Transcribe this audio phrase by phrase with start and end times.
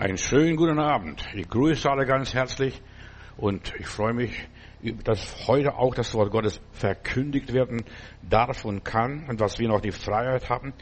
[0.00, 1.26] Einen schönen guten Abend.
[1.34, 2.80] Ich grüße alle ganz herzlich
[3.36, 4.48] und ich freue mich,
[5.02, 7.82] dass heute auch das Wort Gottes verkündigt werden
[8.22, 10.72] darf und kann und was wir noch die Freiheit haben.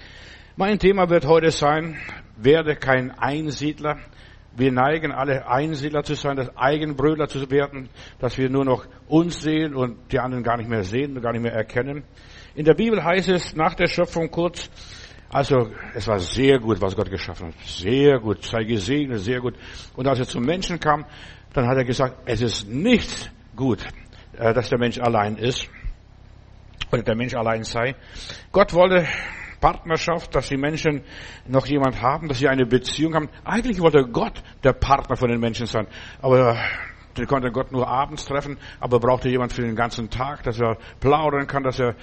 [0.56, 1.96] Mein Thema wird heute sein,
[2.36, 3.96] werde kein Einsiedler.
[4.54, 7.88] Wir neigen alle Einsiedler zu sein, das Eigenbrötler zu werden,
[8.18, 11.32] dass wir nur noch uns sehen und die anderen gar nicht mehr sehen und gar
[11.32, 12.04] nicht mehr erkennen.
[12.54, 14.68] In der Bibel heißt es nach der Schöpfung kurz,
[15.30, 17.54] also es war sehr gut, was Gott geschaffen hat.
[17.64, 19.54] Sehr gut, sei gesegnet, sehr gut.
[19.94, 21.04] Und als er zum Menschen kam,
[21.52, 23.84] dann hat er gesagt, es ist nicht gut,
[24.36, 25.68] äh, dass der Mensch allein ist
[26.92, 27.96] oder der Mensch allein sei.
[28.52, 29.06] Gott wollte
[29.60, 31.02] Partnerschaft, dass die Menschen
[31.46, 33.28] noch jemand haben, dass sie eine Beziehung haben.
[33.44, 35.86] Eigentlich wollte Gott der Partner von den Menschen sein,
[36.20, 36.56] aber
[37.16, 40.76] den konnte Gott nur abends treffen, aber brauchte jemand für den ganzen Tag, dass er
[41.00, 41.96] plaudern kann, dass er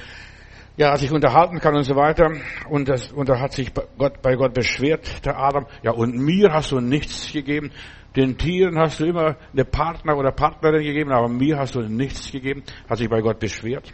[0.76, 2.32] ja, sich unterhalten kann und so weiter.
[2.70, 5.68] Und, das, und da hat sich Gott, bei Gott beschwert, der Adam.
[5.84, 7.72] Ja, und mir hast du nichts gegeben.
[8.16, 12.31] Den Tieren hast du immer eine Partner oder Partnerin gegeben, aber mir hast du nichts
[12.31, 12.64] gegeben.
[12.89, 13.92] Hat sich bei Gott beschwert.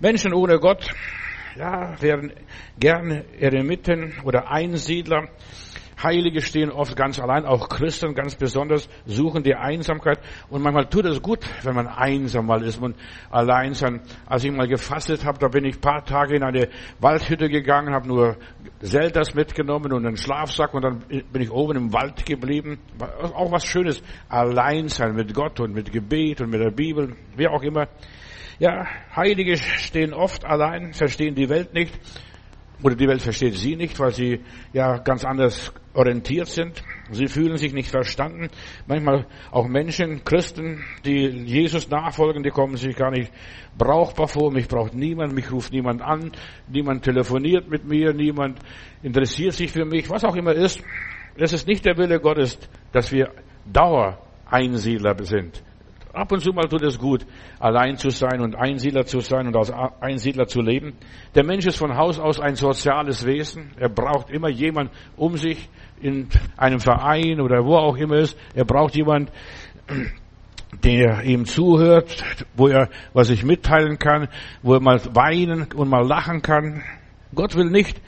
[0.00, 0.90] Menschen ohne Gott,
[1.56, 2.32] ja, wären
[2.78, 5.28] gerne Eremiten oder Einsiedler.
[6.02, 11.04] Heilige stehen oft ganz allein, auch Christen ganz besonders suchen die Einsamkeit und manchmal tut
[11.06, 12.96] es gut, wenn man einsam mal ist und
[13.30, 14.00] allein sein.
[14.26, 16.68] Als ich mal gefastet habe, da bin ich paar Tage in eine
[17.00, 18.36] Waldhütte gegangen, habe nur
[18.80, 22.78] Selters mitgenommen und einen Schlafsack und dann bin ich oben im Wald geblieben.
[23.34, 27.48] Auch was Schönes, allein sein mit Gott und mit Gebet und mit der Bibel, wie
[27.48, 27.88] auch immer.
[28.60, 31.92] Ja, Heilige stehen oft allein, verstehen die Welt nicht
[32.82, 34.40] oder die Welt versteht sie nicht, weil sie
[34.72, 36.82] ja ganz anders orientiert sind.
[37.10, 38.48] Sie fühlen sich nicht verstanden.
[38.86, 43.32] Manchmal auch Menschen, Christen, die Jesus nachfolgen, die kommen sich gar nicht
[43.76, 44.52] brauchbar vor.
[44.52, 46.32] Mich braucht niemand, mich ruft niemand an,
[46.68, 48.60] niemand telefoniert mit mir, niemand
[49.02, 50.84] interessiert sich für mich, was auch immer ist.
[51.36, 52.58] Es ist nicht der Wille Gottes,
[52.92, 53.30] dass wir
[53.64, 55.62] Dauereinsiedler sind.
[56.12, 57.26] Ab und zu mal tut es gut,
[57.58, 59.70] allein zu sein und Einsiedler zu sein und als
[60.00, 60.94] Einsiedler zu leben.
[61.34, 63.72] Der Mensch ist von Haus aus ein soziales Wesen.
[63.78, 65.68] Er braucht immer jemand um sich
[66.00, 68.38] in einem Verein oder wo auch immer ist.
[68.54, 69.30] Er braucht jemand,
[70.84, 72.24] der ihm zuhört,
[72.56, 74.28] wo er was ich mitteilen kann,
[74.62, 76.82] wo er mal weinen und mal lachen kann.
[77.34, 78.00] Gott will nicht,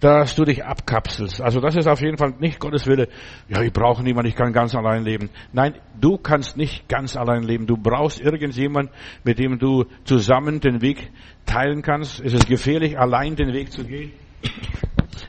[0.00, 1.40] dass du dich abkapselst.
[1.40, 3.08] Also das ist auf jeden Fall nicht Gottes Wille.
[3.48, 5.30] Ja, ich brauche niemanden, ich kann ganz allein leben.
[5.52, 7.66] Nein, du kannst nicht ganz allein leben.
[7.66, 8.90] Du brauchst irgendjemand,
[9.24, 11.10] mit dem du zusammen den Weg
[11.46, 12.20] teilen kannst.
[12.20, 14.12] Es ist gefährlich, allein den Weg zu gehen.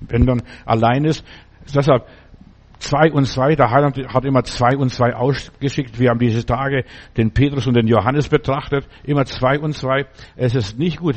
[0.02, 1.26] Wenn man allein ist.
[1.74, 2.06] Deshalb
[2.80, 6.00] zwei und zwei, der Heiland hat immer zwei und zwei ausgeschickt.
[6.00, 6.84] Wir haben diese Tage
[7.16, 8.86] den Petrus und den Johannes betrachtet.
[9.04, 10.08] Immer zwei und zwei.
[10.36, 11.16] Es ist nicht gut.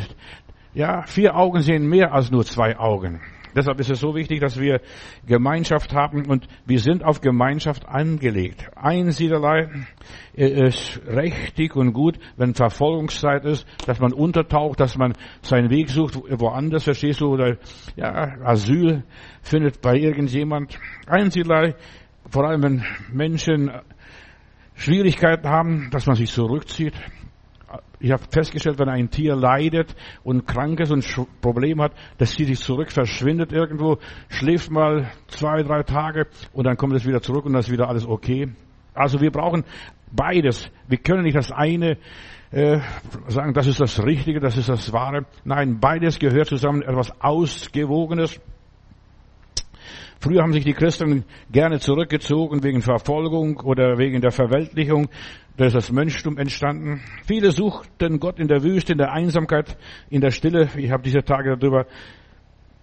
[0.72, 3.20] Ja, vier Augen sehen mehr als nur zwei Augen.
[3.54, 4.80] Deshalb ist es so wichtig, dass wir
[5.26, 8.68] Gemeinschaft haben und wir sind auf Gemeinschaft angelegt.
[8.76, 9.68] Einsiedlerlei
[10.34, 16.16] ist richtig und gut, wenn Verfolgungszeit ist, dass man untertaucht, dass man seinen Weg sucht
[16.16, 17.56] woanders, verstehst du, oder
[17.96, 19.04] ja, Asyl
[19.42, 20.78] findet bei irgendjemand.
[21.06, 21.74] Einsiedlerlei,
[22.30, 23.70] vor allem wenn Menschen
[24.74, 26.94] Schwierigkeiten haben, dass man sich zurückzieht,
[28.00, 29.94] ich habe festgestellt, wenn ein Tier leidet
[30.24, 31.04] und krank ist und
[31.42, 36.76] Probleme hat, das zieht sich zurück, verschwindet irgendwo, schläft mal zwei, drei Tage und dann
[36.76, 38.48] kommt es wieder zurück und dann ist wieder alles okay.
[38.94, 39.64] Also wir brauchen
[40.10, 40.70] beides.
[40.88, 41.98] Wir können nicht das eine
[42.50, 42.80] äh,
[43.28, 45.26] sagen, das ist das Richtige, das ist das Wahre.
[45.44, 48.40] Nein, beides gehört zusammen, etwas Ausgewogenes.
[50.22, 55.08] Früher haben sich die Christen gerne zurückgezogen wegen Verfolgung oder wegen der Verweltlichung.
[55.60, 57.02] Da ist das Mönchtum entstanden.
[57.26, 59.76] Viele suchten Gott in der Wüste, in der Einsamkeit,
[60.08, 60.70] in der Stille.
[60.74, 61.84] Ich habe diese Tage darüber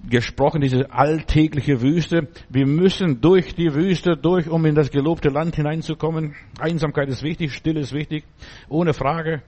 [0.07, 2.27] gesprochen, diese alltägliche Wüste.
[2.49, 6.35] Wir müssen durch die Wüste durch, um in das gelobte Land hineinzukommen.
[6.59, 8.25] Einsamkeit ist wichtig, Stille ist wichtig,
[8.69, 9.41] ohne Frage.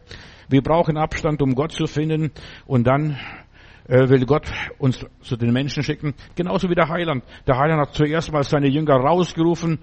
[0.47, 2.31] Wir brauchen Abstand, um Gott zu finden
[2.65, 3.15] und dann
[3.87, 6.15] äh, will Gott uns zu den Menschen schicken.
[6.35, 7.23] Genauso wie der Heiland.
[7.45, 9.77] Der Heiland hat zuerst mal seine Jünger rausgerufen,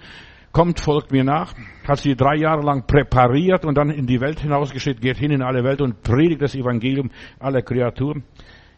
[0.57, 1.55] kommt, folgt mir nach,
[1.87, 5.43] hat sie drei Jahre lang präpariert und dann in die Welt hinausgeschickt, geht hin in
[5.43, 8.25] alle Welt und predigt das Evangelium aller Kreaturen.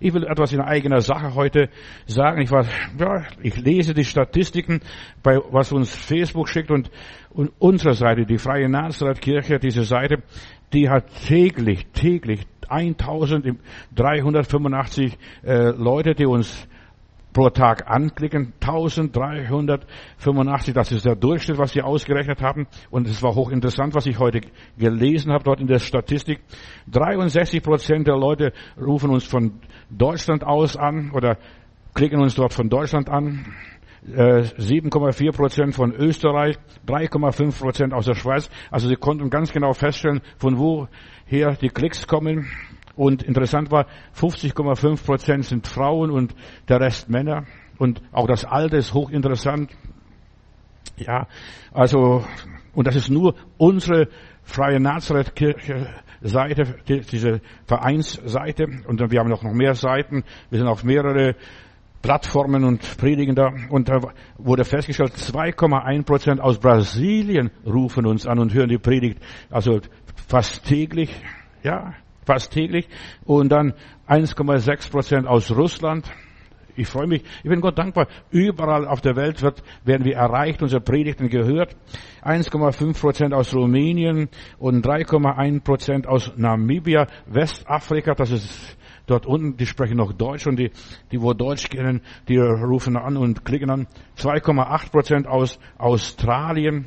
[0.00, 1.69] Ich will etwas in eigener Sache heute
[2.06, 2.42] sagen.
[2.42, 2.64] Ich, war,
[2.98, 4.80] ja, ich lese die Statistiken,
[5.22, 6.90] bei, was uns Facebook schickt und,
[7.30, 10.25] und unsere Seite, die Freie Nazareth-Kirche, diese Seite,
[10.72, 16.67] die hat täglich, täglich 1385 äh, Leute, die uns
[17.38, 18.55] pro Tag anklicken.
[18.61, 22.67] 1385, das ist der Durchschnitt, was sie ausgerechnet haben.
[22.90, 24.40] Und es war hochinteressant, was ich heute
[24.76, 26.40] gelesen habe dort in der Statistik.
[26.90, 31.38] 63 Prozent der Leute rufen uns von Deutschland aus an oder
[31.94, 33.55] klicken uns dort von Deutschland an.
[34.05, 36.56] 7,4 Prozent von Österreich,
[36.88, 38.50] 3,5 Prozent aus der Schweiz.
[38.73, 42.49] Also sie konnten ganz genau feststellen, von woher die Klicks kommen.
[42.98, 43.86] Und interessant war,
[44.16, 46.34] 50,5 Prozent sind Frauen und
[46.68, 47.44] der Rest Männer.
[47.78, 49.70] Und auch das Alter ist hochinteressant.
[50.96, 51.28] Ja,
[51.72, 52.24] also,
[52.74, 54.08] und das ist nur unsere
[54.42, 55.86] Freie Nazareth-Kirche
[56.22, 58.66] Seite, diese Vereinsseite.
[58.88, 60.24] Und wir haben noch mehr Seiten.
[60.50, 61.36] Wir sind auf mehrere
[62.02, 63.52] Plattformen und predigen da.
[63.70, 64.00] Und da
[64.38, 69.20] wurde festgestellt, 2,1 Prozent aus Brasilien rufen uns an und hören die Predigt.
[69.50, 69.78] Also
[70.26, 71.14] fast täglich,
[71.62, 71.94] ja,
[72.28, 72.86] fast täglich.
[73.25, 73.72] Und dann
[74.06, 76.08] 1,6 Prozent aus Russland.
[76.76, 78.06] Ich freue mich, ich bin Gott dankbar.
[78.30, 81.75] Überall auf der Welt wird, werden wir erreicht, unsere Predigten gehört.
[82.22, 84.28] 1,5 Prozent aus Rumänien
[84.58, 88.14] und 3,1 Prozent aus Namibia, Westafrika.
[88.14, 88.76] Das ist
[89.06, 90.70] dort unten, die sprechen noch Deutsch und die,
[91.10, 93.86] die wo Deutsch kennen, die rufen an und klicken an.
[94.19, 96.86] 2,8 Prozent aus Australien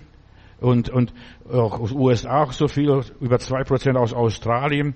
[0.61, 1.13] und, und
[1.51, 4.95] auch aus USA so viel, über 2 Prozent aus Australien.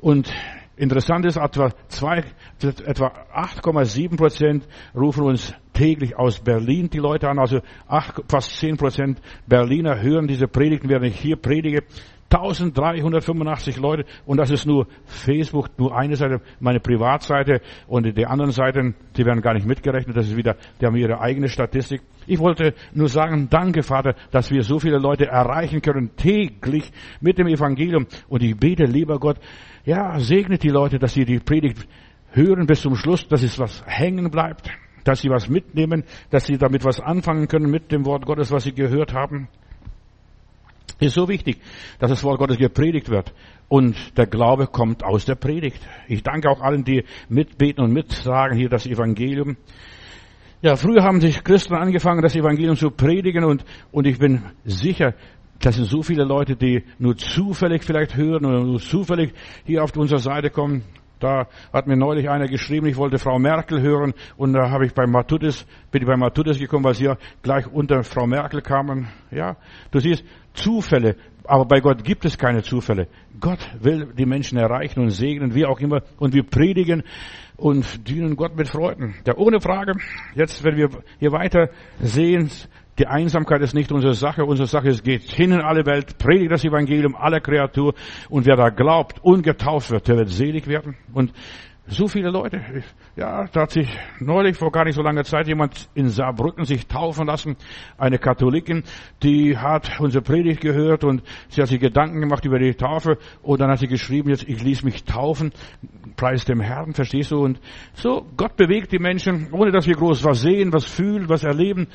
[0.00, 0.32] Und
[0.76, 2.24] interessant ist, etwa, zwei,
[2.62, 8.76] etwa 8,7 Prozent rufen uns täglich aus Berlin die Leute an, also 8, fast 10
[8.76, 11.82] Prozent Berliner hören diese Predigten, während ich hier predige.
[12.30, 14.04] 1385 Leute.
[14.24, 17.60] Und das ist nur Facebook, nur eine Seite, meine Privatseite.
[17.88, 21.20] Und die anderen Seiten, die werden gar nicht mitgerechnet, das ist wieder, die haben ihre
[21.20, 22.02] eigene Statistik.
[22.26, 27.38] Ich wollte nur sagen, danke Vater, dass wir so viele Leute erreichen können täglich mit
[27.38, 28.06] dem Evangelium.
[28.28, 29.38] Und ich bete, lieber Gott,
[29.90, 31.84] ja, segnet die Leute, dass sie die Predigt
[32.30, 34.70] hören bis zum Schluss, dass es was hängen bleibt,
[35.02, 38.62] dass sie was mitnehmen, dass sie damit was anfangen können mit dem Wort Gottes, was
[38.62, 39.48] sie gehört haben.
[41.00, 41.60] Ist so wichtig,
[41.98, 43.34] dass das Wort Gottes gepredigt wird.
[43.68, 45.80] Und der Glaube kommt aus der Predigt.
[46.06, 49.56] Ich danke auch allen, die mitbeten und mitsagen hier das Evangelium.
[50.62, 55.14] Ja, früher haben sich Christen angefangen, das Evangelium zu predigen und, und ich bin sicher,
[55.60, 59.32] das sind so viele Leute, die nur zufällig vielleicht hören oder nur zufällig
[59.64, 60.82] hier auf unsere Seite kommen.
[61.20, 64.94] Da hat mir neulich einer geschrieben, ich wollte Frau Merkel hören und da habe ich
[64.94, 69.08] bei Matthäus, bin ich bei Matthäus gekommen, weil sie ja gleich unter Frau Merkel kamen.
[69.30, 69.56] Ja,
[69.90, 70.24] du siehst,
[70.54, 73.06] Zufälle, aber bei Gott gibt es keine Zufälle.
[73.38, 77.02] Gott will die Menschen erreichen und segnen, wie auch immer, und wir predigen
[77.58, 79.14] und dienen Gott mit Freuden.
[79.26, 79.92] Ja, ohne Frage,
[80.34, 81.68] jetzt, wenn wir hier weiter
[82.00, 82.50] sehen,
[82.98, 84.44] die Einsamkeit ist nicht unsere Sache.
[84.44, 87.94] Unsere Sache ist, geht hin in alle Welt, predigt das Evangelium aller Kreatur
[88.28, 90.96] und wer da glaubt und getauft wird, der wird selig werden.
[91.12, 91.32] Und
[91.90, 92.62] so viele Leute.
[93.16, 93.88] Ja, da hat sich
[94.20, 97.56] neulich vor gar nicht so langer Zeit jemand in Saarbrücken sich taufen lassen.
[97.98, 98.84] Eine Katholikin,
[99.22, 103.60] die hat unsere Predigt gehört und sie hat sich Gedanken gemacht über die Taufe und
[103.60, 105.52] dann hat sie geschrieben, jetzt ich ließ mich taufen,
[106.16, 107.42] preis dem Herrn, verstehst du?
[107.42, 107.60] Und
[107.94, 111.88] so, Gott bewegt die Menschen, ohne dass wir groß was sehen, was fühlen, was erleben.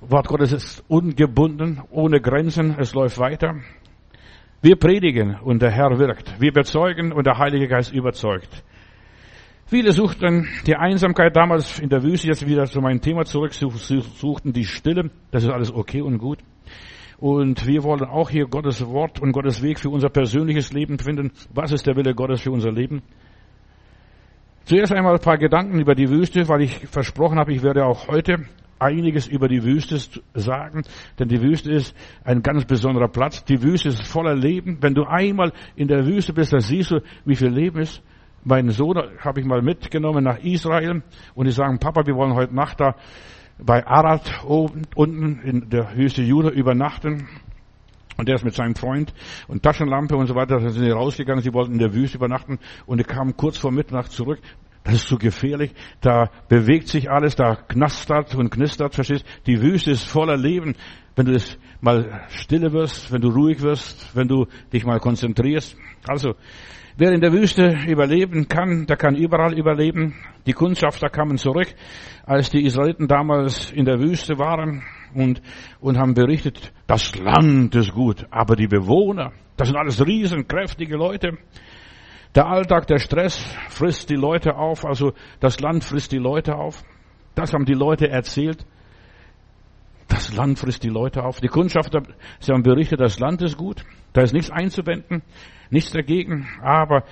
[0.00, 3.56] Wort Gottes ist ungebunden, ohne Grenzen, es läuft weiter.
[4.60, 6.40] Wir predigen und der Herr wirkt.
[6.40, 8.62] Wir bezeugen und der Heilige Geist überzeugt.
[9.66, 14.52] Viele suchten die Einsamkeit damals in der Wüste, jetzt wieder zu meinem Thema zurück, suchten
[14.52, 15.10] die Stille.
[15.30, 16.38] Das ist alles okay und gut.
[17.18, 21.32] Und wir wollen auch hier Gottes Wort und Gottes Weg für unser persönliches Leben finden.
[21.54, 23.02] Was ist der Wille Gottes für unser Leben?
[24.64, 28.08] Zuerst einmal ein paar Gedanken über die Wüste, weil ich versprochen habe, ich werde auch
[28.08, 28.46] heute
[28.78, 29.98] einiges über die Wüste
[30.34, 30.82] sagen,
[31.18, 33.44] denn die Wüste ist ein ganz besonderer Platz.
[33.44, 34.78] Die Wüste ist voller Leben.
[34.80, 38.02] Wenn du einmal in der Wüste bist, dann siehst du, wie viel Leben ist.
[38.44, 41.02] Meinen Sohn habe ich mal mitgenommen nach Israel
[41.34, 42.94] und die sagen, Papa, wir wollen heute Nacht da
[43.58, 47.28] bei Arad oben, unten in der Wüste Juda übernachten.
[48.18, 49.12] Und der ist mit seinem Freund
[49.46, 52.58] und Taschenlampe und so weiter, da sind sie rausgegangen, sie wollten in der Wüste übernachten
[52.86, 54.38] und die kamen kurz vor Mitternacht zurück.
[54.86, 55.72] Das ist zu gefährlich.
[56.00, 59.26] Da bewegt sich alles, da knastert und knistert, verstehst?
[59.46, 60.76] Die Wüste ist voller Leben.
[61.16, 65.76] Wenn du es mal stille wirst, wenn du ruhig wirst, wenn du dich mal konzentrierst.
[66.06, 66.36] Also,
[66.96, 70.14] wer in der Wüste überleben kann, der kann überall überleben.
[70.46, 71.74] Die Kundschafter kamen zurück,
[72.24, 75.42] als die Israeliten damals in der Wüste waren und,
[75.80, 81.38] und haben berichtet, das Land ist gut, aber die Bewohner, das sind alles riesenkräftige Leute.
[82.36, 83.38] Der Alltag, der Stress
[83.70, 86.84] frisst die Leute auf, also das Land frisst die Leute auf.
[87.34, 88.66] Das haben die Leute erzählt.
[90.06, 91.40] Das Land frisst die Leute auf.
[91.40, 92.02] Die Kundschafter,
[92.38, 93.84] sie haben berichtet, das Land ist gut.
[94.12, 95.22] Da ist nichts einzuwenden,
[95.70, 96.46] nichts dagegen.
[96.62, 97.04] Aber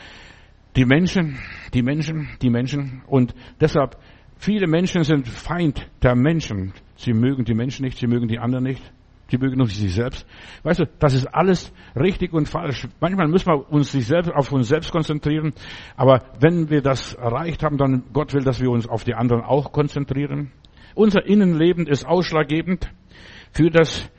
[0.76, 1.38] die Menschen,
[1.72, 3.96] die Menschen, die Menschen und deshalb
[4.36, 6.74] viele Menschen sind Feind der Menschen.
[6.96, 8.92] Sie mögen die Menschen nicht, sie mögen die anderen nicht.
[9.30, 10.26] Die mögen nur sich selbst.
[10.62, 12.86] Weißt du, das ist alles richtig und falsch.
[13.00, 15.54] Manchmal müssen wir uns sich selbst, auf uns selbst konzentrieren.
[15.96, 19.42] Aber wenn wir das erreicht haben, dann Gott will, dass wir uns auf die anderen
[19.42, 20.52] auch konzentrieren.
[20.94, 22.92] Unser Innenleben ist ausschlaggebend
[23.50, 24.10] für das,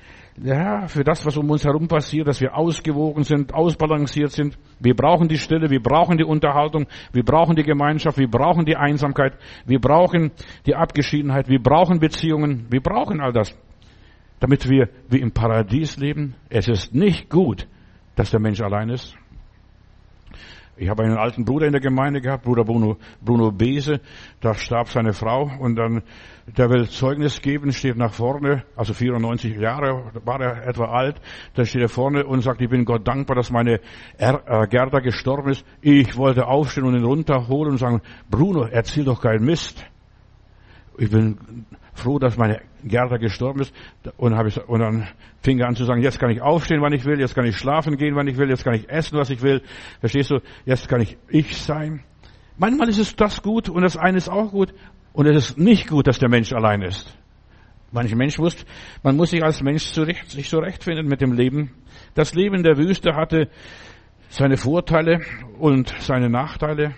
[0.41, 4.57] ja, für das, was um uns herum passiert, dass wir ausgewogen sind, ausbalanciert sind.
[4.79, 8.75] Wir brauchen die Stille, wir brauchen die Unterhaltung, wir brauchen die Gemeinschaft, wir brauchen die
[8.75, 10.31] Einsamkeit, wir brauchen
[10.65, 13.57] die Abgeschiedenheit, wir brauchen Beziehungen, wir brauchen all das,
[14.39, 16.35] damit wir wie im Paradies leben.
[16.49, 17.67] Es ist nicht gut,
[18.15, 19.15] dass der Mensch allein ist.
[20.77, 24.01] Ich habe einen alten Bruder in der Gemeinde gehabt, Bruder Bruno, Bruno Bese.
[24.41, 26.03] Da starb seine Frau und dann,
[26.47, 31.21] der will Zeugnis geben, steht nach vorne, also 94 Jahre war er etwa alt.
[31.53, 33.79] Da steht er vorne und sagt, ich bin Gott dankbar, dass meine
[34.17, 35.65] er äh, Gerda gestorben ist.
[35.79, 39.85] Ich wollte aufstehen und ihn runterholen und sagen, Bruno, erzähl doch keinen Mist.
[40.97, 41.37] Ich bin
[41.95, 43.73] froh, dass meine Gerda gestorben ist.
[44.17, 45.07] Und, habe ich, und dann
[45.41, 47.57] fing er an zu sagen, jetzt kann ich aufstehen, wann ich will, jetzt kann ich
[47.57, 49.61] schlafen gehen, wann ich will, jetzt kann ich essen, was ich will.
[49.99, 50.39] Verstehst du?
[50.65, 52.03] Jetzt kann ich ich sein.
[52.57, 54.73] Manchmal ist es das gut und das eine ist auch gut.
[55.13, 57.17] Und es ist nicht gut, dass der Mensch allein ist.
[57.91, 58.65] Manche Mensch wusste,
[59.03, 61.71] man muss sich als Mensch zurecht, sich zurechtfinden mit dem Leben.
[62.13, 63.49] Das Leben in der Wüste hatte
[64.27, 65.21] seine Vorteile
[65.57, 66.93] und seine Nachteile.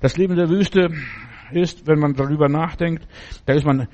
[0.00, 0.90] Das Leben in der Wüste
[1.52, 3.06] ist, wenn man darüber nachdenkt,
[3.46, 3.88] da ist man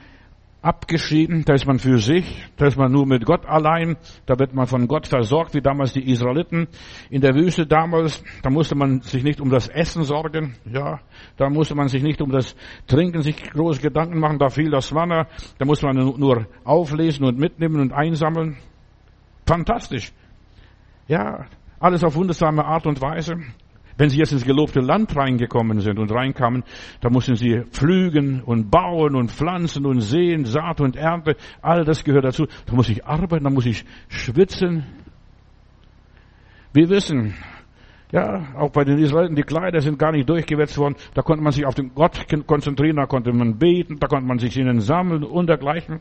[0.63, 4.55] abgeschieden, da ist man für sich, da ist man nur mit Gott allein, da wird
[4.55, 6.69] man von Gott versorgt, wie damals die Israeliten
[7.09, 11.01] in der Wüste damals, da musste man sich nicht um das Essen sorgen, ja,
[11.39, 12.55] da musste man sich nicht um das
[12.87, 15.29] Trinken sich große Gedanken machen, da fiel das Manna,
[15.59, 18.59] da musste man nur auflesen und mitnehmen und einsammeln.
[19.47, 20.13] Fantastisch.
[21.09, 21.47] Ja,
[21.81, 23.37] alles auf wundersame Art und Weise.
[23.97, 26.65] Wenn sie jetzt ins gelobte Land reingekommen sind und reinkamen,
[27.01, 32.05] da mussten sie pflügen und bauen und pflanzen und sehen, Saat und Ernte, all das
[32.05, 32.47] gehört dazu.
[32.67, 34.85] Da muss ich arbeiten, da muss ich schwitzen.
[36.73, 37.35] Wir wissen,
[38.13, 40.97] ja, auch bei den Israeliten, die Kleider sind gar nicht durchgewetzt worden.
[41.15, 44.39] Da konnte man sich auf den Gott konzentrieren, da konnte man beten, da konnte man
[44.39, 46.01] sich ihnen sammeln und dergleichen.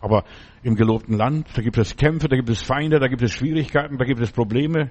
[0.00, 0.24] Aber
[0.62, 3.98] im gelobten Land, da gibt es Kämpfe, da gibt es Feinde, da gibt es Schwierigkeiten,
[3.98, 4.90] da gibt es Probleme.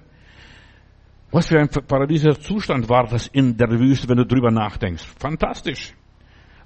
[1.29, 5.03] Was für ein paradiesischer Zustand war das in der Wüste, wenn du drüber nachdenkst.
[5.19, 5.93] Fantastisch.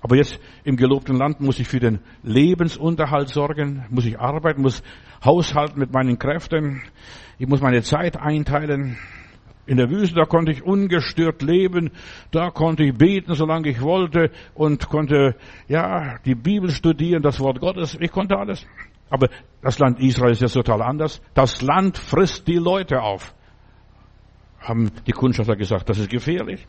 [0.02, 4.84] Aber jetzt im gelobten Land muss ich für den Lebensunterhalt sorgen, muss ich arbeiten, muss
[5.24, 6.82] haushalten mit meinen Kräften,
[7.40, 8.98] ich muss meine Zeit einteilen.
[9.68, 11.92] In der Wüste, da konnte ich ungestört leben,
[12.32, 15.36] da konnte ich beten, solange ich wollte und konnte,
[15.68, 18.66] ja, die Bibel studieren, das Wort Gottes, ich konnte alles.
[19.10, 19.30] Aber
[19.62, 21.22] das Land Israel ist jetzt total anders.
[21.36, 23.36] Das Land frisst die Leute auf
[24.62, 26.66] haben die Kundschafter gesagt, das ist gefährlich.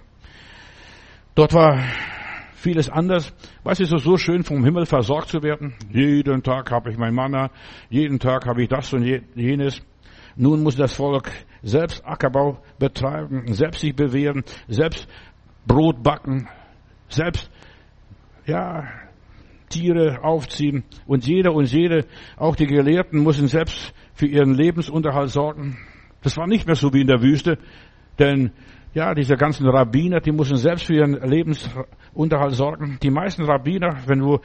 [1.35, 1.79] Dort war
[2.55, 3.33] vieles anders.
[3.65, 5.75] Was ist so schön, vom Himmel versorgt zu werden?
[5.91, 7.51] Jeden Tag habe ich mein Manna,
[7.91, 9.83] jeden Tag habe ich das und jenes.
[10.37, 11.31] Nun muss das Volk
[11.63, 15.07] selbst Ackerbau betreiben, selbst sich bewähren, selbst
[15.67, 16.49] Brot backen,
[17.09, 17.51] selbst,
[18.47, 18.89] ja,
[19.69, 20.85] Tiere aufziehen.
[21.07, 22.07] Und jeder und jede,
[22.37, 25.79] auch die Gelehrten, müssen selbst für ihren Lebensunterhalt sorgen.
[26.23, 27.59] Das war nicht mehr so wie in der Wüste,
[28.19, 28.53] denn
[28.95, 32.99] ja, diese ganzen Rabbiner, die mussten selbst für ihren Lebensunterhalt sorgen.
[33.03, 34.39] Die meisten Rabbiner, wenn du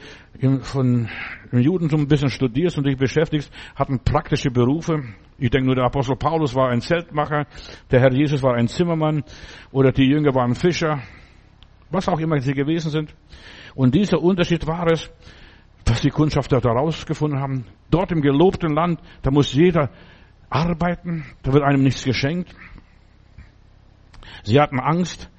[0.62, 1.08] von,
[1.52, 5.02] im Judentum ein bisschen studierst und dich beschäftigst, hatten praktische Berufe.
[5.36, 7.46] Ich denke nur, der Apostel Paulus war ein Zeltmacher,
[7.90, 9.22] der Herr Jesus war ein Zimmermann
[9.70, 11.02] oder die Jünger waren Fischer,
[11.90, 13.14] was auch immer sie gewesen sind.
[13.74, 15.10] Und dieser Unterschied war es,
[15.84, 17.66] was die Kundschafter da rausgefunden haben.
[17.90, 19.90] Dort im gelobten Land, da muss jeder
[20.50, 22.54] arbeiten, da wird einem nichts geschenkt.
[24.44, 25.30] Sie hatten Angst,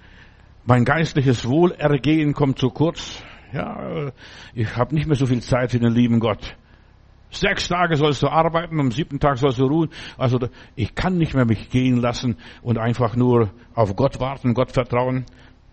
[0.66, 3.24] mein geistliches Wohlergehen kommt zu kurz.
[3.51, 4.12] Ja,
[4.54, 6.56] ich habe nicht mehr so viel Zeit für den lieben Gott.
[7.32, 9.89] Sechs Tage sollst du arbeiten, am siebten Tag sollst du ruhen.
[10.18, 10.39] Also
[10.75, 15.25] ich kann nicht mehr mich gehen lassen und einfach nur auf Gott warten, Gott vertrauen.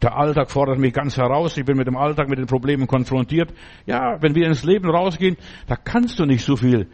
[0.02, 1.56] Der Alltag fordert mich ganz heraus.
[1.56, 3.54] Ich bin mit dem Alltag, mit den Problemen konfrontiert.
[3.86, 6.88] Ja, wenn wir ins Leben rausgehen, da kannst du nicht so viel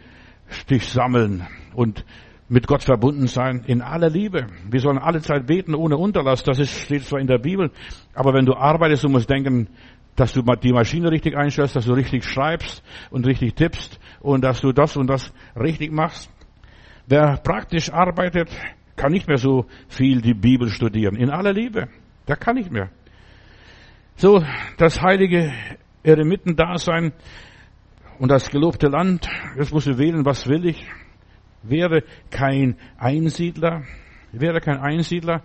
[0.69, 2.05] dich sammeln und
[2.53, 4.45] mit Gott verbunden sein in aller Liebe.
[4.69, 6.43] Wir sollen alle Zeit beten ohne Unterlass.
[6.43, 7.71] Das ist, steht zwar in der Bibel,
[8.13, 9.69] aber wenn du arbeitest, du musst denken,
[10.15, 14.61] dass du die Maschine richtig einstellst, dass du richtig schreibst und richtig tippst und dass
[14.61, 16.31] du das und das richtig machst.
[17.07, 18.49] Wer praktisch arbeitet,
[18.95, 21.15] kann nicht mehr so viel die Bibel studieren.
[21.15, 21.87] In aller Liebe.
[22.27, 22.91] Der kann nicht mehr.
[24.15, 24.43] So,
[24.77, 25.51] das heilige
[26.03, 27.13] Eremitendasein
[28.19, 30.87] und das gelobte Land, jetzt musst du wählen, was will ich?
[31.63, 33.83] Wäre kein Einsiedler,
[34.31, 35.43] wäre kein Einsiedler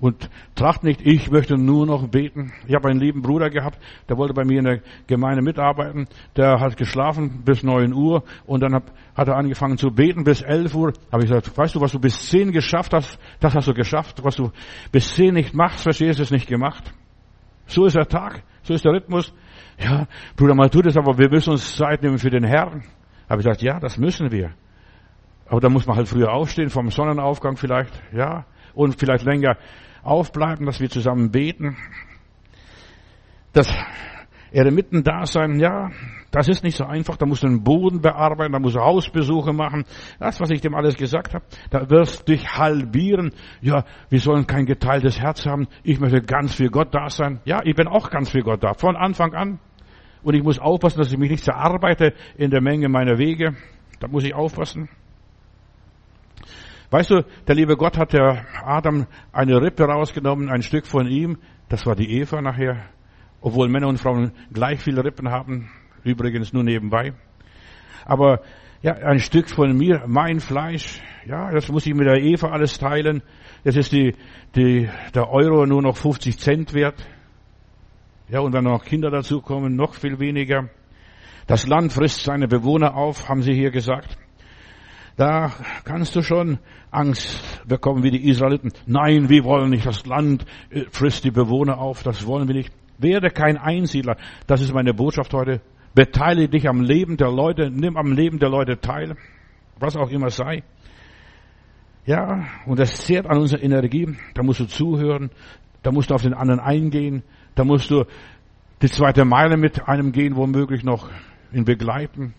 [0.00, 2.52] und tracht nicht, ich möchte nur noch beten.
[2.66, 6.60] Ich habe einen lieben Bruder gehabt, der wollte bei mir in der Gemeinde mitarbeiten, der
[6.60, 10.92] hat geschlafen bis neun Uhr und dann hat, er angefangen zu beten bis elf Uhr.
[11.10, 14.22] Habe ich gesagt, weißt du, was du bis zehn geschafft hast, das hast du geschafft.
[14.22, 14.50] Was du
[14.92, 16.92] bis zehn nicht machst, verstehst du, ist nicht gemacht.
[17.66, 18.42] So ist der Tag.
[18.62, 19.32] So ist der Rhythmus.
[19.78, 22.82] Ja, Bruder, mal tut es, aber wir müssen uns Zeit nehmen für den Herrn.
[23.28, 24.52] Habe ich gesagt, ja, das müssen wir.
[25.46, 29.56] Aber da muss man halt früher aufstehen, vom Sonnenaufgang vielleicht, ja, und vielleicht länger
[30.02, 31.76] aufbleiben, dass wir zusammen beten.
[33.52, 33.72] Das
[34.52, 35.90] Eremiten da sein, ja,
[36.34, 37.16] das ist nicht so einfach.
[37.16, 39.84] Da musst du den Boden bearbeiten, da musst du Hausbesuche machen.
[40.18, 41.44] Das, was ich dem alles gesagt habe.
[41.70, 43.32] Da wirst du dich halbieren.
[43.60, 45.68] Ja, wir sollen kein geteiltes Herz haben.
[45.84, 47.40] Ich möchte ganz für Gott da sein.
[47.44, 48.74] Ja, ich bin auch ganz für Gott da.
[48.74, 49.60] Von Anfang an.
[50.24, 53.54] Und ich muss aufpassen, dass ich mich nicht zerarbeite in der Menge meiner Wege.
[54.00, 54.88] Da muss ich aufpassen.
[56.94, 61.38] Weißt du, der liebe Gott hat der Adam eine Rippe rausgenommen, ein Stück von ihm.
[61.68, 62.84] Das war die Eva nachher
[63.40, 65.68] obwohl Männer und Frauen gleich viele Rippen haben,
[66.04, 67.14] übrigens nur nebenbei.
[68.06, 68.42] Aber
[68.80, 72.78] ja, ein Stück von mir, mein Fleisch, ja, das muss ich mit der Eva alles
[72.78, 73.22] teilen.
[73.64, 74.14] Jetzt ist die,
[74.54, 77.04] die, der Euro nur noch 50 Cent wert.
[78.28, 80.70] Ja, und wenn noch Kinder dazukommen, noch viel weniger.
[81.48, 84.16] Das Land frisst seine Bewohner auf, haben sie hier gesagt.
[85.16, 85.52] Da
[85.84, 86.58] kannst du schon
[86.90, 88.72] Angst bekommen wie die Israeliten.
[88.86, 92.72] Nein, wir wollen nicht, das Land äh, frisst die Bewohner auf, das wollen wir nicht.
[92.98, 94.16] Werde kein Einsiedler.
[94.46, 95.60] Das ist meine Botschaft heute.
[95.94, 99.16] Beteilige dich am Leben der Leute, nimm am Leben der Leute teil,
[99.78, 100.64] was auch immer sei.
[102.06, 104.16] Ja, und das zehrt an unserer Energie.
[104.34, 105.30] Da musst du zuhören,
[105.82, 107.22] da musst du auf den anderen eingehen,
[107.54, 108.04] da musst du
[108.82, 111.08] die zweite Meile mit einem gehen, womöglich noch
[111.52, 112.34] ihn begleiten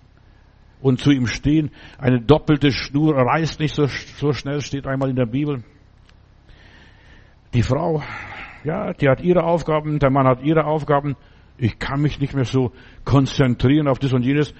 [0.81, 1.71] und zu ihm stehen.
[1.97, 5.63] Eine doppelte Schnur reißt nicht so, so schnell, steht einmal in der Bibel.
[7.53, 8.01] Die Frau
[8.65, 11.15] ja, die hat ihre Aufgaben, der Mann hat ihre Aufgaben.
[11.57, 12.71] Ich kann mich nicht mehr so
[13.05, 14.53] konzentrieren auf das und jenes.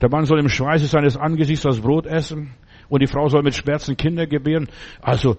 [0.00, 2.50] Der Mann soll im Schweiße seines Angesichts das Brot essen
[2.88, 4.68] und die Frau soll mit Schmerzen Kinder gebären.
[5.00, 5.36] Also,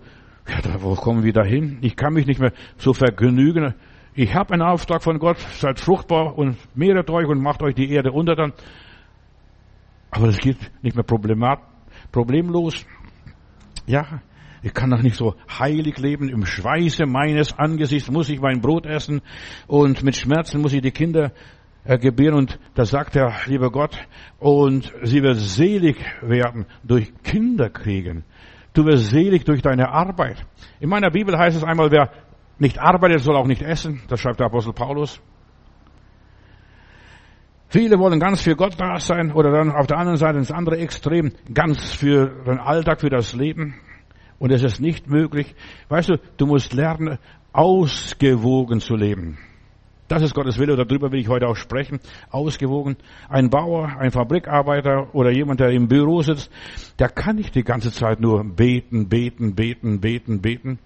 [0.47, 1.79] ja, wo kommen wir da hin?
[1.81, 3.75] Ich kann mich nicht mehr so vergnügen.
[4.15, 7.91] Ich habe einen Auftrag von Gott, seid fruchtbar und mehret euch und macht euch die
[7.91, 8.53] Erde unter dann.
[10.11, 11.05] Aber das geht nicht mehr
[12.11, 12.85] problemlos.
[13.85, 14.21] Ja,
[14.63, 16.29] ich kann doch nicht so heilig leben.
[16.29, 19.21] Im Schweiße meines Angesichts muss ich mein Brot essen
[19.67, 21.31] und mit Schmerzen muss ich die Kinder
[21.83, 22.35] äh, gebären.
[22.35, 23.97] Und da sagt der liebe Gott,
[24.39, 28.23] und sie wird selig werden durch Kinder kriegen.
[28.73, 30.45] Du wirst selig durch deine Arbeit.
[30.79, 32.11] In meiner Bibel heißt es einmal, wer
[32.59, 34.01] nicht arbeitet, soll auch nicht essen.
[34.07, 35.21] Das schreibt der Apostel Paulus.
[37.69, 40.77] Viele wollen ganz für Gott da sein oder dann auf der anderen Seite ins andere
[40.77, 43.75] Extrem, ganz für den Alltag, für das Leben.
[44.39, 45.53] Und es ist nicht möglich.
[45.89, 47.17] Weißt du, du musst lernen,
[47.51, 49.37] ausgewogen zu leben.
[50.07, 51.99] Das ist Gottes Wille, darüber will ich heute auch sprechen.
[52.29, 52.95] Ausgewogen.
[53.27, 56.49] Ein Bauer, ein Fabrikarbeiter oder jemand, der im Büro sitzt,
[56.99, 60.79] der kann nicht die ganze Zeit nur beten, beten, beten, beten, beten.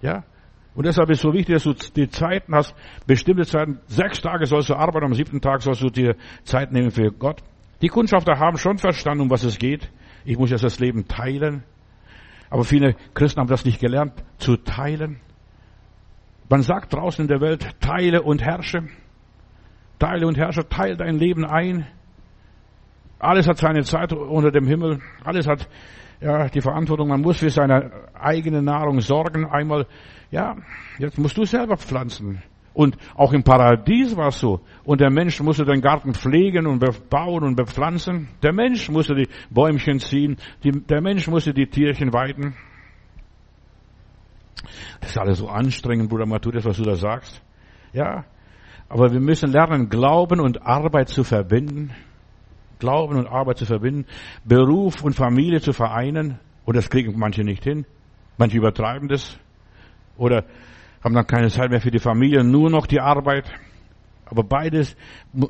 [0.00, 0.24] Ja?
[0.76, 2.74] Und deshalb ist es so wichtig, dass du die Zeiten hast,
[3.06, 3.80] bestimmte Zeiten.
[3.86, 7.42] Sechs Tage sollst du arbeiten, am siebten Tag sollst du dir Zeit nehmen für Gott.
[7.80, 9.90] Die Kundschafter haben schon verstanden, um was es geht.
[10.26, 11.64] Ich muss jetzt das Leben teilen.
[12.50, 15.18] Aber viele Christen haben das nicht gelernt, zu teilen.
[16.50, 18.86] Man sagt draußen in der Welt, teile und herrsche.
[19.98, 21.86] Teile und herrsche, teile dein Leben ein.
[23.18, 25.00] Alles hat seine Zeit unter dem Himmel.
[25.24, 25.68] Alles hat
[26.20, 27.08] ja, die Verantwortung.
[27.08, 29.46] Man muss für seine eigene Nahrung sorgen.
[29.46, 29.86] Einmal,
[30.30, 30.56] ja,
[30.98, 32.42] jetzt musst du selber pflanzen.
[32.76, 34.60] Und auch im Paradies war es so.
[34.84, 38.28] Und der Mensch musste den Garten pflegen und bauen und bepflanzen.
[38.42, 40.36] Der Mensch musste die Bäumchen ziehen.
[40.62, 42.54] Die, der Mensch musste die Tierchen weiden.
[45.00, 47.42] Das ist alles so anstrengend, Bruder Matthäus, was du da sagst.
[47.94, 48.26] Ja.
[48.90, 51.92] Aber wir müssen lernen, Glauben und Arbeit zu verbinden.
[52.78, 54.06] Glauben und Arbeit zu verbinden.
[54.44, 56.38] Beruf und Familie zu vereinen.
[56.64, 57.86] Und das kriegen manche nicht hin.
[58.38, 59.38] Manche übertreiben das.
[60.16, 60.44] Oder
[61.02, 63.50] haben dann keine Zeit mehr für die Familie, nur noch die Arbeit.
[64.24, 64.96] Aber beides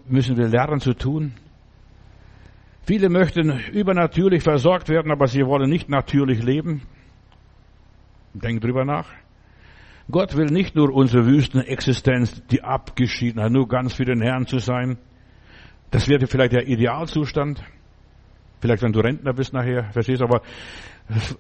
[0.07, 1.35] müssen wir lernen zu tun.
[2.83, 6.83] Viele möchten übernatürlich versorgt werden, aber sie wollen nicht natürlich leben.
[8.35, 9.09] Denk drüber nach.
[10.09, 14.99] Gott will nicht nur unsere Wüstenexistenz, die Abgeschiedenheit, nur ganz für den Herrn zu sein.
[15.91, 17.63] Das wäre vielleicht der Idealzustand.
[18.61, 20.43] Vielleicht, wenn du Rentner bist nachher, verstehst du, aber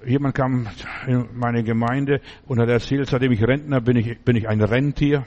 [0.05, 0.69] Jemand kam
[1.07, 5.25] in meine Gemeinde und hat erzählt, seitdem ich Rentner bin, ich, bin ich ein Rentier.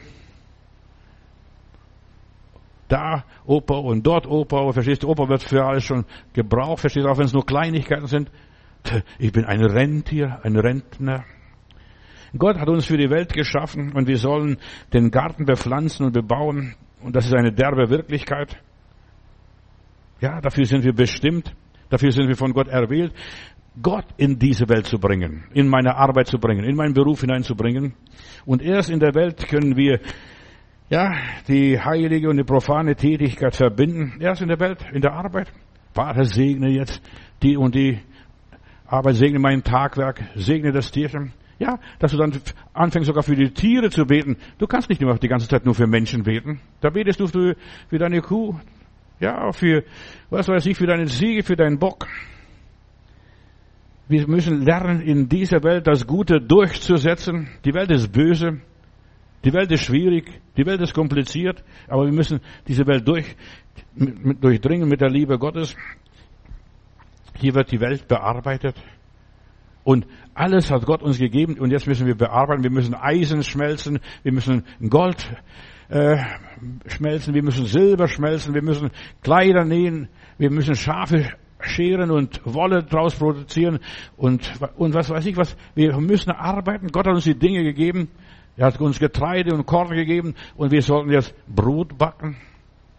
[2.88, 7.10] Da Opa und dort Opa, verstehst du, Opa wird für alles schon gebraucht, verstehst du,
[7.10, 8.32] auch wenn es nur Kleinigkeiten sind.
[9.20, 11.26] Ich bin ein Rentier, ein Rentner.
[12.38, 14.58] Gott hat uns für die Welt geschaffen und wir sollen
[14.94, 16.76] den Garten bepflanzen und bebauen.
[17.02, 18.58] Und das ist eine derbe Wirklichkeit.
[20.22, 21.54] Ja, dafür sind wir bestimmt.
[21.90, 23.14] Dafür sind wir von Gott erwählt.
[23.82, 27.94] Gott in diese Welt zu bringen, in meine Arbeit zu bringen, in meinen Beruf hineinzubringen.
[28.46, 30.00] Und erst in der Welt können wir
[30.90, 31.14] ja,
[31.48, 34.20] die heilige und die profane Tätigkeit verbinden.
[34.20, 35.52] Erst in der Welt, in der Arbeit.
[35.94, 37.02] Vater, segne jetzt
[37.44, 38.00] die und die
[38.88, 41.34] Arbeit, segne mein Tagwerk, segne das Tierchen.
[41.60, 42.32] Ja, dass du dann
[42.74, 44.38] anfängst sogar für die Tiere zu beten.
[44.58, 46.62] Du kannst nicht immer die ganze Zeit nur für Menschen beten.
[46.80, 47.56] Da betest du für,
[47.90, 48.56] für deine Kuh,
[49.20, 49.84] ja, für,
[50.30, 52.08] was weiß ich, für deine Siege, für deinen Bock.
[54.08, 57.50] Wir müssen lernen, in dieser Welt das Gute durchzusetzen.
[57.64, 58.62] Die Welt ist böse.
[59.44, 60.42] Die Welt ist schwierig.
[60.58, 61.64] Die Welt ist kompliziert.
[61.88, 63.36] Aber wir müssen diese Welt durch,
[63.94, 65.76] mit, durchdringen mit der Liebe Gottes.
[67.38, 68.76] Hier wird die Welt bearbeitet.
[69.84, 72.64] Und alles hat Gott uns gegeben und jetzt müssen wir bearbeiten.
[72.64, 75.30] Wir müssen Eisen schmelzen, wir müssen Gold
[75.90, 76.18] äh,
[76.88, 82.84] schmelzen, wir müssen Silber schmelzen, wir müssen Kleider nähen, wir müssen Schafe scheren und Wolle
[82.84, 83.80] draus produzieren
[84.16, 85.58] und, und was weiß ich was.
[85.76, 86.88] Wir müssen arbeiten.
[86.88, 88.10] Gott hat uns die Dinge gegeben.
[88.56, 92.38] Er hat uns Getreide und Korn gegeben und wir sollten jetzt Brot backen.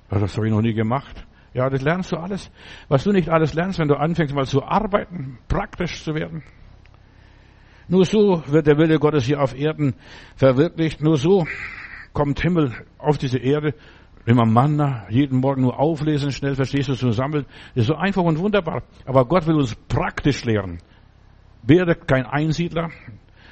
[0.09, 1.27] Das habe ich noch nie gemacht.
[1.53, 2.51] Ja, das lernst du alles.
[2.89, 6.43] Was du nicht alles lernst, wenn du anfängst mal zu arbeiten, praktisch zu werden.
[7.89, 9.95] Nur so wird der Wille Gottes hier auf Erden
[10.37, 11.03] verwirklicht.
[11.03, 11.47] Nur so
[12.13, 13.75] kommt Himmel auf diese Erde.
[14.27, 17.47] Immer Manna, jeden Morgen nur auflesen, schnell verstehst du, zu sammeln.
[17.75, 18.83] Das ist so einfach und wunderbar.
[19.07, 20.79] Aber Gott will uns praktisch lehren.
[21.63, 22.91] Werde kein Einsiedler.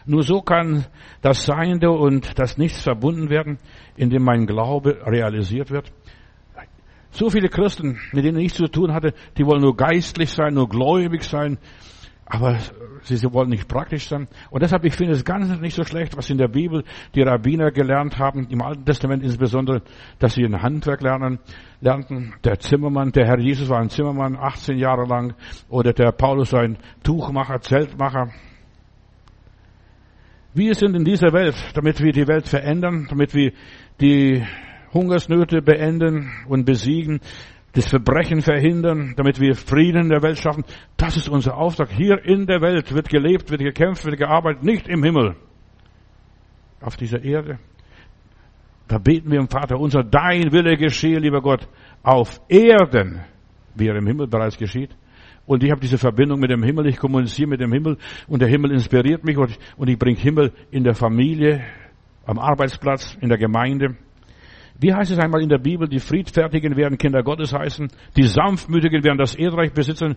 [0.04, 0.86] Nur so kann
[1.20, 3.58] das Seiende und das Nichts verbunden werden,
[3.96, 5.92] indem mein Glaube realisiert wird.
[7.10, 10.68] So viele Christen, mit denen ich zu tun hatte, die wollen nur geistlich sein, nur
[10.68, 11.58] gläubig sein,
[12.26, 12.58] aber
[13.16, 14.28] sie wollen nicht praktisch sein.
[14.50, 17.70] Und deshalb, ich finde es ganz nicht so schlecht, was in der Bibel die Rabbiner
[17.70, 19.82] gelernt haben, im Alten Testament insbesondere,
[20.18, 21.38] dass sie ein Handwerk lernen,
[21.80, 22.34] lernten.
[22.44, 25.34] Der Zimmermann, der Herr Jesus war ein Zimmermann, 18 Jahre lang,
[25.68, 28.30] oder der Paulus ein Tuchmacher, Zeltmacher.
[30.54, 33.52] Wir sind in dieser Welt, damit wir die Welt verändern, damit wir
[34.00, 34.42] die
[34.92, 37.20] Hungersnöte beenden und besiegen,
[37.78, 40.64] das Verbrechen verhindern, damit wir Frieden in der Welt schaffen.
[40.96, 41.90] Das ist unser Auftrag.
[41.90, 45.36] Hier in der Welt wird gelebt, wird gekämpft, wird gearbeitet, nicht im Himmel.
[46.80, 47.58] Auf dieser Erde.
[48.88, 51.68] Da beten wir im Vater unser, dein Wille geschehe, lieber Gott,
[52.02, 53.20] auf Erden,
[53.74, 54.90] wie er im Himmel bereits geschieht.
[55.46, 58.48] Und ich habe diese Verbindung mit dem Himmel, ich kommuniziere mit dem Himmel und der
[58.48, 61.64] Himmel inspiriert mich und ich, und ich bringe Himmel in der Familie,
[62.26, 63.96] am Arbeitsplatz, in der Gemeinde.
[64.80, 69.02] Wie heißt es einmal in der Bibel, die Friedfertigen werden Kinder Gottes heißen, die Sanftmütigen
[69.02, 70.16] werden das Erdreich besitzen,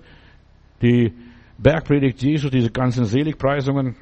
[0.81, 1.13] die
[1.57, 3.95] Bergpredigt Jesu, diese ganzen Seligpreisungen.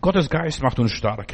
[0.00, 1.32] Gottes Geist macht uns stark,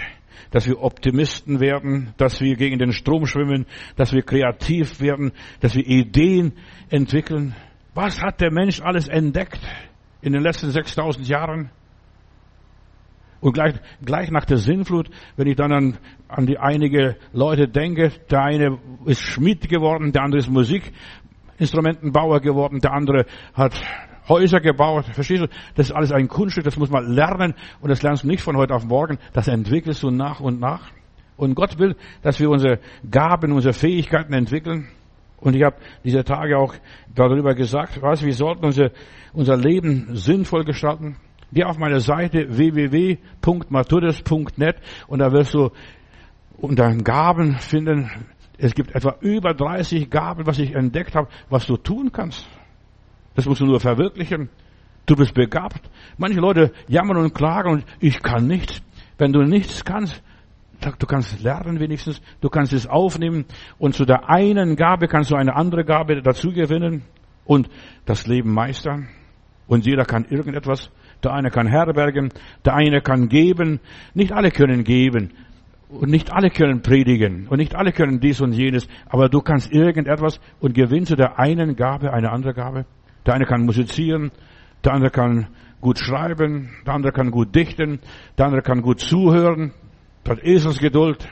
[0.53, 5.75] dass wir Optimisten werden, dass wir gegen den Strom schwimmen, dass wir kreativ werden, dass
[5.75, 6.53] wir Ideen
[6.91, 7.55] entwickeln.
[7.95, 9.61] Was hat der Mensch alles entdeckt
[10.23, 11.71] in den letzten 6000 Jahren?
[13.41, 13.75] Und gleich,
[14.05, 15.99] gleich nach der Sinnflut, wenn ich dann an,
[16.29, 22.81] an die einige Leute denke, der eine ist Schmied geworden, der andere ist Musikinstrumentenbauer geworden,
[22.81, 23.25] der andere
[23.55, 23.73] hat
[24.29, 25.07] Häuser gebaut.
[25.07, 25.49] Verstehst du?
[25.75, 28.57] Das ist alles ein Kunststück, das muss man lernen und das lernst du nicht von
[28.57, 30.91] heute auf morgen, das entwickelst du nach und nach.
[31.37, 32.79] Und Gott will, dass wir unsere
[33.11, 34.89] Gaben, unsere Fähigkeiten entwickeln.
[35.39, 36.75] Und ich habe diese Tage auch
[37.15, 38.91] darüber gesagt, was, wir sollten unser,
[39.33, 41.17] unser Leben sinnvoll gestalten.
[41.53, 44.77] Geh auf meine Seite www.matures.net
[45.09, 45.71] und da wirst du
[46.59, 48.09] unter Gaben finden.
[48.57, 52.47] Es gibt etwa über 30 Gaben, was ich entdeckt habe, was du tun kannst.
[53.35, 54.49] Das musst du nur verwirklichen.
[55.07, 55.91] Du bist begabt.
[56.19, 58.81] Manche Leute jammern und klagen und ich kann nichts.
[59.19, 60.23] Wenn du nichts kannst,
[60.81, 63.45] du kannst lernen wenigstens, du kannst es aufnehmen
[63.79, 67.03] und zu der einen Gabe kannst du eine andere Gabe dazu gewinnen
[67.45, 67.69] und
[68.05, 69.09] das Leben meistern.
[69.67, 70.91] Und jeder kann irgendetwas.
[71.23, 72.31] Der eine kann herbergen,
[72.65, 73.81] der eine kann geben.
[74.15, 75.31] Nicht alle können geben.
[75.89, 77.49] Und nicht alle können predigen.
[77.49, 78.87] Und nicht alle können dies und jenes.
[79.07, 82.87] Aber du kannst irgendetwas und gewinnst du der einen Gabe eine andere Gabe.
[83.27, 84.31] Der eine kann musizieren,
[84.85, 85.49] der andere kann
[85.81, 88.01] gut schreiben, der andere kann gut dichten,
[88.39, 89.73] der andere kann gut zuhören,
[90.25, 91.29] der hat Eselsgeduld.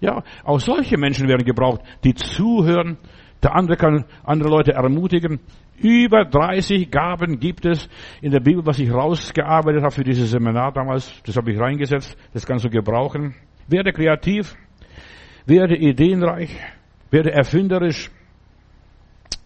[0.00, 2.98] Ja, auch solche Menschen werden gebraucht, die zuhören.
[3.42, 5.40] Der andere kann andere Leute ermutigen.
[5.78, 7.88] Über 30 Gaben gibt es
[8.22, 11.22] in der Bibel, was ich rausgearbeitet habe für dieses Seminar damals.
[11.24, 12.16] Das habe ich reingesetzt.
[12.32, 13.34] Das kannst du gebrauchen.
[13.68, 14.54] Werde kreativ,
[15.44, 16.56] werde ideenreich,
[17.10, 18.10] werde erfinderisch.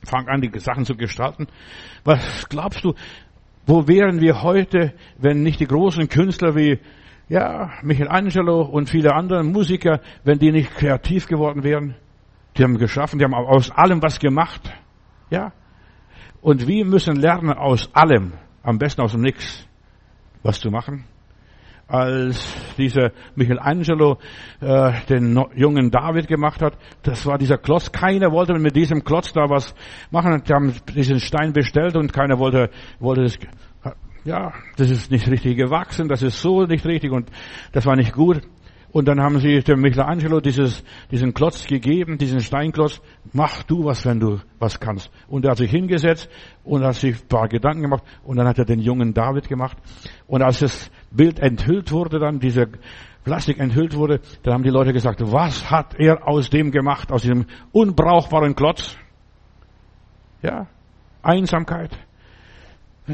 [0.04, 1.46] Fang an, die Sachen zu gestalten.
[2.04, 2.94] Was glaubst du,
[3.66, 6.78] wo wären wir heute, wenn nicht die großen Künstler wie
[7.28, 11.96] ja, Michelangelo und viele andere Musiker, wenn die nicht kreativ geworden wären?
[12.56, 14.72] Die haben geschaffen, die haben aus allem was gemacht.
[15.30, 15.52] Ja,
[16.42, 19.66] und wir müssen lernen, aus allem, am besten aus dem Nix,
[20.42, 21.04] was zu machen.
[21.90, 24.18] als dieser Michelangelo
[24.60, 26.78] äh, den no jungen David gemacht hat.
[27.02, 27.90] Das war dieser Klotz.
[27.90, 29.74] Keiner wollte mit diesem Klotz da was
[30.10, 30.42] machen.
[30.46, 33.38] Die haben diesen Stein bestellt und keiner wollte, wollte das.
[34.24, 37.30] Ja, das ist nicht richtig gewachsen, das ist so nicht richtig und
[37.72, 38.42] das war nicht gut.
[38.92, 43.00] Und dann haben sie dem Michelangelo dieses, diesen Klotz gegeben, diesen Steinklotz.
[43.32, 45.10] Mach du was, wenn du was kannst.
[45.28, 46.28] Und er hat sich hingesetzt
[46.64, 48.02] und hat sich ein paar Gedanken gemacht.
[48.24, 49.78] Und dann hat er den jungen David gemacht.
[50.26, 52.66] Und als das Bild enthüllt wurde, dann dieser
[53.24, 57.22] Plastik enthüllt wurde, dann haben die Leute gesagt, was hat er aus dem gemacht, aus
[57.22, 58.96] diesem unbrauchbaren Klotz?
[60.42, 60.66] Ja,
[61.22, 61.90] Einsamkeit.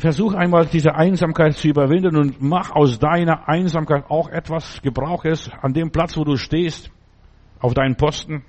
[0.00, 5.50] Versuch einmal diese Einsamkeit zu überwinden und mach aus deiner Einsamkeit auch etwas, gebrauch es
[5.62, 6.90] an dem Platz, wo du stehst,
[7.60, 8.44] auf deinen Posten.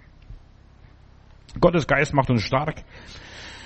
[1.59, 2.83] Gottes Geist macht uns stark.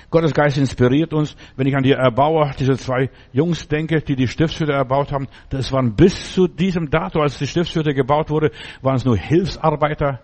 [0.09, 1.37] Gottes Geist inspiriert uns.
[1.55, 5.71] Wenn ich an die Erbauer, diese zwei Jungs denke, die die Stiftshütte erbaut haben, das
[5.71, 10.19] waren bis zu diesem Datum, als die Stiftshütte gebaut wurde, waren es nur Hilfsarbeiter,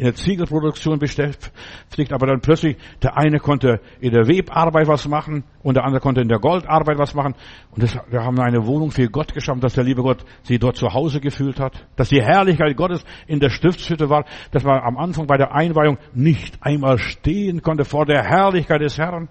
[0.00, 5.44] in der Ziegelproduktion beschäftigt, aber dann plötzlich der eine konnte in der Webarbeit was machen
[5.62, 7.34] und der andere konnte in der Goldarbeit was machen.
[7.70, 10.78] Und das, wir haben eine Wohnung für Gott geschaffen, dass der liebe Gott sie dort
[10.78, 14.96] zu Hause gefühlt hat, dass die Herrlichkeit Gottes in der Stiftshütte war, dass man am
[14.96, 19.28] Anfang bei der Einweihung nicht einmal stehen konnte vor der Herrlichkeit des Herrn.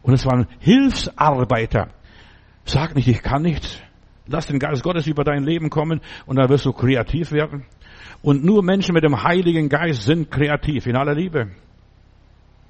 [0.00, 1.88] Und es waren Hilfsarbeiter.
[2.64, 3.78] Sag nicht, ich kann nichts.
[4.26, 7.66] Lass den Geist Gottes über dein Leben kommen und dann wirst du kreativ werden.
[8.24, 11.50] Und nur Menschen mit dem Heiligen Geist sind kreativ in aller Liebe,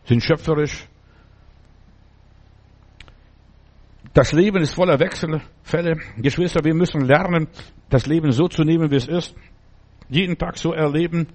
[0.03, 0.89] sind schöpferisch.
[4.13, 6.01] Das Leben ist voller Wechselfälle.
[6.17, 7.47] Geschwister, wir müssen lernen,
[7.89, 9.37] das Leben so zu nehmen, wie es ist.
[10.09, 11.29] Jeden Tag so erleben,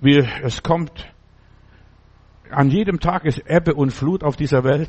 [0.00, 1.12] wie es kommt.
[2.50, 4.88] An jedem Tag ist Ebbe und Flut auf dieser Welt.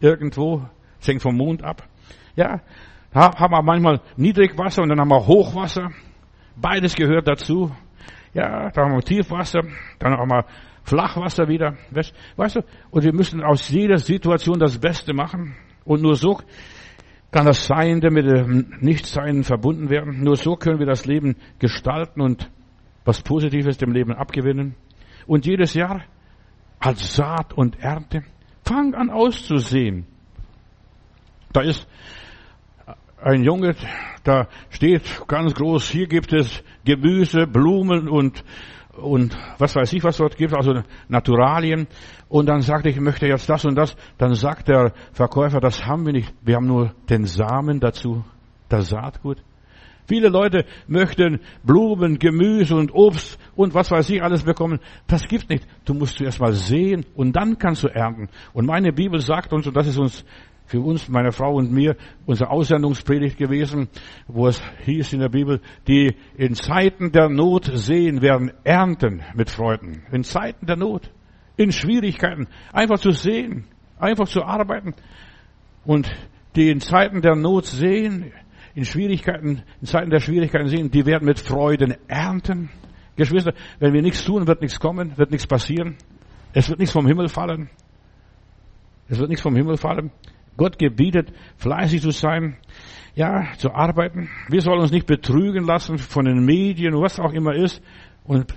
[0.00, 0.68] Irgendwo.
[1.00, 1.88] Es hängt vom Mond ab.
[2.36, 2.60] Ja,
[3.12, 5.90] da haben wir manchmal Niedrigwasser und dann haben wir Hochwasser.
[6.54, 7.72] Beides gehört dazu.
[8.34, 9.62] Ja, da haben wir Tiefwasser,
[9.98, 10.44] dann haben wir
[10.82, 11.76] Flachwasser wieder.
[12.36, 12.60] Weißt du?
[12.90, 15.56] Und wir müssen aus jeder Situation das Beste machen.
[15.84, 16.40] Und nur so
[17.30, 20.22] kann das Seiende mit dem Nichtsein verbunden werden.
[20.22, 22.50] Nur so können wir das Leben gestalten und
[23.04, 24.74] was Positives dem Leben abgewinnen.
[25.26, 26.02] Und jedes Jahr
[26.78, 28.24] als Saat und Ernte.
[28.64, 30.06] Fang an auszusehen.
[31.52, 31.86] Da ist
[33.24, 33.74] ein Junge,
[34.22, 38.44] da steht ganz groß, hier gibt es Gemüse, Blumen und,
[38.96, 41.86] und was weiß ich, was dort gibt, also Naturalien.
[42.28, 43.96] Und dann sagte ich, ich möchte jetzt das und das.
[44.18, 46.34] Dann sagt der Verkäufer, das haben wir nicht.
[46.42, 48.24] Wir haben nur den Samen dazu,
[48.68, 49.38] das Saatgut.
[50.06, 54.80] Viele Leute möchten Blumen, Gemüse und Obst und was weiß ich alles bekommen.
[55.06, 55.66] Das gibt nicht.
[55.86, 58.28] Du musst zuerst mal sehen und dann kannst du ernten.
[58.52, 60.26] Und meine Bibel sagt uns, und das ist uns
[60.66, 61.96] für uns, meine Frau und mir,
[62.26, 63.88] unsere Aussendungspredigt gewesen,
[64.26, 69.50] wo es hieß in der Bibel, die in Zeiten der Not sehen werden, ernten mit
[69.50, 70.02] Freuden.
[70.10, 71.10] In Zeiten der Not,
[71.56, 73.66] in Schwierigkeiten, einfach zu sehen,
[73.98, 74.94] einfach zu arbeiten.
[75.84, 76.10] Und
[76.56, 78.32] die in Zeiten der Not sehen,
[78.74, 82.70] in Schwierigkeiten, in Zeiten der Schwierigkeiten sehen, die werden mit Freuden ernten.
[83.16, 85.96] Geschwister, wenn wir nichts tun, wird nichts kommen, wird nichts passieren.
[86.52, 87.68] Es wird nichts vom Himmel fallen.
[89.08, 90.10] Es wird nichts vom Himmel fallen.
[90.56, 92.56] Gott gebietet, fleißig zu sein,
[93.14, 94.28] ja, zu arbeiten.
[94.48, 97.82] Wir sollen uns nicht betrügen lassen von den Medien, was auch immer ist,
[98.24, 98.54] und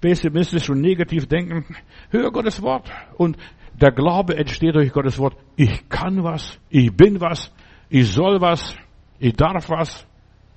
[0.00, 1.64] pessimistisch und negativ denken.
[2.10, 2.90] Hör Gottes Wort.
[3.16, 3.36] Und
[3.80, 5.36] der Glaube entsteht durch Gottes Wort.
[5.56, 7.52] Ich kann was, ich bin was,
[7.88, 8.76] ich soll was,
[9.18, 10.06] ich darf was,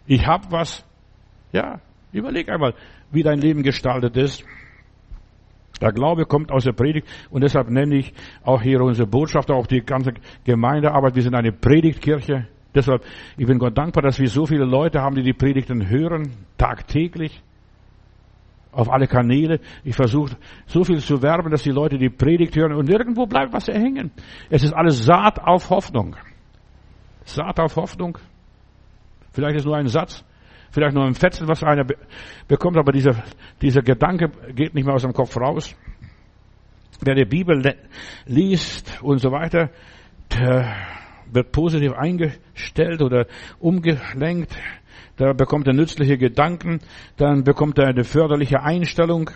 [0.07, 0.85] ich hab was.
[1.51, 1.79] Ja,
[2.11, 2.73] überleg einmal,
[3.11, 4.43] wie dein Leben gestaltet ist.
[5.81, 9.67] Der Glaube kommt aus der Predigt und deshalb nenne ich auch hier unsere Botschaft, auch
[9.67, 10.13] die ganze
[10.45, 11.15] Gemeindearbeit.
[11.15, 12.47] Wir sind eine Predigtkirche.
[12.73, 13.03] Deshalb,
[13.37, 17.41] ich bin Gott dankbar, dass wir so viele Leute haben, die die Predigten hören, tagtäglich,
[18.75, 19.59] auf alle Kanäle.
[19.83, 20.35] Ich versuche
[20.65, 24.11] so viel zu werben, dass die Leute die Predigt hören und irgendwo bleibt was hängen.
[24.49, 26.15] Es ist alles Saat auf Hoffnung.
[27.23, 28.17] Saat auf Hoffnung.
[29.31, 30.23] Vielleicht ist nur ein Satz,
[30.75, 31.85] vielleicht nur ein Fetzen, was einer
[32.49, 33.23] bekommt, aber dieser,
[33.61, 35.73] dieser Gedanke geht nicht mehr aus dem Kopf raus.
[37.01, 37.75] Wer die Bibel
[38.25, 39.69] liest und so weiter,
[40.33, 40.75] der
[41.31, 43.25] wird positiv eingestellt oder
[43.57, 44.53] umgelenkt,
[45.15, 46.81] da bekommt er nützliche Gedanken,
[47.15, 49.31] dann bekommt er eine förderliche Einstellung,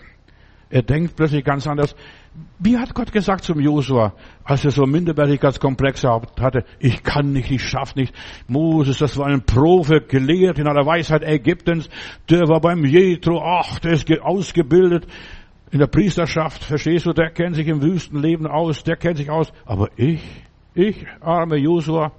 [0.69, 1.95] er denkt plötzlich ganz anders.
[2.59, 7.63] Wie hat Gott gesagt zum Josua, als er so Minderwertigkeitskomplexe hatte, ich kann nicht, ich
[7.63, 8.13] schaff nicht.
[8.47, 11.89] Moses, das war ein Profe, gelehrt in aller Weisheit Ägyptens,
[12.29, 15.07] der war beim Jethro, ach, der ist ausgebildet
[15.71, 19.51] in der Priesterschaft, verstehst du, der kennt sich im Wüstenleben aus, der kennt sich aus.
[19.65, 20.21] Aber ich,
[20.75, 22.13] Ich, arme Josua.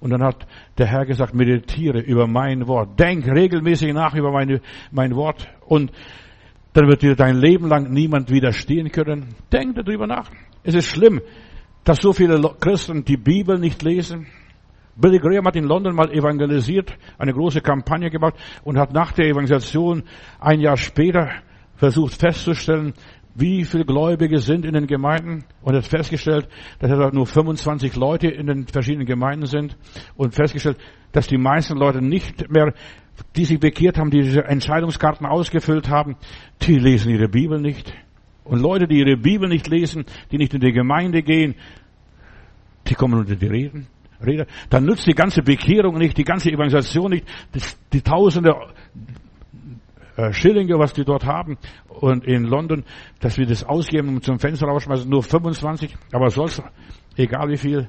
[0.00, 0.46] Und dann hat
[0.78, 2.98] der Herr gesagt, meditiere über mein Wort.
[2.98, 4.60] Denk regelmäßig nach über meine,
[4.92, 5.48] mein Wort.
[5.66, 5.90] Und
[6.78, 9.34] dann wird dir dein Leben lang niemand widerstehen können.
[9.52, 10.30] Denk darüber nach.
[10.62, 11.20] Es ist schlimm,
[11.82, 14.28] dass so viele Christen die Bibel nicht lesen.
[14.94, 19.26] Billy Graham hat in London mal evangelisiert, eine große Kampagne gemacht und hat nach der
[19.26, 20.04] Evangelisation
[20.38, 21.30] ein Jahr später
[21.74, 22.94] versucht festzustellen,
[23.34, 28.46] wie viele Gläubige sind in den Gemeinden und hat festgestellt, dass nur 25 Leute in
[28.46, 29.76] den verschiedenen Gemeinden sind
[30.16, 30.78] und festgestellt,
[31.12, 32.72] dass die meisten Leute nicht mehr,
[33.36, 36.16] die sich bekehrt haben, die diese Entscheidungskarten ausgefüllt haben,
[36.68, 37.92] die lesen ihre Bibel nicht.
[38.44, 41.54] Und Leute, die ihre Bibel nicht lesen, die nicht in die Gemeinde gehen,
[42.86, 43.88] die kommen unter die Reden.
[44.24, 44.46] Rede.
[44.70, 47.26] Dann nützt die ganze Bekehrung nicht, die ganze Evangelisation nicht,
[47.92, 48.52] die Tausende
[50.16, 51.56] äh, Schillinge, was die dort haben
[51.88, 52.84] und in London,
[53.20, 56.62] dass wir das ausgeben und zum Fenster rausschmeißen, nur 25, aber sonst,
[57.16, 57.88] egal wie viel,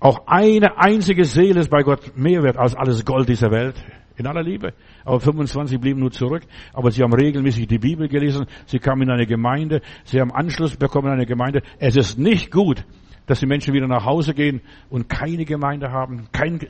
[0.00, 3.74] auch eine einzige Seele ist bei Gott mehr wert als alles Gold dieser Welt.
[4.16, 4.72] In aller Liebe.
[5.04, 6.42] Aber 25 blieben nur zurück.
[6.72, 8.46] Aber sie haben regelmäßig die Bibel gelesen.
[8.64, 9.82] Sie kamen in eine Gemeinde.
[10.04, 11.62] Sie haben Anschluss bekommen in eine Gemeinde.
[11.78, 12.84] Es ist nicht gut,
[13.26, 16.60] dass die Menschen wieder nach Hause gehen und keine Gemeinde haben, kein,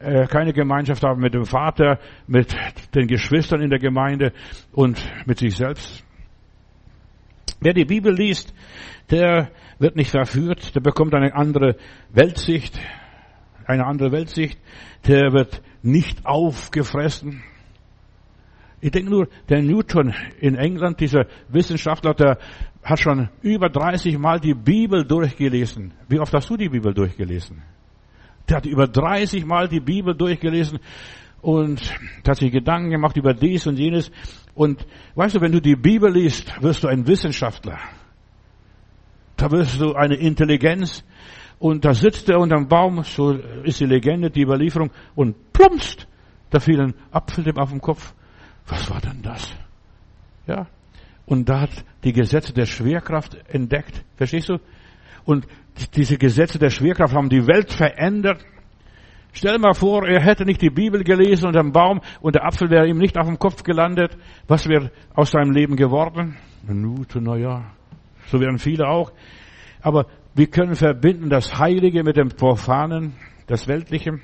[0.00, 2.56] äh, keine Gemeinschaft haben mit dem Vater, mit
[2.94, 4.32] den Geschwistern in der Gemeinde
[4.72, 6.04] und mit sich selbst.
[7.60, 8.52] Wer die Bibel liest,
[9.10, 11.76] der wird nicht verführt, der bekommt eine andere
[12.10, 12.78] Weltsicht,
[13.66, 14.58] eine andere Weltsicht,
[15.06, 17.42] der wird nicht aufgefressen.
[18.80, 22.38] Ich denke nur, der Newton in England, dieser Wissenschaftler, der
[22.82, 25.92] hat schon über 30 Mal die Bibel durchgelesen.
[26.08, 27.62] Wie oft hast du die Bibel durchgelesen?
[28.48, 30.80] Der hat über 30 Mal die Bibel durchgelesen
[31.40, 31.80] und
[32.26, 34.10] hat sich Gedanken gemacht über dies und jenes.
[34.54, 37.78] Und weißt du, wenn du die Bibel liest, wirst du ein Wissenschaftler.
[39.36, 41.04] Da wirst du eine Intelligenz.
[41.64, 46.06] Und da sitzt er unterm Baum, so ist die Legende, die Überlieferung, und plumpst,
[46.50, 48.12] da fiel ein Apfel dem auf den Kopf.
[48.66, 49.50] Was war denn das?
[50.46, 50.66] Ja.
[51.24, 51.70] Und da hat
[52.04, 54.04] die Gesetze der Schwerkraft entdeckt.
[54.18, 54.58] Verstehst du?
[55.24, 55.46] Und
[55.94, 58.44] diese Gesetze der Schwerkraft haben die Welt verändert.
[59.32, 62.68] Stell mal vor, er hätte nicht die Bibel gelesen unter dem Baum und der Apfel
[62.68, 64.18] wäre ihm nicht auf dem Kopf gelandet.
[64.48, 66.36] Was wäre aus seinem Leben geworden?
[66.62, 67.72] Minute, na ja.
[68.26, 69.12] So wären viele auch.
[69.80, 73.14] Aber wir können verbinden das Heilige mit dem Profanen,
[73.46, 74.18] das Weltliche.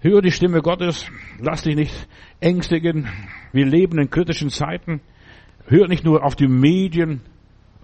[0.00, 1.08] Hör die Stimme Gottes.
[1.38, 2.08] Lass dich nicht
[2.40, 3.08] ängstigen.
[3.52, 5.00] Wir leben in kritischen Zeiten.
[5.66, 7.20] Hör nicht nur auf die Medien.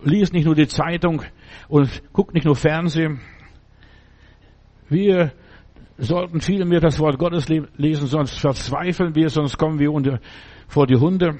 [0.02, 1.22] Lies nicht nur die Zeitung
[1.68, 3.20] und guck nicht nur Fernsehen.
[4.88, 5.32] Wir
[5.98, 10.18] sollten viel mehr das Wort Gottes lesen, sonst verzweifeln wir, sonst kommen wir unter,
[10.66, 11.38] vor die Hunde.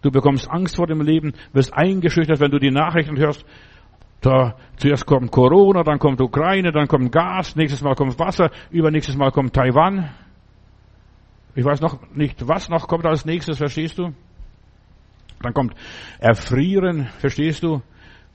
[0.00, 3.44] Du bekommst Angst vor dem Leben, wirst eingeschüchtert, wenn du die Nachrichten hörst.
[4.22, 9.16] Da zuerst kommt Corona, dann kommt Ukraine, dann kommt Gas, nächstes Mal kommt Wasser, übernächstes
[9.16, 10.10] Mal kommt Taiwan.
[11.56, 14.14] Ich weiß noch nicht, was noch kommt als nächstes, verstehst du?
[15.42, 15.74] Dann kommt
[16.20, 17.82] Erfrieren, verstehst du?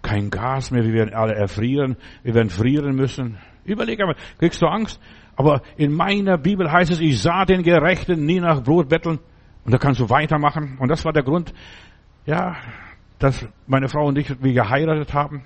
[0.02, 3.38] Kein Gas mehr, wir werden alle erfrieren, wir werden frieren müssen.
[3.63, 5.02] Überleg einmal, kriegst du Angst?
[5.38, 9.19] Aber in meiner Bibel heißt es, ich sah den Gerechten nie nach Brot betteln.
[9.63, 10.78] Und da kannst du weitermachen.
[10.80, 11.54] Und das war der Grund,
[12.26, 12.58] ja,
[13.19, 15.43] dass meine Frau und ich, wir geheiratet haben.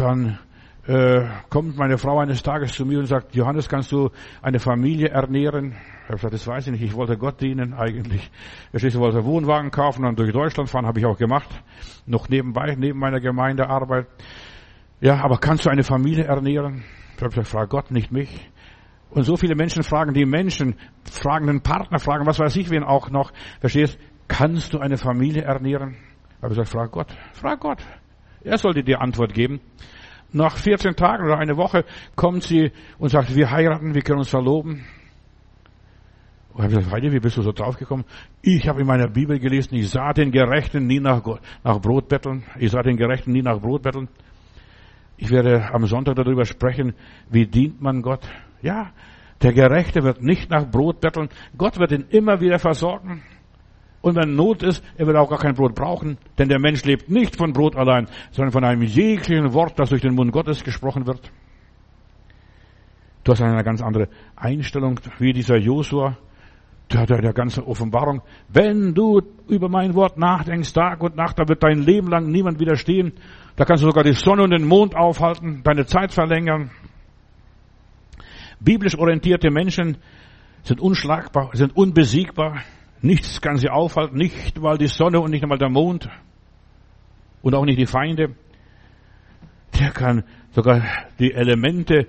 [0.00, 0.38] Dann
[0.86, 4.08] äh, kommt meine Frau eines Tages zu mir und sagt, Johannes, kannst du
[4.40, 5.72] eine Familie ernähren?
[5.72, 6.82] Ich habe gesagt, das weiß ich nicht.
[6.82, 8.30] Ich wollte Gott dienen eigentlich.
[8.72, 11.50] Ich wollte Wohnwagen kaufen und durch Deutschland fahren, habe ich auch gemacht.
[12.06, 14.06] Noch nebenbei, neben meiner Gemeindearbeit.
[15.02, 16.82] Ja, aber kannst du eine Familie ernähren?
[17.16, 18.50] Ich habe gesagt, frag Gott, nicht mich.
[19.10, 22.84] Und so viele Menschen fragen die Menschen, fragen den Partner, fragen was weiß ich wen
[22.84, 23.32] auch noch.
[23.60, 23.98] Verstehst?
[24.28, 25.96] Kannst du eine Familie ernähren?
[26.38, 27.82] Ich habe gesagt, frag Gott, frag Gott.
[28.44, 29.60] Er sollte dir Antwort geben.
[30.32, 34.30] Nach 14 Tagen oder eine Woche kommt sie und sagt, wir heiraten, wir können uns
[34.30, 34.84] verloben.
[36.52, 38.04] Und ich gesagt, Heidi, wie bist du so draufgekommen?
[38.42, 41.22] Ich habe in meiner Bibel gelesen, ich sah den Gerechten nie nach,
[41.64, 42.44] nach Brot betteln.
[42.58, 44.08] Ich sah den Gerechten nie nach Brot betteln.
[45.16, 46.94] Ich werde am Sonntag darüber sprechen,
[47.30, 48.26] wie dient man Gott.
[48.62, 48.90] Ja,
[49.42, 51.28] der Gerechte wird nicht nach Brot betteln.
[51.56, 53.22] Gott wird ihn immer wieder versorgen.
[54.02, 57.10] Und wenn Not ist, er wird auch gar kein Brot brauchen, denn der Mensch lebt
[57.10, 61.06] nicht von Brot allein, sondern von einem jeglichen Wort, das durch den Mund Gottes gesprochen
[61.06, 61.30] wird.
[63.24, 66.16] Du hast eine ganz andere Einstellung wie dieser Josua,
[66.90, 68.22] der, der, der ganze Offenbarung.
[68.48, 72.58] Wenn du über mein Wort nachdenkst, Tag und Nacht, da wird dein Leben lang niemand
[72.58, 73.12] widerstehen.
[73.56, 76.70] Da kannst du sogar die Sonne und den Mond aufhalten, deine Zeit verlängern.
[78.58, 79.98] Biblisch orientierte Menschen
[80.62, 82.62] sind unschlagbar, sind unbesiegbar.
[83.02, 86.08] Nichts kann sie aufhalten, nicht mal die Sonne und nicht einmal der Mond
[87.42, 88.34] und auch nicht die Feinde.
[89.78, 90.82] Der kann sogar
[91.18, 92.08] die Elemente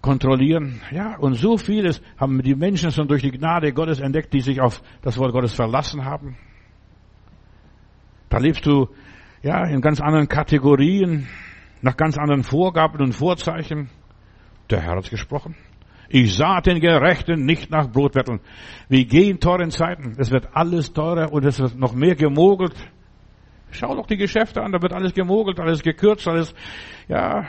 [0.00, 0.80] kontrollieren.
[0.90, 4.60] Ja, und so vieles haben die Menschen schon durch die Gnade Gottes entdeckt, die sich
[4.60, 6.36] auf das Wort Gottes verlassen haben.
[8.28, 8.88] Da lebst du,
[9.42, 11.28] ja, in ganz anderen Kategorien,
[11.82, 13.90] nach ganz anderen Vorgaben und Vorzeichen.
[14.70, 15.54] Der Herr hat gesprochen.
[16.14, 18.40] Ich sah den Gerechten nicht nach Brot betteln.
[18.90, 20.14] Wir gehen teuren Zeiten.
[20.18, 22.74] Es wird alles teurer und es wird noch mehr gemogelt.
[23.70, 26.54] Schau doch die Geschäfte an, da wird alles gemogelt, alles gekürzt, alles,
[27.08, 27.46] ja,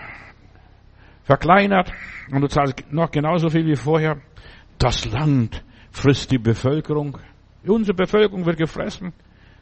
[1.24, 1.92] verkleinert.
[2.32, 4.22] Und du zahlst noch genauso viel wie vorher.
[4.78, 5.62] Das Land
[5.92, 7.18] frisst die Bevölkerung.
[7.68, 9.12] Unsere Bevölkerung wird gefressen.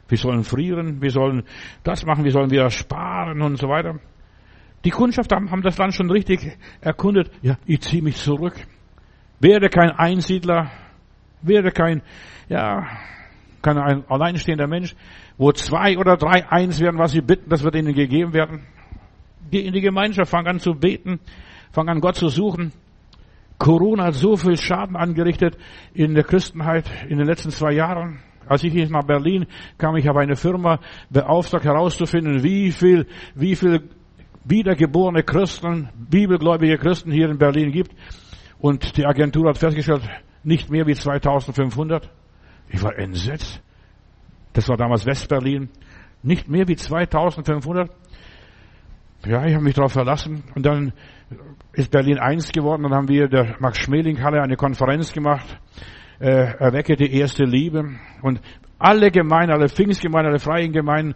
[0.06, 1.42] Wir sollen frieren, wir sollen
[1.82, 3.98] das machen, wir sollen wieder sparen und so weiter.
[4.84, 7.32] Die Kundschaft haben, haben das Land schon richtig erkundet.
[7.42, 8.54] Ja, ich ziehe mich zurück.
[9.42, 10.70] Werde kein Einsiedler,
[11.42, 12.02] werde kein,
[12.48, 12.86] ja,
[13.60, 14.94] kein alleinstehender Mensch,
[15.36, 18.64] wo zwei oder drei eins werden, was sie bitten, das wird ihnen gegeben werden.
[19.50, 21.18] Geh in die Gemeinschaft, fang an zu beten,
[21.72, 22.72] fang an Gott zu suchen.
[23.58, 25.58] Corona hat so viel Schaden angerichtet
[25.92, 28.20] in der Christenheit in den letzten zwei Jahren.
[28.46, 30.78] Als ich nach Berlin kam, ich habe eine Firma
[31.10, 33.90] beauftragt herauszufinden, wie viel, wie viel
[34.44, 37.92] wiedergeborene Christen, bibelgläubige Christen hier in Berlin gibt.
[38.62, 40.08] Und die Agentur hat festgestellt,
[40.44, 42.08] nicht mehr wie 2500.
[42.68, 43.60] Ich war entsetzt.
[44.52, 45.68] Das war damals Westberlin.
[46.22, 47.90] Nicht mehr wie 2500.
[49.26, 50.44] Ja, ich habe mich darauf verlassen.
[50.54, 50.92] Und dann
[51.72, 52.84] ist Berlin eins geworden.
[52.84, 55.58] Dann haben wir der Max-Schmeling-Halle eine Konferenz gemacht.
[56.20, 57.98] Äh, erwecke die erste Liebe.
[58.22, 58.40] Und
[58.82, 61.14] alle Gemeinden, alle Pfingstgemeinden, alle freien Gemeinden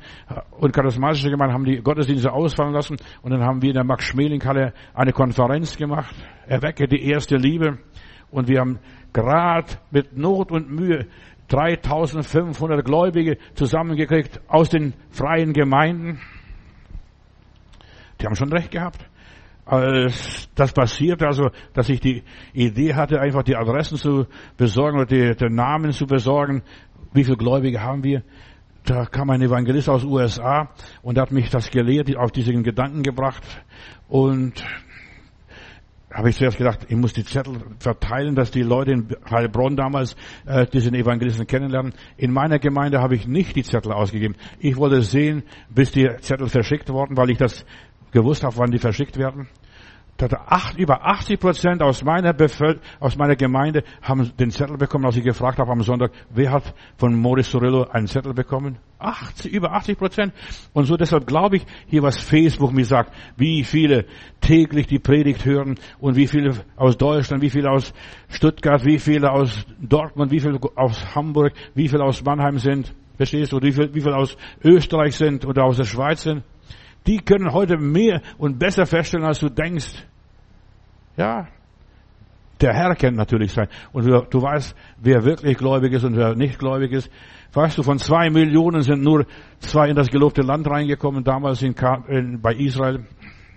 [0.53, 2.97] und charismatische Gemeinden haben die Gottesdienste ausfallen lassen.
[3.23, 6.14] Und dann haben wir in der Max-Schmeling-Halle eine Konferenz gemacht.
[6.47, 7.79] Erwecke die erste Liebe.
[8.31, 8.79] Und wir haben
[9.12, 11.07] gerade mit Not und Mühe
[11.49, 16.21] 3500 Gläubige zusammengekriegt aus den freien Gemeinden.
[18.21, 19.09] Die haben schon recht gehabt.
[19.64, 25.07] Als das passierte, also, dass ich die Idee hatte, einfach die Adressen zu besorgen oder
[25.07, 26.62] die, den Namen zu besorgen,
[27.17, 28.23] wie viele Gläubige haben wir?
[28.85, 30.71] Da kam ein Evangelist aus USA
[31.03, 33.43] und hat mich das gelehrt, auf diesen Gedanken gebracht.
[34.07, 34.64] Und
[36.12, 40.14] habe ich zuerst gedacht, ich muss die Zettel verteilen, dass die Leute in Heilbronn damals
[40.47, 41.95] äh, diesen Evangelisten kennenlernen.
[42.17, 44.37] In meiner Gemeinde habe ich nicht die Zettel ausgegeben.
[44.61, 47.67] Ich wollte sehen, bis die Zettel verschickt wurden, weil ich das
[48.12, 49.49] gewusst habe, wann die verschickt werden
[50.23, 55.17] acht, über 80 Prozent aus meiner Bevölkerung, aus meiner Gemeinde haben den Zettel bekommen, als
[55.17, 58.79] ich gefragt habe am Sonntag, wer hat von Maurice Sorillo einen Zettel bekommen?
[58.99, 60.33] 80, über 80 Prozent.
[60.73, 64.07] Und so deshalb glaube ich, hier was Facebook mir sagt, wie viele
[64.41, 67.93] täglich die Predigt hören und wie viele aus Deutschland, wie viele aus
[68.29, 72.95] Stuttgart, wie viele aus Dortmund, wie viele aus Hamburg, wie viele aus Mannheim sind.
[73.17, 73.61] Verstehst du?
[73.62, 76.43] Wie viele, wie viele aus Österreich sind oder aus der Schweiz sind?
[77.07, 80.07] Die können heute mehr und besser feststellen, als du denkst.
[81.16, 81.48] Ja,
[82.61, 83.68] der Herr kennt natürlich sein.
[83.92, 87.11] Und du, du, weißt, wer wirklich gläubig ist und wer nicht gläubig ist.
[87.52, 89.26] Weißt du, von zwei Millionen sind nur
[89.59, 91.74] zwei in das gelobte Land reingekommen, damals in,
[92.09, 93.04] in, bei Israel.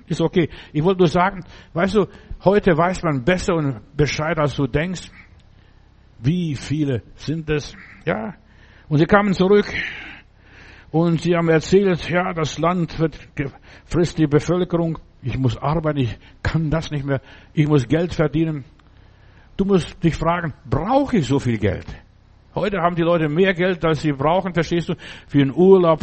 [0.08, 0.50] Ist okay.
[0.74, 2.08] Ich wollte nur sagen, weißt du,
[2.44, 5.10] heute weiß man besser und Bescheid, als du denkst.
[6.22, 7.76] Wie viele sind es?
[8.06, 8.34] Ja.
[8.90, 9.66] Und sie kamen zurück
[10.92, 13.18] und sie haben erzählt, ja, das Land wird,
[13.86, 14.98] frisst die Bevölkerung.
[15.22, 17.22] Ich muss arbeiten, ich kann das nicht mehr.
[17.54, 18.66] Ich muss Geld verdienen.
[19.58, 21.86] Du musst dich fragen, brauche ich so viel Geld?
[22.56, 24.96] Heute haben die Leute mehr Geld, als sie brauchen, verstehst du?
[25.28, 26.00] Für einen Urlaub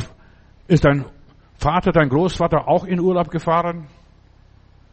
[0.69, 1.07] ist dein
[1.55, 3.89] Vater, dein Großvater auch in Urlaub gefahren?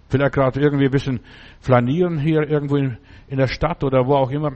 [0.09, 1.19] Vielleicht gerade irgendwie ein bisschen
[1.59, 4.53] flanieren hier irgendwo in, in der Stadt oder wo auch immer.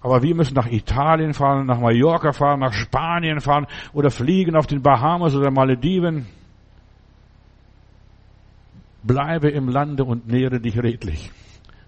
[0.00, 4.66] Aber wir müssen nach Italien fahren, nach Mallorca fahren, nach Spanien fahren oder fliegen auf
[4.66, 6.26] den Bahamas oder Malediven.
[9.02, 11.32] Bleibe im Lande und nähre dich redlich.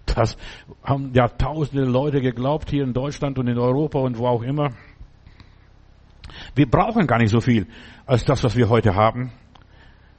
[0.06, 0.36] Das
[0.82, 4.70] haben ja tausende Leute geglaubt hier in Deutschland und in Europa und wo auch immer.
[6.54, 7.66] Wir brauchen gar nicht so viel
[8.06, 9.32] als das, was wir heute haben.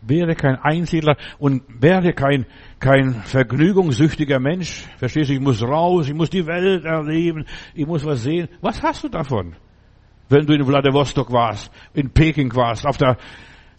[0.02, 2.46] Wäre kein Einsiedler und wäre kein,
[2.82, 4.86] kein vergnügungssüchtiger Mensch.
[4.98, 8.50] Verstehst du, ich muss raus, ich muss die Welt erleben, ich muss was sehen.
[8.60, 9.56] Was hast du davon?
[10.28, 13.18] Wenn du in Vladivostok warst, in Peking warst, auf der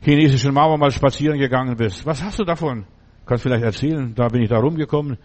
[0.00, 2.06] chinesischen Mauer mal spazieren gegangen bist.
[2.06, 2.86] Was hast du davon?
[3.26, 5.18] Kannst vielleicht erzählen, da bin ich da rumgekommen.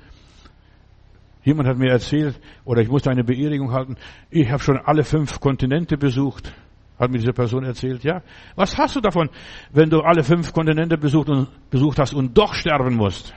[1.43, 3.95] Jemand hat mir erzählt, oder ich musste eine Beerdigung halten,
[4.29, 6.51] ich habe schon alle fünf Kontinente besucht.
[6.99, 8.23] Hat mir diese Person erzählt, ja.
[8.55, 9.29] Was hast du davon,
[9.71, 13.35] wenn du alle fünf Kontinente besucht, und, besucht hast und doch sterben musst?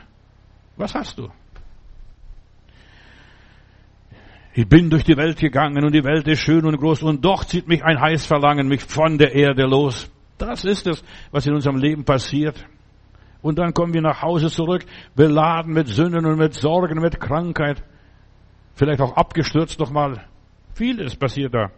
[0.81, 1.29] Was hast du?
[4.55, 7.45] Ich bin durch die Welt gegangen und die Welt ist schön und groß und doch
[7.45, 10.11] zieht mich ein heiß Verlangen mich von der Erde los.
[10.39, 12.65] Das ist es, was in unserem Leben passiert.
[13.43, 17.83] Und dann kommen wir nach Hause zurück, beladen mit Sünden und mit Sorgen, mit Krankheit.
[18.75, 20.25] Vielleicht auch abgestürzt nochmal.
[20.73, 21.71] Vieles passiert da.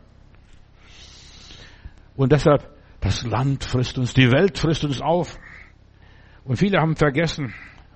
[2.14, 5.40] Und deshalb, das Land frisst uns, die Welt frisst uns auf.
[6.44, 7.52] Und viele haben vergessen.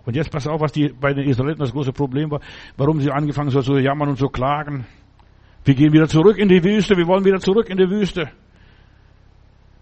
[0.06, 2.40] Und jetzt pass auf, was die, bei den Israeliten das große Problem war,
[2.76, 4.86] warum sie angefangen so zu jammern und zu klagen.
[5.64, 8.30] Wir gehen wieder zurück in die Wüste, wir wollen wieder zurück in die Wüste.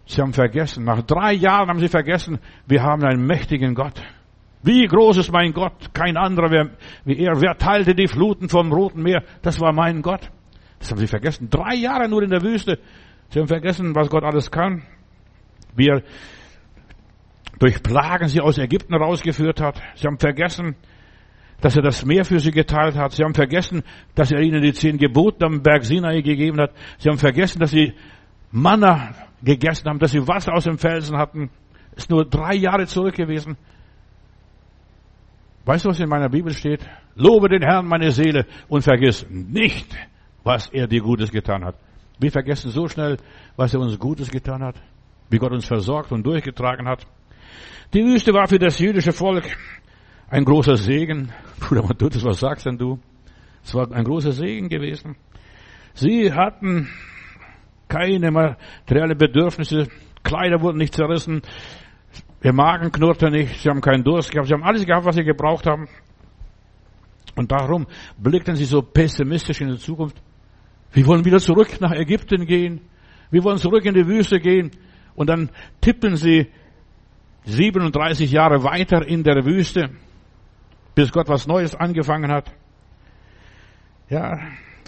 [0.06, 4.02] Sie haben vergessen, nach drei Jahren haben sie vergessen, wir haben einen mächtigen Gott.
[4.62, 5.92] Wie groß ist mein Gott?
[5.92, 6.70] Kein anderer
[7.04, 7.38] wie er.
[7.42, 9.22] Wer teilte die Fluten vom Roten Meer?
[9.42, 10.30] Das war mein Gott.
[10.78, 11.50] Das haben sie vergessen.
[11.50, 12.78] Drei Jahre nur in der Wüste.
[13.28, 14.82] Sie haben vergessen, was Gott alles kann.
[15.76, 16.02] Wie er
[17.58, 19.80] durch Plagen sie aus Ägypten rausgeführt hat.
[19.94, 20.76] Sie haben vergessen,
[21.60, 23.12] dass er das Meer für sie geteilt hat.
[23.12, 23.82] Sie haben vergessen,
[24.14, 26.72] dass er ihnen die zehn Gebote am Berg Sinai gegeben hat.
[26.98, 27.94] Sie haben vergessen, dass sie
[28.50, 31.50] Manna gegessen haben, dass sie Wasser aus dem Felsen hatten.
[31.96, 33.56] Ist nur drei Jahre zurück gewesen.
[35.64, 36.86] Weißt du, was in meiner Bibel steht?
[37.14, 39.96] Lobe den Herrn, meine Seele, und vergiss nicht,
[40.42, 41.76] was er dir Gutes getan hat.
[42.18, 43.16] Wir vergessen so schnell,
[43.56, 44.76] was er uns Gutes getan hat,
[45.30, 47.06] wie Gott uns versorgt und durchgetragen hat.
[47.92, 49.44] Die Wüste war für das jüdische Volk
[50.28, 51.32] ein großer Segen.
[51.60, 52.98] Bruder Matthäus, was sagst denn du?
[53.62, 55.16] Es war ein großer Segen gewesen.
[55.94, 56.88] Sie hatten
[57.88, 59.88] keine materielle Bedürfnisse,
[60.22, 61.42] Kleider wurden nicht zerrissen,
[62.44, 65.24] Ihr Magen knurrte nicht, sie haben keinen Durst gehabt, sie haben alles gehabt, was sie
[65.24, 65.88] gebraucht haben.
[67.36, 67.86] Und darum
[68.18, 70.20] blickten sie so pessimistisch in die Zukunft.
[70.92, 72.82] Wir wollen wieder zurück nach Ägypten gehen.
[73.30, 74.70] Wir wollen zurück in die Wüste gehen.
[75.14, 75.48] Und dann
[75.80, 76.48] tippen sie
[77.44, 79.90] 37 Jahre weiter in der Wüste,
[80.94, 82.50] bis Gott was Neues angefangen hat.
[84.08, 84.38] Ja,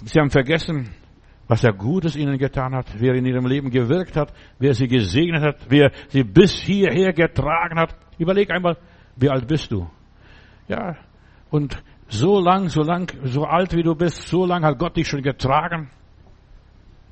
[0.05, 0.95] sie haben vergessen,
[1.49, 5.43] was er Gutes ihnen getan hat, wer in ihrem Leben gewirkt hat, wer sie gesegnet
[5.43, 7.95] hat, wer sie bis hierher getragen hat.
[8.19, 8.79] Überleg einmal,
[9.17, 9.89] wie alt bist du?
[10.69, 10.97] Ja,
[11.51, 15.07] und so lang, so lang, so alt wie du bist, so lang hat Gott dich
[15.07, 15.91] schon getragen.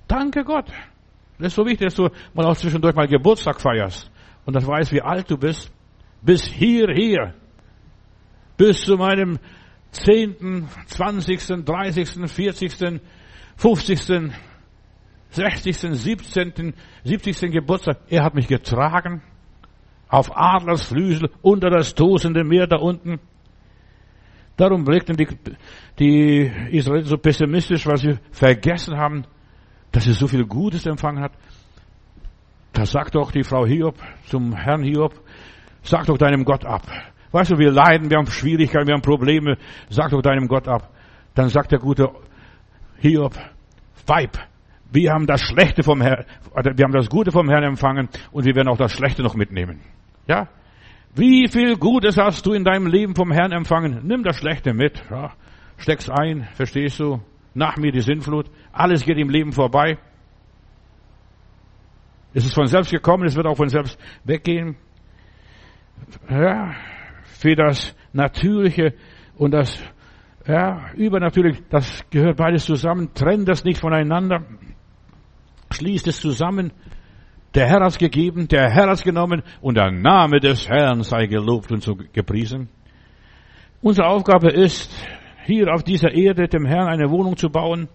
[0.08, 0.66] Danke Gott.
[1.38, 4.10] Das ist so wichtig, dass du mal auch zwischendurch mal Geburtstag feierst
[4.46, 5.72] und das weißt, wie alt du bist.
[6.22, 7.34] Bis hierher.
[8.56, 9.38] Bis zu meinem
[9.90, 13.00] zehnten, zwanzigsten, dreißigsten, vierzigsten,
[13.56, 14.32] 50.,
[15.30, 16.74] 60., 17.,
[17.04, 17.52] 70.
[17.52, 17.98] Geburtstag.
[18.08, 19.22] Er hat mich getragen
[20.08, 23.18] auf Adlersflügel unter das tosende Meer da unten.
[24.56, 25.26] Darum blickten die,
[25.98, 29.24] die Israeliten so pessimistisch, weil sie vergessen haben,
[29.90, 31.32] dass er so viel Gutes empfangen hat.
[32.74, 33.94] Da sagt doch die Frau Hiob
[34.26, 35.14] zum Herrn Hiob,
[35.82, 36.82] sag doch deinem Gott ab.
[37.30, 39.56] Weißt du, wir leiden, wir haben Schwierigkeiten, wir haben Probleme,
[39.88, 40.90] sag doch deinem Gott ab.
[41.34, 42.10] Dann sagt der gute
[42.98, 43.34] Hiob,
[44.06, 44.38] Weib,
[44.90, 48.56] wir haben das Schlechte vom Herrn, wir haben das Gute vom Herrn empfangen und wir
[48.56, 49.80] werden auch das Schlechte noch mitnehmen.
[50.26, 50.48] Ja?
[51.14, 54.00] Wie viel Gutes hast du in deinem Leben vom Herrn empfangen?
[54.02, 55.00] Nimm das Schlechte mit.
[55.10, 55.32] Ja?
[55.76, 57.20] Steck's ein, verstehst du?
[57.54, 58.50] Nach mir die Sinnflut.
[58.72, 59.96] Alles geht im Leben vorbei.
[62.34, 64.76] Es ist von selbst gekommen, es wird auch von selbst weggehen.
[66.28, 66.74] Ja,
[67.22, 68.94] für das Natürliche
[69.36, 69.78] und das
[70.46, 73.14] ja, übernatürlich, das gehört beides zusammen.
[73.14, 74.44] Trennt das nicht voneinander.
[75.70, 76.72] Schließt es zusammen.
[77.54, 81.70] Der Herr hat's gegeben, der Herr hat's genommen und der Name des Herrn sei gelobt
[81.70, 82.68] und so gepriesen.
[83.80, 84.92] Unsere Aufgabe ist,
[85.46, 87.88] hier auf dieser Erde dem Herrn eine Wohnung zu bauen,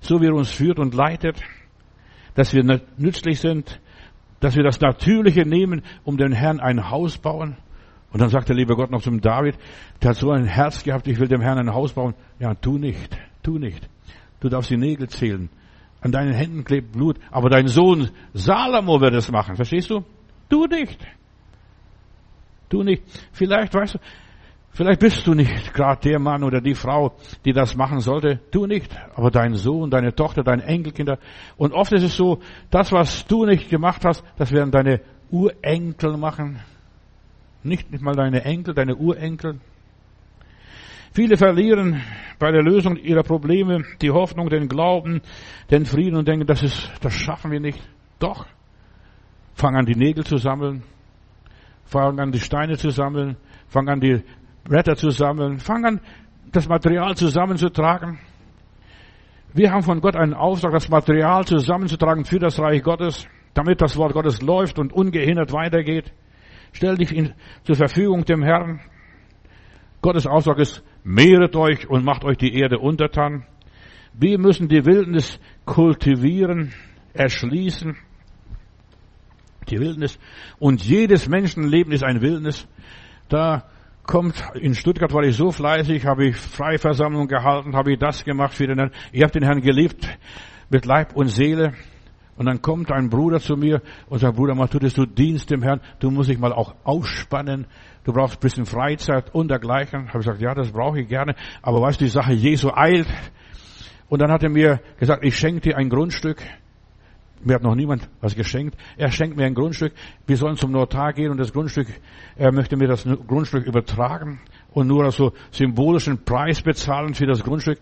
[0.00, 1.42] so wie er uns führt und leitet,
[2.34, 3.80] dass wir nützlich sind,
[4.40, 7.56] dass wir das Natürliche nehmen, um dem Herrn ein Haus bauen.
[8.12, 9.56] Und dann sagt der liebe Gott noch zum David,
[10.02, 12.14] der hat so ein Herz gehabt, ich will dem Herrn ein Haus bauen.
[12.38, 13.88] Ja, tu nicht, tu nicht.
[14.40, 15.50] Du darfst die Nägel zählen.
[16.00, 17.18] An deinen Händen klebt Blut.
[17.30, 19.54] Aber dein Sohn Salomo wird es machen.
[19.54, 20.02] Verstehst du?
[20.48, 20.98] Tu nicht.
[22.70, 23.02] Tu nicht.
[23.32, 23.98] Vielleicht, weißt du,
[24.72, 27.14] vielleicht bist du nicht gerade der Mann oder die Frau,
[27.44, 28.40] die das machen sollte.
[28.50, 28.90] Tu nicht.
[29.14, 31.18] Aber dein Sohn, deine Tochter, deine Enkelkinder.
[31.56, 32.40] Und oft ist es so,
[32.70, 35.00] das, was du nicht gemacht hast, das werden deine
[35.30, 36.60] Urenkel machen.
[37.62, 39.60] Nicht, nicht mal deine Enkel, deine Urenkel.
[41.12, 42.02] Viele verlieren
[42.38, 45.20] bei der Lösung ihrer Probleme die Hoffnung, den Glauben,
[45.70, 47.80] den Frieden und denken, das ist, das schaffen wir nicht.
[48.18, 48.46] Doch.
[49.54, 50.84] Fang an, die Nägel zu sammeln.
[51.84, 53.36] Fang an, die Steine zu sammeln.
[53.68, 54.22] Fang an, die
[54.64, 55.58] Bretter zu sammeln.
[55.58, 56.00] Fang an,
[56.52, 58.18] das Material zusammenzutragen.
[59.52, 63.96] Wir haben von Gott einen Auftrag, das Material zusammenzutragen für das Reich Gottes, damit das
[63.96, 66.12] Wort Gottes läuft und ungehindert weitergeht.
[66.72, 67.34] Stell dich in,
[67.64, 68.80] zur Verfügung dem Herrn.
[70.02, 73.44] Gottes Auftrag ist, mehret euch und macht euch die Erde untertan.
[74.12, 76.72] Wir müssen die Wildnis kultivieren,
[77.12, 77.96] erschließen.
[79.68, 80.18] Die Wildnis.
[80.58, 82.66] Und jedes Menschenleben ist ein Wildnis.
[83.28, 83.68] Da
[84.10, 88.54] kommt, in Stuttgart war ich so fleißig, habe ich Freiversammlung gehalten, habe ich das gemacht
[88.54, 88.90] für den Herrn.
[89.12, 90.06] Ich habe den Herrn geliebt
[90.68, 91.74] mit Leib und Seele.
[92.36, 95.62] Und dann kommt ein Bruder zu mir und sagt, Bruder, mal tust du Dienst dem
[95.62, 97.66] Herrn, du musst dich mal auch ausspannen,
[98.02, 100.08] du brauchst ein bisschen Freizeit und dergleichen.
[100.08, 103.08] Habe ich gesagt, ja, das brauche ich gerne, aber weißt du, die Sache Jesu eilt.
[104.08, 106.42] Und dann hat er mir gesagt, ich schenke dir ein Grundstück.
[107.42, 108.76] Mir hat noch niemand was geschenkt.
[108.98, 109.94] Er schenkt mir ein Grundstück.
[110.26, 111.88] Wir sollen zum Notar gehen und das Grundstück,
[112.36, 114.40] er möchte mir das Grundstück übertragen
[114.72, 117.78] und nur so symbolischen Preis bezahlen für das Grundstück.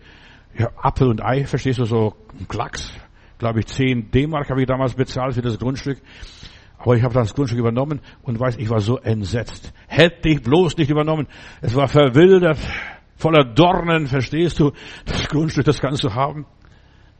[0.57, 2.93] Ja, Apfel und Ei, verstehst du, so ein Klacks.
[3.39, 5.99] Glaube ich, 10 D-Mark habe ich damals bezahlt für das Grundstück.
[6.79, 9.73] Aber ich habe das Grundstück übernommen und weiß, ich war so entsetzt.
[9.89, 11.27] Hätte ich bloß nicht übernommen.
[11.61, 12.59] Es war verwildert,
[13.17, 14.73] voller Dornen, verstehst du?
[15.05, 16.47] Das Grundstück, das kannst du haben.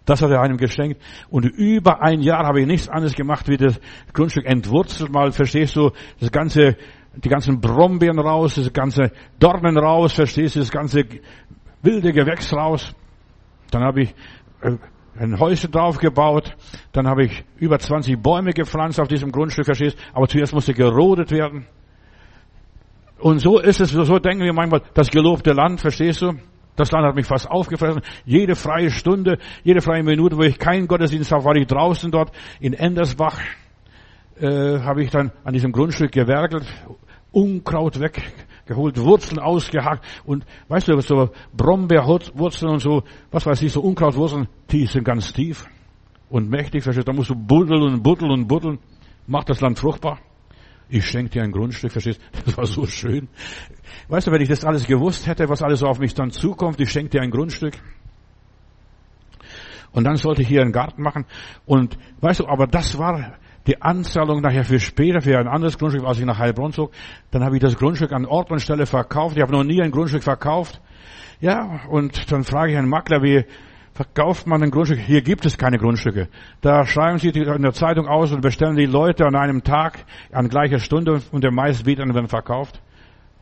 [0.09, 1.03] Das hat er einem geschenkt.
[1.29, 3.79] Und über ein Jahr habe ich nichts anderes gemacht, wie das
[4.15, 6.79] Grundstück entwurzelt mal, verstehst du, das ganze,
[7.15, 11.05] die ganzen Brombeeren raus, das ganze Dornen raus, verstehst du, das ganze
[11.83, 12.95] wilde Gewächs raus.
[13.71, 14.15] Dann habe ich
[14.63, 14.79] äh,
[15.19, 16.57] ein Häuschen draufgebaut,
[16.93, 21.31] dann habe ich über 20 Bäume gepflanzt auf diesem Grundstück, verstehst aber zuerst musste gerodet
[21.31, 21.67] werden.
[23.19, 26.33] Und so ist es, so denken wir manchmal, das gelobte Land, verstehst du?
[26.79, 28.03] Das Land hat mich fast aufgefressen.
[28.25, 32.31] Jede freie Stunde, jede freie Minute, wo ich keinen Gottesdienst habe, war ich draußen dort
[32.61, 33.41] in Endersbach.
[34.41, 36.65] Äh, habe ich dann an diesem Grundstück gewerkelt,
[37.33, 43.03] Unkraut weggeholt, Wurzeln ausgehackt und weißt du, so Brombeerwurzeln und so,
[43.33, 45.67] was weiß ich, so Unkrautwurzeln, die sind ganz tief
[46.31, 48.79] und mächtig, verstehst du, da musst du buddeln und buddeln und buddeln,
[49.27, 50.21] macht das Land fruchtbar.
[50.91, 52.39] Ich schenke dir ein Grundstück, verstehst du?
[52.47, 53.29] Das war so schön.
[54.09, 56.81] Weißt du, wenn ich das alles gewusst hätte, was alles so auf mich dann zukommt,
[56.81, 57.75] ich schenke dir ein Grundstück.
[59.93, 61.27] Und dann sollte ich hier einen Garten machen.
[61.67, 66.05] Und weißt du, aber das war die Anzahlung nachher für später, für ein anderes Grundstück,
[66.07, 66.93] als ich nach Heilbronn zog.
[67.31, 69.37] Dann habe ich das Grundstück an Ort und Stelle verkauft.
[69.37, 70.81] Ich habe noch nie ein Grundstück verkauft.
[71.41, 73.45] Ja, und dann frage ich einen Makler, wie,
[73.99, 75.01] verkauft man ein Grundstück.
[75.01, 76.29] Hier gibt es keine Grundstücke.
[76.61, 80.49] Da schreiben sie in der Zeitung aus und bestellen die Leute an einem Tag, an
[80.49, 82.81] gleicher Stunde und der Meistbietern werden verkauft.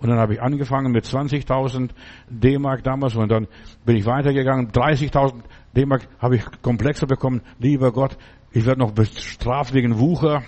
[0.00, 1.90] Und dann habe ich angefangen mit 20.000
[2.30, 3.48] D-Mark damals und dann
[3.84, 4.70] bin ich weitergegangen.
[4.70, 5.42] 30.000
[5.76, 7.42] D-Mark habe ich komplexer bekommen.
[7.58, 8.16] Lieber Gott,
[8.50, 10.42] ich werde noch bestraft wegen Wucher.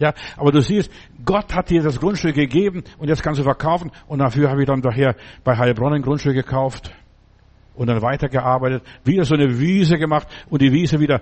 [0.00, 0.90] Ja, aber du siehst,
[1.24, 4.66] Gott hat dir das Grundstück gegeben und jetzt kannst du verkaufen und dafür habe ich
[4.66, 6.92] dann daher bei Heilbronn ein Grundstück gekauft
[7.74, 11.20] und dann weitergearbeitet, wieder so eine Wiese gemacht und die Wiese wieder,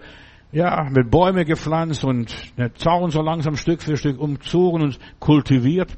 [0.53, 5.96] ja, mit Bäume gepflanzt und eine Zaun so langsam Stück für Stück umzogen und kultiviert.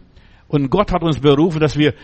[0.48, 1.94] Und Gott hat uns berufen, dass wir,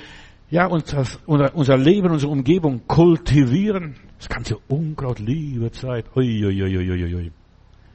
[0.51, 3.97] ja, unser, unser Leben, unsere Umgebung kultivieren.
[4.17, 6.07] Das ganze Unkraut, liebe Zeit.
[6.17, 7.33] Ui, ui, ui, ui, ui.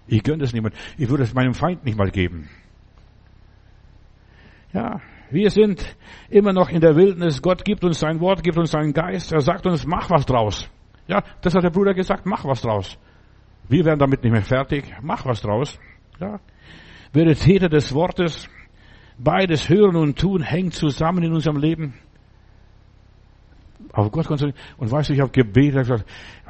[0.08, 0.76] Ich gönne es niemand.
[0.98, 2.50] Ich würde es meinem Feind nicht mal geben.
[4.74, 5.96] Ja, wir sind
[6.30, 7.42] immer noch in der Wildnis.
[7.42, 9.32] Gott gibt uns sein Wort, gibt uns seinen Geist.
[9.32, 10.70] Er sagt uns, mach was draus.
[11.08, 12.98] Ja, das hat der Bruder gesagt, mach was draus.
[13.68, 14.86] Wir werden damit nicht mehr fertig.
[15.02, 15.80] Mach was draus.
[16.20, 16.40] Ja.
[17.14, 18.50] Werde Täter des Wortes.
[19.18, 21.94] Beides hören und tun hängt zusammen in unserem Leben.
[23.92, 24.60] Auf Gott konzentrieren.
[24.78, 26.06] Und weißt du, ich habe gebetet, gesagt,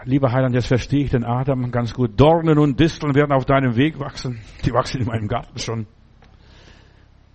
[0.05, 2.11] lieber Heiland, jetzt verstehe ich den Adam ganz gut.
[2.19, 4.39] Dornen und Disteln werden auf deinem Weg wachsen.
[4.65, 5.87] Die wachsen in meinem Garten schon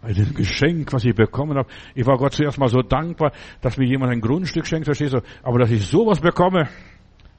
[0.02, 1.68] ein Geschenk, was ich bekommen habe.
[1.94, 5.22] Ich war Gott zuerst mal so dankbar, dass mir jemand ein Grundstück schenkt, verstehst du?
[5.42, 6.68] Aber dass ich sowas bekomme,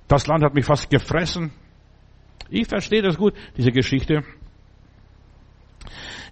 [0.08, 1.52] das Land hat mich fast gefressen.
[2.50, 4.24] Ich verstehe das gut, diese Geschichte.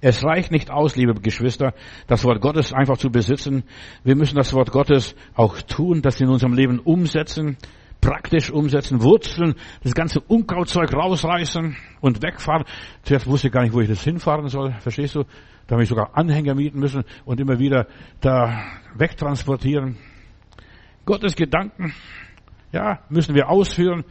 [0.01, 1.73] Es reicht nicht aus, liebe Geschwister,
[2.07, 3.63] das Wort Gottes einfach zu besitzen.
[4.03, 7.57] Wir müssen das Wort Gottes auch tun, das in unserem Leben umsetzen,
[8.01, 12.65] praktisch umsetzen, wurzeln, das ganze Unkrautzeug rausreißen und wegfahren.
[13.03, 14.75] Zuerst wusste ich gar nicht, wo ich das hinfahren soll.
[14.82, 15.23] Verstehst du?
[15.68, 17.88] Da habe ich sogar Anhänger mieten müssen und immer wieder
[18.22, 18.63] da
[18.95, 19.97] wegtransportieren.
[21.05, 21.93] Gottes Gedanken,
[22.72, 24.03] ja, müssen wir ausführen.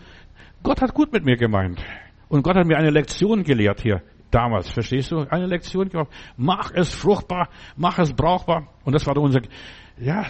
[0.63, 1.83] Gott hat gut mit mir gemeint.
[2.29, 5.21] Und Gott hat mir eine Lektion gelehrt hier damals, verstehst du?
[5.31, 6.11] Eine Lektion gemacht.
[6.37, 8.69] Mach es fruchtbar, mach es brauchbar.
[8.85, 9.41] Und das war unser,
[9.99, 10.27] ja,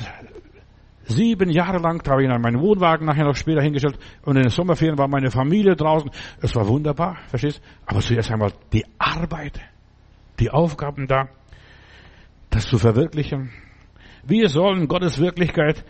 [1.05, 3.99] sieben Jahre lang, da habe ich in meinen Wohnwagen nachher noch später hingestellt.
[4.23, 6.11] Und in den Sommerferien war meine Familie draußen.
[6.41, 7.63] Es war wunderbar, verstehst du?
[7.87, 9.61] Aber zuerst einmal die Arbeit
[10.39, 11.29] die Aufgaben da,
[12.51, 13.51] das zu verwirklichen.
[14.25, 15.85] Wir sollen Gottes Wirklichkeit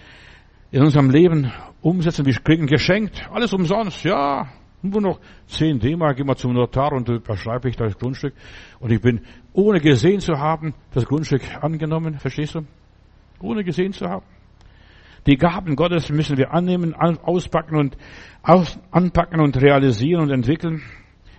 [0.70, 2.26] in unserem Leben umsetzen.
[2.26, 4.48] Wir kriegen geschenkt, alles umsonst, ja.
[4.82, 8.34] Nur noch 10 D-Mark, gehen wir zum Notar und überschreibe ich das Grundstück.
[8.78, 9.22] Und ich bin,
[9.52, 12.60] ohne gesehen zu haben, das Grundstück angenommen, verstehst du?
[13.40, 14.26] Ohne gesehen zu haben.
[15.26, 17.96] Die Gaben Gottes müssen wir annehmen, auspacken und
[18.42, 20.82] aus, anpacken und realisieren und entwickeln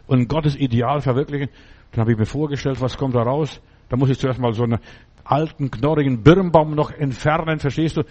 [0.08, 1.50] und Gottes Ideal verwirklichen.
[1.98, 3.60] Dann habe ich mir vorgestellt, was kommt da raus?
[3.90, 4.78] Da muss ich zuerst mal so einen
[5.24, 8.04] alten, knorrigen Birnbaum noch entfernen, verstehst du?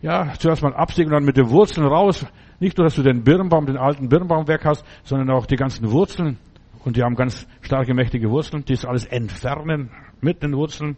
[0.00, 2.26] Ja, zuerst mal absägen und dann mit den Wurzeln raus.
[2.58, 5.90] Nicht nur, dass du den Birnbaum, den alten Birnbaum weg hast, sondern auch die ganzen
[5.90, 6.38] Wurzeln.
[6.86, 8.64] Und die haben ganz starke, mächtige Wurzeln.
[8.64, 9.90] Die ist alles entfernen
[10.22, 10.96] mit den Wurzeln.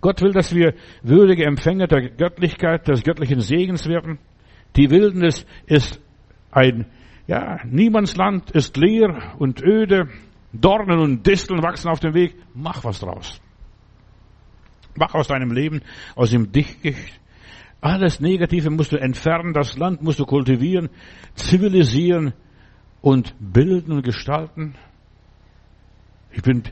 [0.00, 0.72] Gott will, dass wir
[1.02, 4.18] würdige Empfänger der Göttlichkeit, des göttlichen Segens werden.
[4.76, 6.00] Die Wildnis ist
[6.50, 6.86] ein,
[7.26, 10.08] ja, Niemandsland, ist leer und öde.
[10.60, 12.34] Dornen und Disteln wachsen auf dem Weg.
[12.54, 13.40] Mach was draus.
[14.96, 15.82] Mach aus deinem Leben,
[16.14, 17.20] aus dem Dickicht.
[17.80, 19.52] Alles Negative musst du entfernen.
[19.52, 20.88] Das Land musst du kultivieren,
[21.34, 22.32] zivilisieren
[23.02, 24.74] und bilden und gestalten.
[26.32, 26.62] Ich bin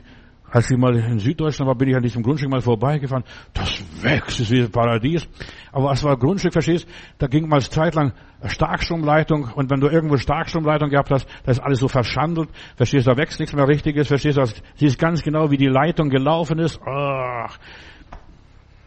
[0.55, 3.25] als ich mal in Süddeutschland war, bin ich an diesem Grundstück mal vorbeigefahren.
[3.53, 5.27] Das wächst, ist wie ein Paradies.
[5.73, 6.87] Aber was war Grundstück, verstehst?
[7.17, 11.79] Da ging mal zeitlang Starkstromleitung und wenn du irgendwo Starkstromleitung gehabt hast, da ist alles
[11.79, 12.47] so verschandelt.
[12.77, 14.07] Verstehst, da wächst nichts mehr Richtiges.
[14.07, 14.45] Verstehst, du
[14.77, 16.79] siehst ganz genau, wie die Leitung gelaufen ist.
[16.87, 17.57] Ach.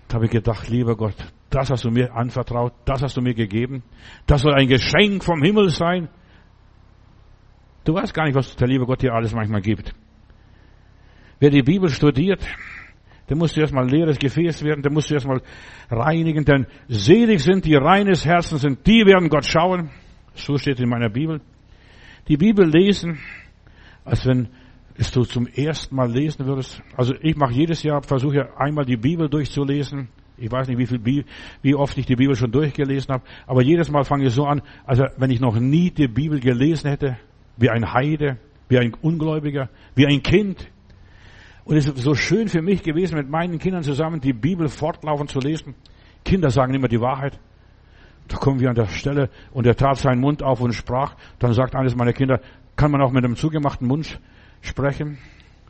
[0.09, 1.17] Da habe ich gedacht, lieber Gott,
[1.51, 3.83] das hast du mir anvertraut, das hast du mir gegeben.
[4.25, 6.09] Das soll ein Geschenk vom Himmel sein.
[7.85, 9.95] Du weißt gar nicht, was der liebe Gott dir alles manchmal gibt.
[11.41, 12.41] Wer die Bibel studiert,
[13.29, 15.41] der muss zuerst mal leeres Gefäß werden, der muss zuerst mal
[15.91, 19.91] reinigen, denn selig sind die reines Herzen sind, die werden Gott schauen.
[20.35, 21.41] So steht in meiner Bibel.
[22.27, 23.19] Die Bibel lesen,
[24.05, 24.49] als wenn
[24.97, 26.83] es du zum ersten Mal lesen würdest.
[26.97, 30.09] Also ich mache jedes Jahr, versuche einmal die Bibel durchzulesen.
[30.37, 31.25] Ich weiß nicht, wie, viel,
[31.63, 34.63] wie oft ich die Bibel schon durchgelesen habe, aber jedes Mal fange ich so an,
[34.87, 37.19] also wenn ich noch nie die Bibel gelesen hätte,
[37.57, 40.71] wie ein Heide, wie ein Ungläubiger, wie ein Kind,
[41.69, 45.31] und es ist so schön für mich gewesen, mit meinen Kindern zusammen die Bibel fortlaufend
[45.31, 45.75] zu lesen.
[46.25, 47.39] Kinder sagen immer die Wahrheit.
[48.27, 51.15] Da kommen wir an der Stelle und er tat seinen Mund auf und sprach.
[51.39, 52.41] Dann sagt eines meiner Kinder,
[52.75, 54.19] kann man auch mit einem zugemachten Mund
[54.63, 55.19] sprechen?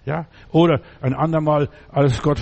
[0.05, 0.27] Ja?
[0.53, 2.39] Oder ein andermal, als Gott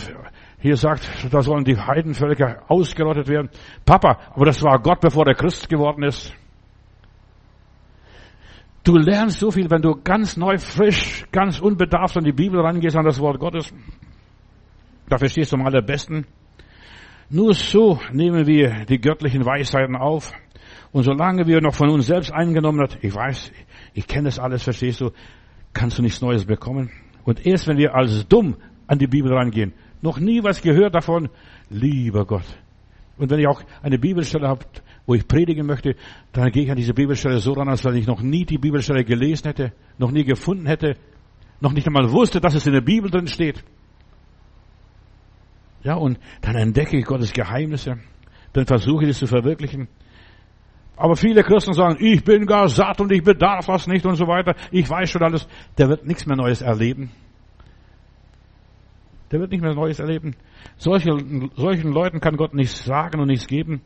[0.58, 3.48] hier sagt, da sollen die Heidenvölker ausgerottet werden.
[3.86, 6.34] Papa, aber das war Gott, bevor der Christ geworden ist.
[8.86, 12.96] Du lernst so viel, wenn du ganz neu, frisch, ganz unbedarft an die Bibel rangehst,
[12.96, 13.74] an das Wort Gottes.
[15.08, 16.24] Da verstehst du am allerbesten.
[17.28, 20.30] Nur so nehmen wir die göttlichen Weisheiten auf.
[20.92, 23.50] Und solange wir noch von uns selbst eingenommen hat, ich weiß,
[23.94, 25.10] ich kenne das alles, verstehst du,
[25.72, 26.92] kannst du nichts Neues bekommen.
[27.24, 28.54] Und erst wenn wir als dumm
[28.86, 31.28] an die Bibel rangehen, noch nie was gehört davon,
[31.70, 32.46] lieber Gott.
[33.18, 34.64] Und wenn ich auch eine Bibelstelle habe,
[35.06, 35.96] wo ich predigen möchte,
[36.32, 39.04] dann gehe ich an diese Bibelstelle so ran, als wenn ich noch nie die Bibelstelle
[39.04, 40.96] gelesen hätte, noch nie gefunden hätte,
[41.60, 43.64] noch nicht einmal wusste, dass es in der Bibel drin steht.
[45.82, 47.98] Ja, und dann entdecke ich Gottes Geheimnisse,
[48.52, 49.88] dann versuche ich es zu verwirklichen.
[50.96, 54.26] Aber viele Christen sagen, ich bin gar satt und ich bedarf was nicht und so
[54.26, 54.54] weiter.
[54.70, 55.46] Ich weiß schon alles.
[55.76, 57.10] Der wird nichts mehr Neues erleben.
[59.30, 60.36] Der wird nicht mehr Neues erleben.
[60.76, 61.10] Solche,
[61.56, 63.82] solchen Leuten kann Gott nichts sagen und nichts geben.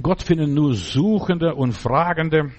[0.00, 2.52] Gott findet nur Suchende und Fragende.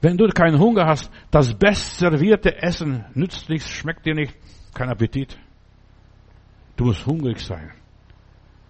[0.00, 4.34] Wenn du keinen Hunger hast, das best servierte Essen nützt nichts, schmeckt dir nicht,
[4.74, 5.38] kein Appetit.
[6.76, 7.72] Du musst hungrig sein,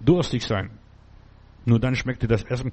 [0.01, 0.71] durstig sein.
[1.65, 2.73] Nur dann schmeckt dir das Essen.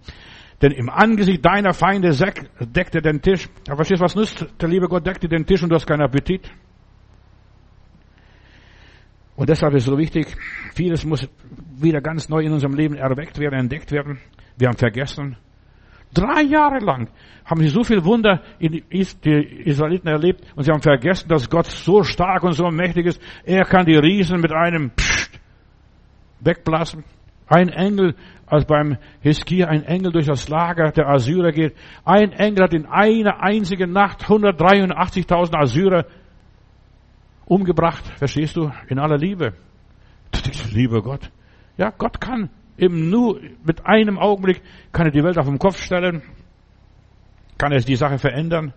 [0.62, 2.12] Denn im Angesicht deiner Feinde
[2.60, 3.48] deckt er den Tisch.
[3.68, 4.46] Aber verstehst du, was nützt?
[4.62, 6.52] Der liebe Gott deckt dir den Tisch und du hast keinen Appetit.
[9.42, 10.28] Und deshalb ist es so wichtig,
[10.76, 11.28] vieles muss
[11.76, 14.20] wieder ganz neu in unserem Leben erweckt werden, entdeckt werden.
[14.56, 15.36] Wir haben vergessen.
[16.14, 17.10] Drei Jahre lang
[17.44, 21.66] haben sie so viel Wunder in die Israeliten erlebt und sie haben vergessen, dass Gott
[21.66, 23.20] so stark und so mächtig ist.
[23.44, 25.40] Er kann die Riesen mit einem Psst
[26.42, 27.04] wegblasen.
[27.48, 28.14] Ein Engel,
[28.46, 31.74] als beim Hiskia ein Engel durch das Lager der Assyrer geht.
[32.06, 36.06] Ein Engel hat in einer einzigen Nacht 183.000 Assyrer
[37.52, 39.54] umgebracht, verstehst du, in aller Liebe.
[40.72, 41.30] Liebe Gott.
[41.76, 44.62] Ja, Gott kann eben nur mit einem Augenblick,
[44.94, 46.22] kann er die Welt auf den Kopf stellen,
[47.58, 48.74] kann er die Sache verändern.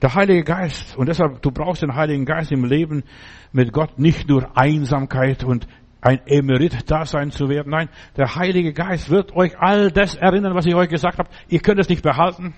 [0.00, 3.04] Der Heilige Geist, und deshalb, du brauchst den Heiligen Geist im Leben
[3.52, 5.68] mit Gott, nicht nur Einsamkeit und
[6.00, 7.70] ein Emerit-Dasein zu werden.
[7.70, 11.28] Nein, der Heilige Geist wird euch all das erinnern, was ich euch gesagt habe.
[11.48, 12.54] Ihr könnt es nicht behalten.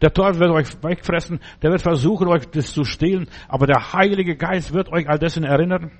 [0.00, 4.36] Der Teufel wird euch wegfressen, der wird versuchen, euch das zu stehlen, aber der Heilige
[4.36, 5.90] Geist wird euch all dessen erinnern.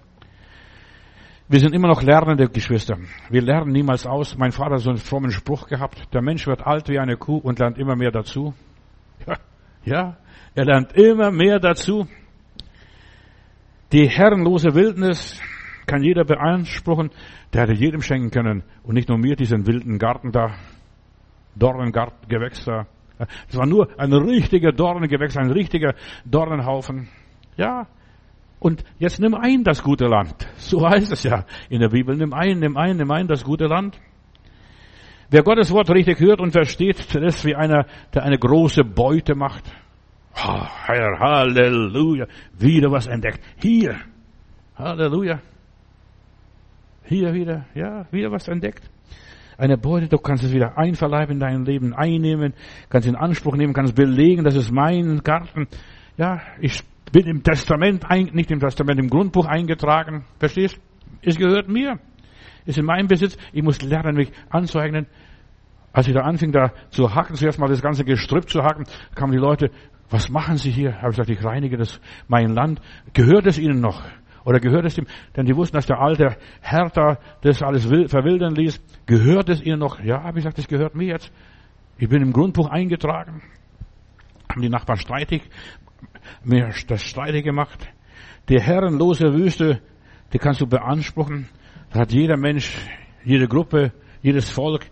[1.49, 2.97] Wir sind immer noch lernende Geschwister.
[3.29, 4.39] Wir lernen niemals aus.
[4.39, 6.01] Mein Vater hat so einen frommen Spruch gehabt.
[6.15, 8.55] Der Mensch wird alt wie eine Kuh und lernt immer mehr dazu.
[9.27, 9.37] Ja,
[9.85, 10.17] ja
[10.55, 12.07] er lernt immer mehr dazu.
[13.93, 15.41] Die herrenlose Wildnis
[15.87, 17.11] kann jeder beanspruchen.
[17.53, 18.63] Der hätte jedem schenken können.
[18.85, 20.55] Und nicht nur mir diesen wilden Garten da.
[21.57, 22.87] Dornengarten, Gewächs da.
[23.49, 25.95] Es war nur ein richtiger Dornengewächs, ein richtiger
[26.25, 27.09] Dornenhaufen.
[27.57, 27.87] Ja,
[28.61, 30.47] Und jetzt nimm ein das gute Land.
[30.57, 32.15] So heißt es ja in der Bibel.
[32.17, 33.99] Nimm ein, nimm ein, nimm ein das gute Land.
[35.31, 39.35] Wer Gottes Wort richtig hört und versteht, der ist wie einer, der eine große Beute
[39.35, 39.65] macht.
[40.37, 42.27] Oh, Herr, Halleluja.
[42.59, 43.41] Wieder was entdeckt.
[43.61, 43.97] Hier.
[44.77, 45.41] Halleluja.
[47.05, 48.89] Hier wieder, ja, wieder was entdeckt.
[49.61, 52.55] Eine Beute, du kannst es wieder einverleiben in dein Leben, einnehmen,
[52.89, 55.69] kannst in Anspruch nehmen, kannst belegen, das ist mein Garten.
[56.17, 56.83] Ja, ich
[57.13, 60.25] bin im Testament, nicht im Testament, im Grundbuch eingetragen.
[60.39, 60.81] Verstehst?
[61.21, 61.99] Es gehört mir.
[62.65, 63.37] Ist in meinem Besitz.
[63.53, 65.07] Ich muss lernen, mich anzueignen.
[65.93, 69.33] Als ich da anfing, da zu hacken, zuerst mal das ganze Gestrüpp zu hacken, kamen
[69.33, 69.71] die Leute,
[70.09, 71.03] was machen Sie hier?
[71.03, 72.81] Habe ich gesagt, ich reinige das, mein Land.
[73.13, 74.03] Gehört es Ihnen noch?
[74.45, 75.07] Oder gehört es ihm?
[75.37, 78.81] Denn die wussten, dass der alte Herr da das alles verwildern ließ.
[79.07, 80.01] Gehört es Ihnen noch?
[80.01, 81.33] Ja, habe ich gesagt, das gehört mir jetzt.
[81.99, 83.43] Ich bin im Grundbuch eingetragen.
[84.49, 85.43] Haben die Nachbarn streitig,
[86.43, 87.89] mir das streitig gemacht.
[88.49, 89.81] Die herrenlose Wüste,
[90.33, 91.49] die kannst du beanspruchen.
[91.93, 92.75] Da hat jeder Mensch,
[93.25, 94.87] jede Gruppe, jedes Volk,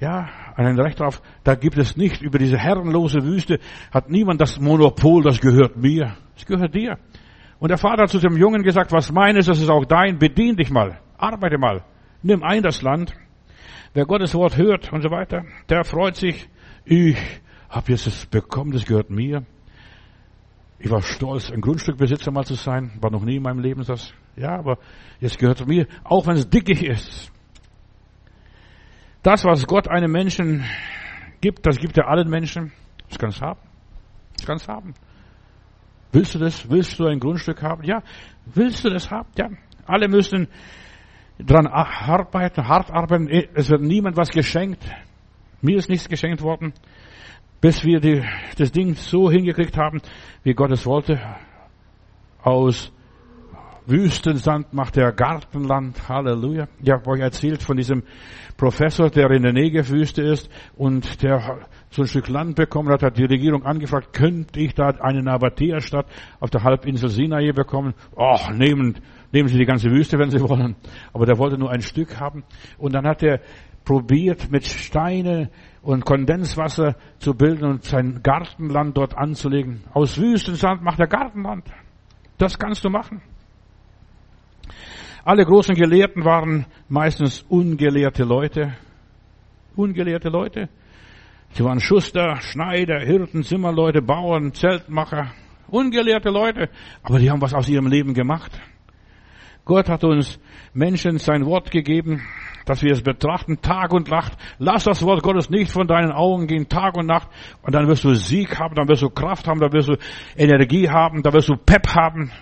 [0.00, 1.22] ja, ein Recht darauf.
[1.44, 3.60] Da gibt es nicht über diese herrenlose Wüste,
[3.92, 6.16] hat niemand das Monopol, das gehört mir.
[6.34, 6.98] Das gehört dir.
[7.62, 10.56] Und der Vater hat zu dem Jungen gesagt, was meines, das ist auch dein, bedien
[10.56, 11.84] dich mal, arbeite mal,
[12.20, 13.14] nimm ein das Land.
[13.94, 16.48] Wer Gottes Wort hört und so weiter, der freut sich,
[16.84, 17.16] ich
[17.70, 19.46] habe jetzt es bekommen, das gehört mir.
[20.80, 24.12] Ich war stolz, ein Grundstückbesitzer mal zu sein, war noch nie in meinem Leben das.
[24.34, 24.78] Ja, aber
[25.20, 27.30] jetzt gehört es mir, auch wenn es dickig ist.
[29.22, 30.64] Das, was Gott einem Menschen
[31.40, 32.72] gibt, das gibt er allen Menschen.
[33.08, 33.60] Das kann es haben.
[34.36, 34.94] Das kann es haben.
[36.12, 36.68] Willst du das?
[36.70, 37.84] Willst du ein Grundstück haben?
[37.84, 38.02] Ja.
[38.44, 39.28] Willst du das haben?
[39.36, 39.48] Ja.
[39.86, 40.48] Alle müssen
[41.38, 43.28] dran arbeiten, hart arbeiten.
[43.54, 44.84] Es wird niemand was geschenkt.
[45.62, 46.74] Mir ist nichts geschenkt worden,
[47.60, 48.22] bis wir die,
[48.58, 50.00] das Ding so hingekriegt haben,
[50.42, 51.20] wie Gott es wollte.
[52.42, 52.92] Aus
[53.86, 56.08] Wüstensand macht er Gartenland.
[56.08, 56.68] Halleluja.
[56.82, 58.02] Ich habe euch erzählt von diesem
[58.56, 63.18] Professor, der in der Negev-Wüste ist und der so ein Stück Land bekommen hat, hat
[63.18, 66.06] die Regierung angefragt, könnte ich da eine Nabatea-Stadt
[66.40, 67.94] auf der Halbinsel Sinai bekommen?
[68.16, 68.98] Ach, nehmen,
[69.30, 70.74] nehmen Sie die ganze Wüste, wenn Sie wollen.
[71.12, 72.44] Aber der wollte nur ein Stück haben.
[72.78, 73.40] Und dann hat er
[73.84, 75.50] probiert, mit Steine
[75.82, 79.84] und Kondenswasser zu bilden und sein Gartenland dort anzulegen.
[79.92, 81.64] Aus Wüstensand macht er Gartenland.
[82.38, 83.20] Das kannst du machen.
[85.24, 88.74] Alle großen Gelehrten waren meistens ungelehrte Leute.
[89.76, 90.68] Ungelehrte Leute.
[91.54, 95.32] Sie waren Schuster, Schneider, Hirten, Zimmerleute, Bauern, Zeltmacher,
[95.68, 96.70] ungelehrte Leute,
[97.02, 98.58] aber die haben was aus ihrem Leben gemacht.
[99.66, 100.40] Gott hat uns
[100.72, 102.22] Menschen sein Wort gegeben,
[102.64, 104.32] dass wir es betrachten, Tag und Nacht.
[104.58, 107.28] Lass das Wort Gottes nicht von deinen Augen gehen, Tag und Nacht.
[107.60, 109.96] Und dann wirst du Sieg haben, dann wirst du Kraft haben, dann wirst du
[110.36, 112.32] Energie haben, dann wirst du Pep haben.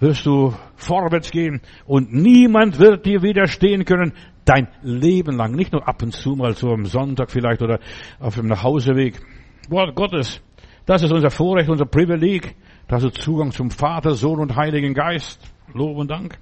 [0.00, 4.14] Wirst du vorwärts gehen und niemand wird dir widerstehen können
[4.46, 7.78] dein Leben lang, nicht nur ab und zu mal so am Sonntag vielleicht oder
[8.18, 9.20] auf dem Nachhauseweg.
[9.68, 10.40] Wort Gottes,
[10.86, 12.56] das ist unser Vorrecht, unser Privileg,
[12.88, 15.40] dass du Zugang zum Vater, Sohn und Heiligen Geist.
[15.72, 16.38] Lob und Dank.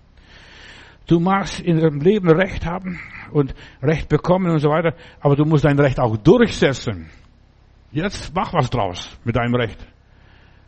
[1.07, 2.99] Du magst in deinem Leben Recht haben
[3.33, 7.11] und Recht bekommen und so weiter, aber du musst dein Recht auch durchsetzen.
[7.93, 9.87] Jetzt mach was draus mit deinem Recht.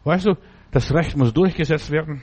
[0.04, 0.34] Weißt du,
[0.72, 2.22] das Recht muss durchgesetzt werden.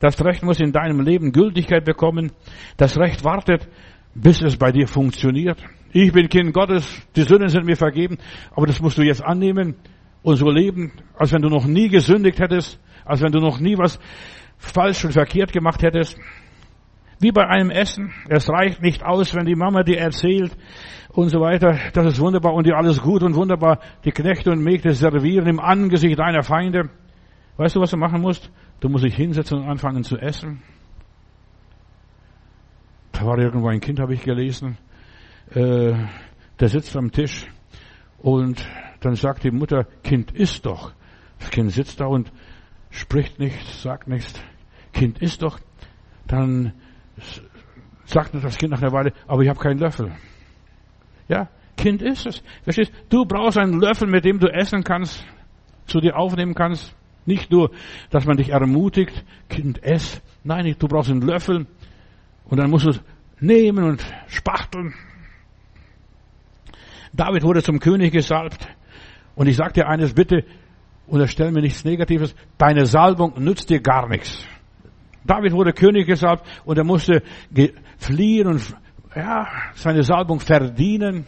[0.00, 2.32] Das Recht muss in deinem Leben Gültigkeit bekommen.
[2.76, 3.68] Das Recht wartet,
[4.14, 5.58] bis es bei dir funktioniert.
[5.92, 8.18] Ich bin Kind Gottes, die Sünden sind mir vergeben,
[8.50, 9.76] aber das musst du jetzt annehmen
[10.22, 13.78] und so leben, als wenn du noch nie gesündigt hättest, als wenn du noch nie
[13.78, 13.98] was
[14.58, 16.18] falsch und verkehrt gemacht hättest.
[17.20, 18.12] Wie bei einem Essen.
[18.28, 20.54] Es reicht nicht aus, wenn die Mama dir erzählt
[21.10, 24.62] und so weiter, das ist wunderbar und dir alles gut und wunderbar die Knechte und
[24.62, 26.90] Mägde servieren im Angesicht deiner Feinde.
[27.56, 28.50] Weißt du, was du machen musst?
[28.80, 30.62] Du musst dich hinsetzen und anfangen zu essen.
[33.12, 34.76] Da war irgendwo ein Kind, habe ich gelesen,
[35.50, 35.94] äh,
[36.60, 37.46] der sitzt am Tisch
[38.18, 38.66] und
[39.00, 40.92] dann sagt die Mutter, Kind isst doch.
[41.38, 42.30] Das Kind sitzt da und
[42.90, 44.34] spricht nichts, sagt nichts.
[44.92, 45.58] Kind isst doch.
[46.26, 46.72] Dann
[48.04, 50.12] sagt das Kind nach einer Weile, aber ich habe keinen Löffel.
[51.28, 52.42] Ja, Kind isst es.
[52.64, 52.92] Verstehst?
[53.08, 55.24] Du brauchst einen Löffel, mit dem du essen kannst,
[55.86, 56.94] zu dir aufnehmen kannst.
[57.26, 57.70] Nicht nur,
[58.10, 60.22] dass man dich ermutigt, Kind, ess.
[60.44, 61.66] Nein, du brauchst einen Löffel
[62.44, 63.00] und dann musst du es
[63.40, 64.94] nehmen und spachteln.
[67.12, 68.68] David wurde zum König gesalbt
[69.34, 70.44] und ich sag dir eines, bitte
[71.06, 74.44] unterstell mir nichts Negatives, deine Salbung nützt dir gar nichts.
[75.24, 77.22] David wurde König gesalbt und er musste
[77.98, 78.76] fliehen und
[79.14, 81.26] ja, seine Salbung verdienen.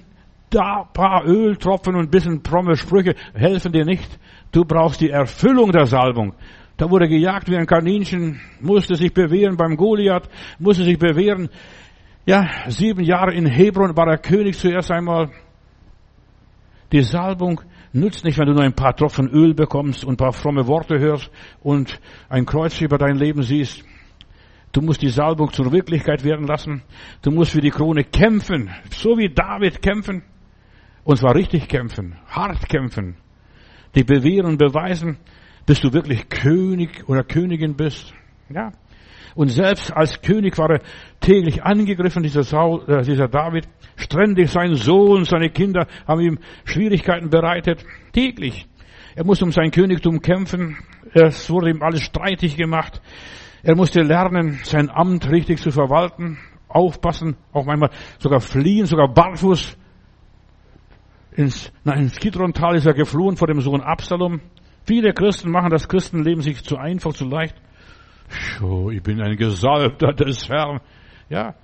[0.50, 4.18] Da paar Öltropfen und ein bisschen fromme Sprüche helfen dir nicht.
[4.52, 6.34] Du brauchst die Erfüllung der Salbung.
[6.76, 10.28] Da wurde gejagt wie ein Kaninchen, musste sich bewähren beim Goliath,
[10.58, 11.48] musste sich bewähren.
[12.24, 15.30] Ja, sieben Jahre in Hebron war er König zuerst einmal.
[16.92, 17.60] Die Salbung
[17.92, 20.98] nützt nicht, wenn du nur ein paar Tropfen Öl bekommst und ein paar fromme Worte
[20.98, 21.30] hörst
[21.62, 23.84] und ein Kreuz über dein Leben siehst.
[24.72, 26.82] Du musst die Salbung zur Wirklichkeit werden lassen.
[27.22, 30.22] Du musst für die Krone kämpfen, so wie David kämpfen.
[31.04, 33.16] Und zwar richtig kämpfen, hart kämpfen.
[33.94, 35.18] Die bewähren beweisen,
[35.66, 38.12] bis du wirklich König oder Königin bist.
[38.48, 38.72] Ja.
[39.34, 40.80] Und selbst als König war er
[41.20, 43.68] täglich angegriffen, dieser, Saul, äh, dieser David.
[43.96, 47.84] Ständig sein Sohn, seine Kinder haben ihm Schwierigkeiten bereitet.
[48.12, 48.66] Täglich.
[49.14, 50.78] Er musste um sein Königtum kämpfen.
[51.12, 53.00] Es wurde ihm alles streitig gemacht.
[53.62, 59.76] Er musste lernen, sein Amt richtig zu verwalten, aufpassen, auch manchmal sogar fliehen, sogar barfuß.
[61.38, 64.40] Ins, nein, ins Kidron-Tal ist er geflohen vor dem Sohn Absalom.
[64.84, 67.54] Viele Christen machen das Christenleben sich zu einfach, zu leicht.
[68.60, 70.80] Oh, ich bin ein Gesalbter des Herrn.
[71.28, 71.54] Ja.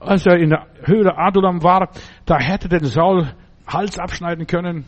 [0.00, 1.90] Als er in der Höhle Adulam war,
[2.24, 3.28] da hätte den Saul
[3.66, 4.86] Hals abschneiden können,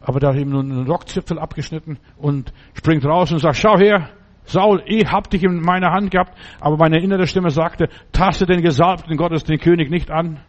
[0.00, 4.08] aber da hat ihm nur einen Rockzipfel abgeschnitten und springt raus und sagt, schau her,
[4.44, 8.60] Saul, ich hab dich in meiner Hand gehabt, aber meine innere Stimme sagte, taste den
[8.60, 10.40] Gesalbten Gottes, den König nicht an.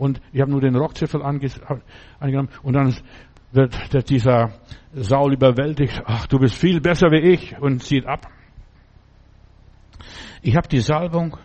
[0.00, 2.96] Und ich habe nur den Rockzipfel angenommen und dann
[3.52, 4.54] wird dieser
[4.94, 6.00] Saul überwältigt.
[6.06, 8.26] Ach, du bist viel besser wie ich und zieht ab.
[10.40, 11.36] Ich habe die Salbung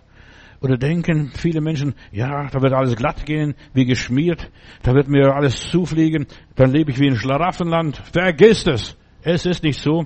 [0.62, 4.50] oder denken viele Menschen, ja, da wird alles glatt gehen, wie geschmiert,
[4.84, 6.26] da wird mir alles zufliegen,
[6.56, 7.98] dann lebe ich wie ein Schlaraffenland.
[7.98, 8.98] Vergiss es.
[9.22, 10.06] Es ist nicht so.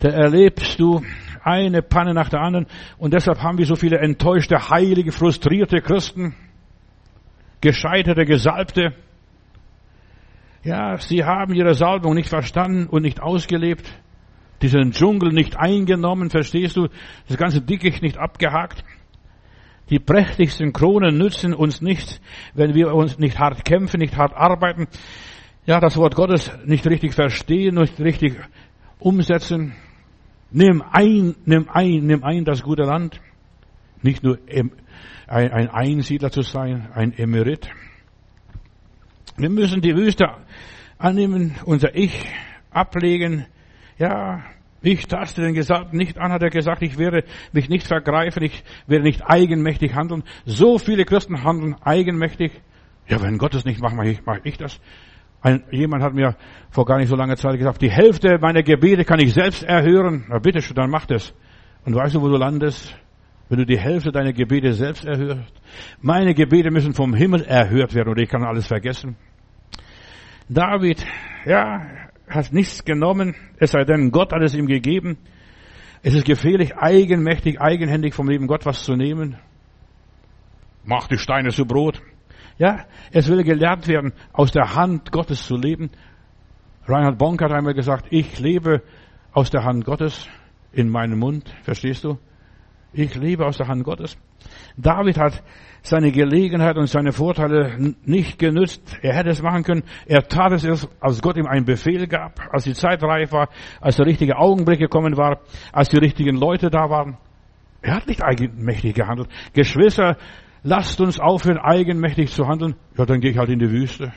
[0.00, 1.02] Da erlebst du
[1.44, 2.66] eine Panne nach der anderen
[2.98, 6.34] und deshalb haben wir so viele enttäuschte, heilige, frustrierte Christen,
[7.64, 8.94] gescheiterte, gesalbte.
[10.62, 13.92] Ja, sie haben ihre Salbung nicht verstanden und nicht ausgelebt
[14.64, 16.88] diesen Dschungel nicht eingenommen, verstehst du?
[17.28, 18.82] Das ganze Dickicht nicht abgehakt.
[19.90, 22.20] Die prächtigsten Kronen nützen uns nichts,
[22.54, 24.86] wenn wir uns nicht hart kämpfen, nicht hart arbeiten.
[25.66, 28.36] Ja, das Wort Gottes nicht richtig verstehen, nicht richtig
[28.98, 29.74] umsetzen.
[30.50, 33.20] Nimm ein, nimm ein, nimm ein das gute Land.
[34.00, 34.38] Nicht nur
[35.26, 37.68] ein Einsiedler zu sein, ein Emerit.
[39.36, 40.26] Wir müssen die Wüste
[40.98, 42.26] annehmen, unser Ich
[42.70, 43.46] ablegen.
[43.98, 44.44] Ja,
[44.82, 48.62] ich taste den Gesalbten nicht an, hat er gesagt, ich werde mich nicht vergreifen, ich
[48.86, 50.24] werde nicht eigenmächtig handeln.
[50.44, 52.52] So viele Christen handeln eigenmächtig.
[53.08, 54.80] Ja, wenn Gott es nicht macht, mache ich, mache ich das.
[55.40, 56.36] Ein, jemand hat mir
[56.70, 60.26] vor gar nicht so langer Zeit gesagt, die Hälfte meiner Gebete kann ich selbst erhören.
[60.28, 61.34] Na bitte schon, dann mach das.
[61.84, 62.94] Und weißt du, wo du landest?
[63.48, 65.52] Wenn du die Hälfte deiner Gebete selbst erhörst.
[66.00, 69.16] Meine Gebete müssen vom Himmel erhört werden oder ich kann alles vergessen.
[70.48, 71.04] David,
[71.44, 71.86] ja,
[72.28, 75.18] hat nichts genommen, es sei denn, Gott hat es ihm gegeben.
[76.02, 79.36] Es ist gefährlich, eigenmächtig, eigenhändig vom lieben Gott was zu nehmen.
[80.84, 82.02] Mach die Steine zu Brot.
[82.58, 85.90] Ja, es will gelernt werden, aus der Hand Gottes zu leben.
[86.86, 88.82] Reinhard Bonk hat einmal gesagt, ich lebe
[89.32, 90.28] aus der Hand Gottes
[90.72, 91.52] in meinem Mund.
[91.62, 92.18] Verstehst du?
[92.94, 94.16] Ich lebe aus der Hand Gottes.
[94.76, 95.42] David hat
[95.82, 98.96] seine Gelegenheit und seine Vorteile nicht genützt.
[99.02, 99.82] Er hätte es machen können.
[100.06, 103.48] Er tat es erst, als Gott ihm einen Befehl gab, als die Zeit reif war,
[103.80, 105.40] als der richtige Augenblick gekommen war,
[105.72, 107.18] als die richtigen Leute da waren.
[107.82, 109.28] Er hat nicht eigenmächtig gehandelt.
[109.52, 110.16] Geschwister,
[110.62, 112.76] lasst uns aufhören, eigenmächtig zu handeln.
[112.96, 114.12] Ja, dann gehe ich halt in die Wüste.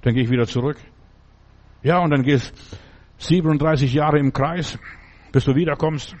[0.00, 0.78] Dann gehe ich wieder zurück.
[1.82, 2.52] Ja, und dann gehst
[3.18, 4.78] 37 Jahre im Kreis,
[5.30, 6.16] bis du wiederkommst.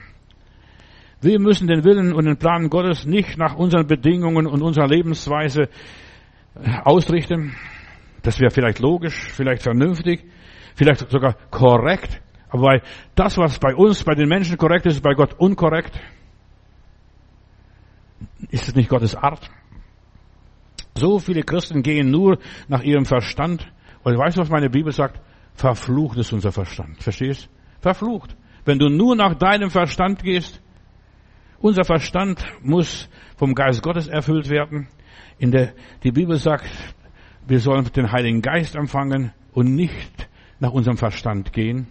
[1.22, 5.68] Wir müssen den Willen und den Plan Gottes nicht nach unseren Bedingungen und unserer Lebensweise
[6.56, 7.54] äh, ausrichten.
[8.22, 10.24] Das wäre vielleicht logisch, vielleicht vernünftig,
[10.74, 12.20] vielleicht sogar korrekt.
[12.48, 12.82] Aber weil
[13.14, 15.98] das, was bei uns, bei den Menschen korrekt ist, ist bei Gott unkorrekt.
[18.50, 19.48] Ist es nicht Gottes Art?
[20.96, 23.66] So viele Christen gehen nur nach ihrem Verstand.
[24.02, 25.20] Und weißt du, was meine Bibel sagt?
[25.54, 27.00] Verflucht ist unser Verstand.
[27.00, 27.48] Verstehst?
[27.80, 28.36] Verflucht.
[28.64, 30.60] Wenn du nur nach deinem Verstand gehst,
[31.62, 34.88] unser Verstand muss vom Geist Gottes erfüllt werden.
[35.38, 36.68] In der, die Bibel sagt,
[37.46, 40.28] wir sollen den Heiligen Geist empfangen und nicht
[40.60, 41.86] nach unserem Verstand gehen.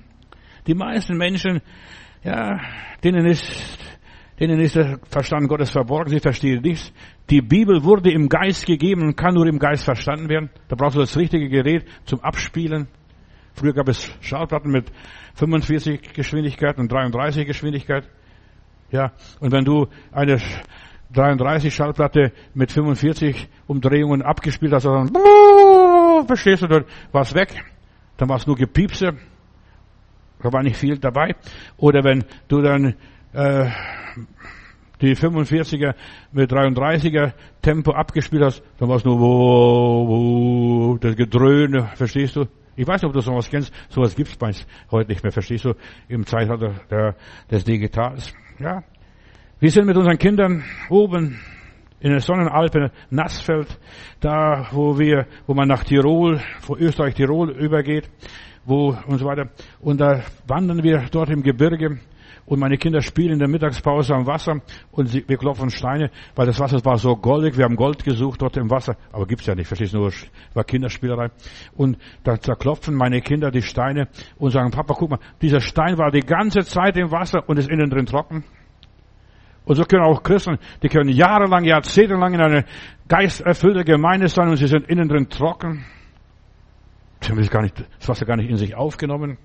[0.67, 1.61] Die meisten Menschen,
[2.23, 2.59] ja,
[3.03, 3.79] denen ist,
[4.39, 6.93] denen ist der Verstand Gottes verborgen, sie verstehen nichts.
[7.29, 10.49] Die Bibel wurde im Geist gegeben und kann nur im Geist verstanden werden.
[10.67, 12.87] Da brauchst du das richtige Gerät zum Abspielen.
[13.53, 14.91] Früher gab es Schallplatten mit
[15.35, 18.07] 45 Geschwindigkeit und 33 Geschwindigkeit.
[18.91, 20.37] Ja, und wenn du eine
[21.13, 25.11] 33 Schallplatte mit 45 Umdrehungen abgespielt hast, dann
[26.27, 27.63] verstehst du, dann war es weg.
[28.17, 29.13] Dann war es nur Gepiepse.
[30.41, 31.35] da war nicht viel dabei.
[31.77, 32.95] Oder wenn du dann
[33.33, 33.69] äh,
[35.01, 35.95] die 45er
[36.31, 42.45] mit 33er Tempo abgespielt hast, dann war es nur wo, wo, das Gedröhne, verstehst du?
[42.75, 43.73] Ich weiß nicht, ob du sowas kennst.
[43.89, 44.51] Sowas gibt's bei
[44.91, 45.73] heute nicht mehr, verstehst du?
[46.07, 47.15] Im Zeitalter
[47.49, 48.33] des Digitals.
[48.61, 48.83] Ja.
[49.59, 51.39] Wir sind mit unseren Kindern oben
[51.99, 53.79] in der Sonnenalpe, Nassfeld,
[54.19, 58.07] da, wo wir, wo man nach Tirol, wo Österreich Tirol übergeht,
[58.63, 59.49] wo und so weiter.
[59.79, 61.99] Und da wandern wir dort im Gebirge
[62.51, 64.59] und meine Kinder spielen in der Mittagspause am Wasser
[64.91, 67.57] und sie, wir klopfen Steine, weil das Wasser war so goldig.
[67.57, 70.11] Wir haben Gold gesucht dort im Wasser, aber gibt's ja nicht, verstehst du, nur
[70.53, 71.29] war Kinderspielerei.
[71.77, 76.11] Und da zerklopfen meine Kinder die Steine und sagen, Papa, guck mal, dieser Stein war
[76.11, 78.43] die ganze Zeit im Wasser und ist innen drin trocken.
[79.63, 82.65] Und so können auch Christen, die können jahrelang, jahrzehntelang in einer
[83.07, 85.85] geisterfüllten Gemeinde sein und sie sind innen drin trocken.
[87.21, 89.37] Sie haben das, gar nicht, das Wasser gar nicht in sich aufgenommen.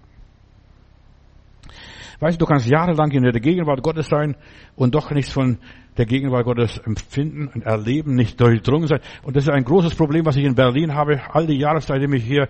[2.20, 4.36] Weißt du, du kannst jahrelang in der Gegenwart Gottes sein
[4.74, 5.58] und doch nichts von
[5.96, 9.00] der Gegenwart Gottes empfinden und erleben, nicht durchdrungen sein.
[9.22, 11.20] Und das ist ein großes Problem, was ich in Berlin habe.
[11.32, 12.48] All die Jahre, seitdem ich hier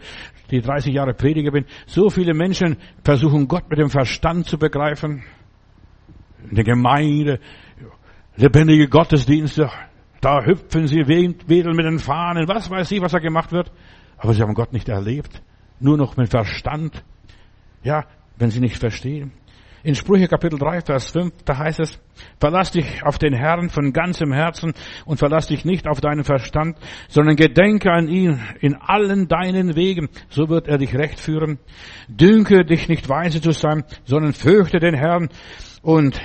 [0.50, 1.64] die 30 Jahre Prediger bin.
[1.86, 5.22] So viele Menschen versuchen Gott mit dem Verstand zu begreifen.
[6.48, 7.40] In der Gemeinde,
[8.36, 9.70] lebendige Gottesdienste,
[10.20, 13.70] da hüpfen sie, wedeln mit den Fahnen, was weiß ich, was da gemacht wird.
[14.18, 15.42] Aber sie haben Gott nicht erlebt.
[15.78, 17.04] Nur noch mit Verstand.
[17.82, 18.04] Ja,
[18.38, 19.32] wenn sie nicht verstehen.
[19.86, 22.00] In Sprüche Kapitel 3, Vers 5, da heißt es,
[22.40, 24.72] verlass dich auf den Herrn von ganzem Herzen
[25.04, 26.76] und verlass dich nicht auf deinen Verstand,
[27.06, 31.60] sondern gedenke an ihn in allen deinen Wegen, so wird er dich recht führen.
[32.08, 35.28] Dünke dich nicht weise zu sein, sondern fürchte den Herrn
[35.82, 36.20] und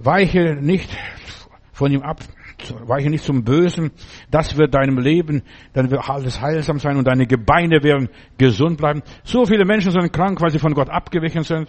[0.00, 0.90] weiche nicht
[1.72, 2.18] von ihm ab,
[2.84, 3.92] weiche nicht zum Bösen.
[4.32, 5.42] Das wird deinem Leben,
[5.72, 8.08] dann wird alles heilsam sein und deine Gebeine werden
[8.38, 9.02] gesund bleiben.
[9.22, 11.68] So viele Menschen sind krank, weil sie von Gott abgewichen sind.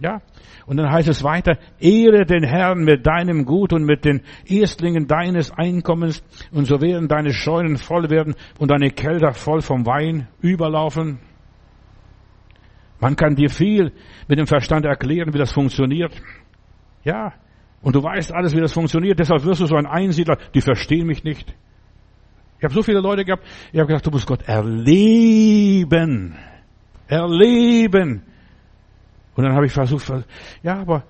[0.00, 0.22] Ja.
[0.66, 5.08] Und dann heißt es weiter, ehre den Herrn mit deinem Gut und mit den Erstlingen
[5.08, 6.22] deines Einkommens
[6.52, 11.18] und so werden deine Scheunen voll werden und deine Kelder voll vom Wein überlaufen.
[13.00, 13.92] Man kann dir viel
[14.28, 16.12] mit dem Verstand erklären, wie das funktioniert.
[17.04, 17.32] Ja.
[17.80, 19.18] Und du weißt alles, wie das funktioniert.
[19.18, 20.36] Deshalb wirst du so ein Einsiedler.
[20.54, 21.54] Die verstehen mich nicht.
[22.58, 23.44] Ich habe so viele Leute gehabt.
[23.72, 26.34] Ich habe gedacht, du musst Gott erleben.
[27.06, 28.22] Erleben.
[29.38, 30.12] Und dann habe ich versucht,
[30.64, 31.04] ja, aber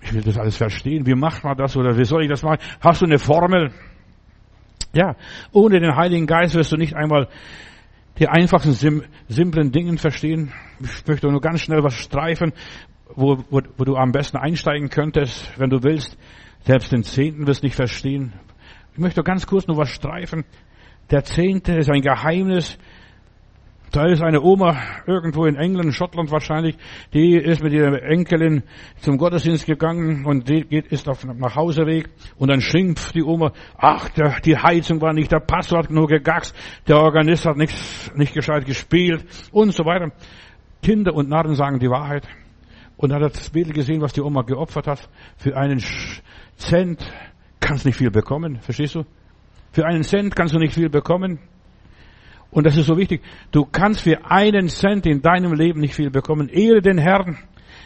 [0.00, 1.04] ich will das alles verstehen.
[1.04, 2.56] Wie macht man das oder wie soll ich das machen?
[2.80, 3.70] Hast du eine Formel?
[4.94, 5.14] Ja,
[5.52, 7.28] ohne den Heiligen Geist wirst du nicht einmal
[8.18, 10.54] die einfachsten, sim simplen Dingen verstehen.
[10.80, 12.54] Ich möchte nur ganz schnell was streifen,
[13.14, 16.16] wo, wo, wo du am besten einsteigen könntest, wenn du willst.
[16.60, 18.32] Selbst den Zehnten wirst du nicht verstehen.
[18.94, 20.46] Ich möchte ganz kurz nur was streifen.
[21.10, 22.78] Der Zehnte ist ein Geheimnis,
[23.90, 24.76] da ist eine Oma
[25.06, 26.76] irgendwo in England, Schottland wahrscheinlich,
[27.12, 28.62] die ist mit ihrer Enkelin
[29.00, 33.52] zum Gottesdienst gegangen und die geht, ist auf nach Hauseweg und dann schimpft die Oma,
[33.76, 36.54] ach, der, die Heizung war nicht, der Pastor hat nur gegaxt,
[36.86, 37.74] der Organist hat nicht,
[38.16, 40.12] nicht gescheit gespielt und so weiter.
[40.82, 42.26] Kinder und Narren sagen die Wahrheit.
[42.96, 45.08] Und dann hat das Bild gesehen, was die Oma geopfert hat.
[45.36, 45.82] Für einen
[46.56, 47.02] Cent
[47.58, 49.04] kannst du nicht viel bekommen, verstehst du?
[49.72, 51.38] Für einen Cent kannst du nicht viel bekommen.
[52.50, 53.22] Und das ist so wichtig.
[53.52, 56.48] Du kannst für einen Cent in deinem Leben nicht viel bekommen.
[56.48, 57.38] Ehre den Herrn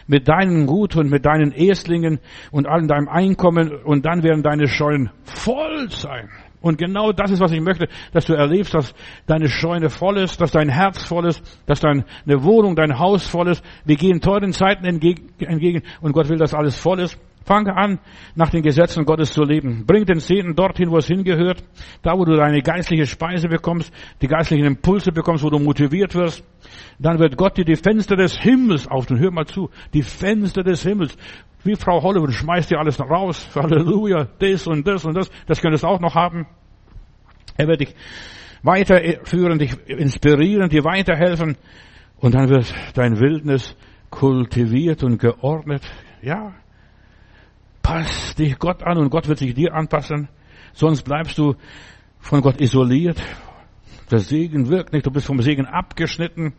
[0.07, 2.19] mit deinem Gut und mit deinen Erstlingen
[2.51, 6.29] und allem deinem Einkommen und dann werden deine Scheunen voll sein.
[6.61, 8.95] Und genau das ist, was ich möchte, dass du erlebst, dass
[9.26, 13.49] deine Scheune voll ist, dass dein Herz voll ist, dass deine Wohnung, dein Haus voll
[13.49, 13.63] ist.
[13.84, 17.18] Wir gehen teuren Zeiten entgegen und Gott will, dass alles voll ist.
[17.45, 17.99] Fange an,
[18.34, 19.84] nach den Gesetzen Gottes zu leben.
[19.87, 21.62] Bring den Zehnten dorthin, wo es hingehört.
[22.03, 23.92] Da, wo du deine geistliche Speise bekommst,
[24.22, 26.42] die geistlichen Impulse bekommst, wo du motiviert wirst.
[26.99, 29.18] Dann wird Gott dir die Fenster des Himmels auftun.
[29.18, 29.68] Hör mal zu.
[29.92, 31.16] Die Fenster des Himmels.
[31.64, 33.49] Wie Frau Hollywood schmeißt dir alles raus.
[33.54, 34.29] Halleluja.
[34.38, 35.30] Das und das und das.
[35.46, 36.46] Das könntest du auch noch haben.
[37.57, 37.95] Er wird dich
[38.62, 41.57] weiterführen, dich inspirieren, dir weiterhelfen.
[42.16, 43.76] Und dann wird dein Wildnis
[44.11, 45.83] kultiviert und geordnet.
[46.22, 46.54] Ja,
[47.85, 50.29] Pass dich Gott an und Gott wird sich dir anpassen.
[50.73, 51.55] Sonst bleibst du
[52.19, 53.23] von Gott isoliert.
[54.11, 56.55] Der Segen wirkt nicht, du bist vom Segen abgeschnitten.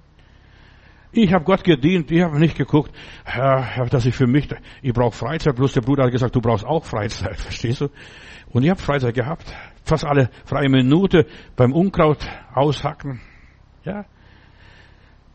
[1.11, 2.91] Ich habe Gott gedient, ich habe nicht geguckt,
[3.23, 4.47] Herr, dass ich für mich,
[4.83, 5.55] ich brauche Freizeit.
[5.55, 7.89] Bloß der Bruder hat gesagt, du brauchst auch Freizeit, verstehst du?
[8.51, 9.51] Und ich habe Freizeit gehabt.
[9.83, 11.25] Fast alle freie Minute
[11.55, 12.19] beim Unkraut
[12.53, 13.19] aushacken.
[13.83, 14.05] Ja.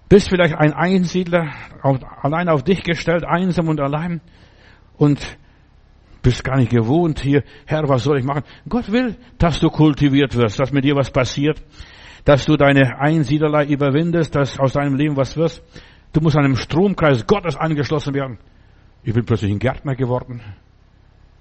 [0.09, 1.53] Bist vielleicht ein Einsiedler,
[2.23, 4.21] allein auf dich gestellt, einsam und allein.
[4.97, 5.37] Und
[6.23, 8.43] bist gar nicht gewohnt hier, Herr, was soll ich machen?
[8.69, 11.63] Gott will, dass du kultiviert wirst, dass mit dir was passiert,
[12.25, 15.63] dass du deine Einsiedlerlei überwindest, dass aus deinem Leben was wirst.
[16.13, 18.39] Du musst einem Stromkreis Gottes angeschlossen werden.
[19.03, 20.43] Ich bin plötzlich ein Gärtner geworden.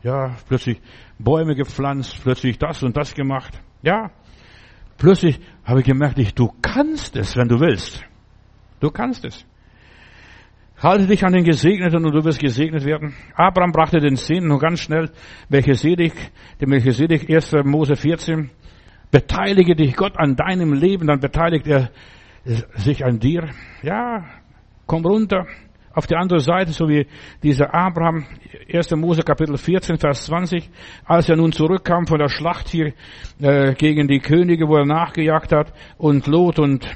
[0.03, 0.79] Ja, plötzlich
[1.17, 3.59] Bäume gepflanzt, plötzlich das und das gemacht.
[3.81, 4.11] Ja,
[4.97, 8.01] plötzlich habe ich gemerkt, ich, du kannst es, wenn du willst.
[8.79, 9.45] Du kannst es.
[10.81, 13.13] Halte dich an den Gesegneten und du wirst gesegnet werden.
[13.35, 15.09] Abraham brachte den Zehnten nur ganz schnell,
[15.49, 16.13] welche Melchisedek,
[16.61, 17.53] der Melchisedek, 1.
[17.65, 18.49] Mose 14.
[19.11, 21.89] Beteilige dich Gott an deinem Leben, dann beteiligt er
[22.45, 23.49] sich an dir.
[23.83, 24.23] Ja,
[24.85, 25.45] komm runter
[25.93, 27.07] auf die andere Seite, so wie
[27.43, 28.25] dieser Abraham,
[28.71, 28.91] 1.
[28.95, 30.69] Mose Kapitel 14, Vers 20,
[31.05, 32.93] als er nun zurückkam von der Schlacht hier
[33.41, 36.87] äh, gegen die Könige, wo er nachgejagt hat und Lot und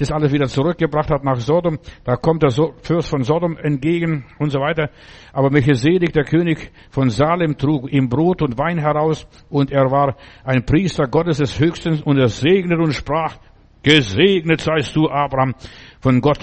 [0.00, 4.48] das alles wieder zurückgebracht hat nach Sodom, da kommt der Fürst von Sodom entgegen und
[4.50, 4.88] so weiter.
[5.32, 10.16] Aber Melchisedek, der König von Salem, trug ihm Brot und Wein heraus und er war
[10.42, 13.36] ein Priester Gottes des Höchsten und er segnete und sprach,
[13.82, 15.54] gesegnet seist du, Abraham,
[16.00, 16.40] von Gott,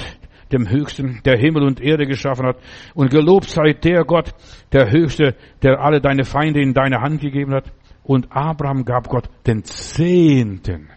[0.52, 2.58] dem Höchsten, der Himmel und Erde geschaffen hat.
[2.94, 4.34] Und gelobt sei der Gott,
[4.72, 7.72] der Höchste, der alle deine Feinde in deine Hand gegeben hat.
[8.04, 10.90] Und Abraham gab Gott den Zehnten,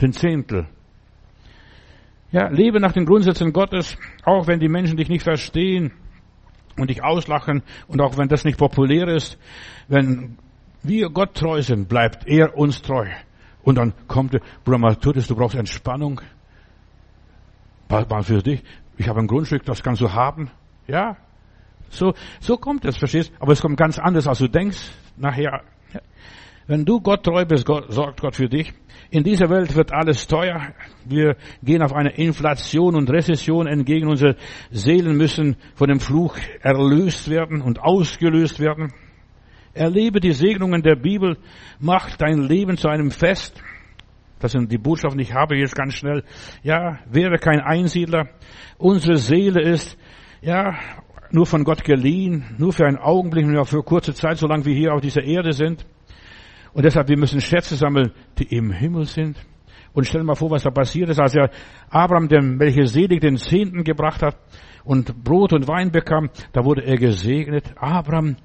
[0.00, 0.66] den Zehntel.
[2.32, 5.92] Ja, lebe nach den Grundsätzen Gottes, auch wenn die Menschen dich nicht verstehen
[6.76, 9.38] und dich auslachen und auch wenn das nicht populär ist.
[9.86, 10.36] Wenn
[10.82, 13.06] wir Gott treu sind, bleibt er uns treu.
[13.62, 14.42] Und dann kommt der
[14.78, 16.20] Matthäus, du brauchst Entspannung.
[17.94, 18.62] Mal für dich.
[18.96, 20.50] Ich habe ein Grundstück, das kannst du haben.
[20.88, 21.16] Ja.
[21.90, 23.32] So, so kommt es, verstehst?
[23.38, 24.90] Aber es kommt ganz anders, als du denkst.
[25.16, 25.62] Nachher.
[26.66, 28.72] Wenn du Gott treu bist, Gott, sorgt Gott für dich.
[29.10, 30.72] In dieser Welt wird alles teuer.
[31.04, 34.08] Wir gehen auf eine Inflation und Rezession entgegen.
[34.08, 34.36] Unsere
[34.70, 38.92] Seelen müssen von dem Fluch erlöst werden und ausgelöst werden.
[39.72, 41.36] Erlebe die Segnungen der Bibel.
[41.78, 43.62] Mach dein Leben zu einem Fest.
[44.38, 46.22] Das sind die Botschaften, ich habe jetzt ganz schnell.
[46.62, 48.28] Ja, wäre kein Einsiedler.
[48.78, 49.96] Unsere Seele ist,
[50.42, 50.74] ja,
[51.30, 54.92] nur von Gott geliehen, nur für einen Augenblick, nur für kurze Zeit, solange wir hier
[54.92, 55.84] auf dieser Erde sind.
[56.72, 59.36] Und deshalb, wir müssen Schätze sammeln, die im Himmel sind.
[59.92, 61.50] Und stell dir mal vor, was da passiert ist, als er
[61.88, 64.36] Abraham dem Melchisedek den Zehnten gebracht hat
[64.82, 67.72] und Brot und Wein bekam, da wurde er gesegnet.
[67.76, 68.36] Abraham,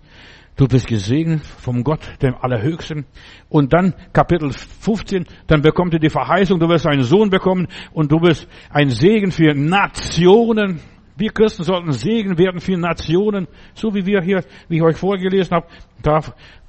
[0.59, 3.05] Du bist gesegnet vom Gott, dem Allerhöchsten.
[3.47, 8.11] Und dann Kapitel 15, dann bekommt ihr die Verheißung, du wirst einen Sohn bekommen und
[8.11, 10.81] du bist ein Segen für Nationen.
[11.15, 15.55] Wir Christen sollten Segen werden für Nationen, so wie wir hier, wie ich euch vorgelesen
[15.55, 15.67] habe.
[16.03, 16.19] Da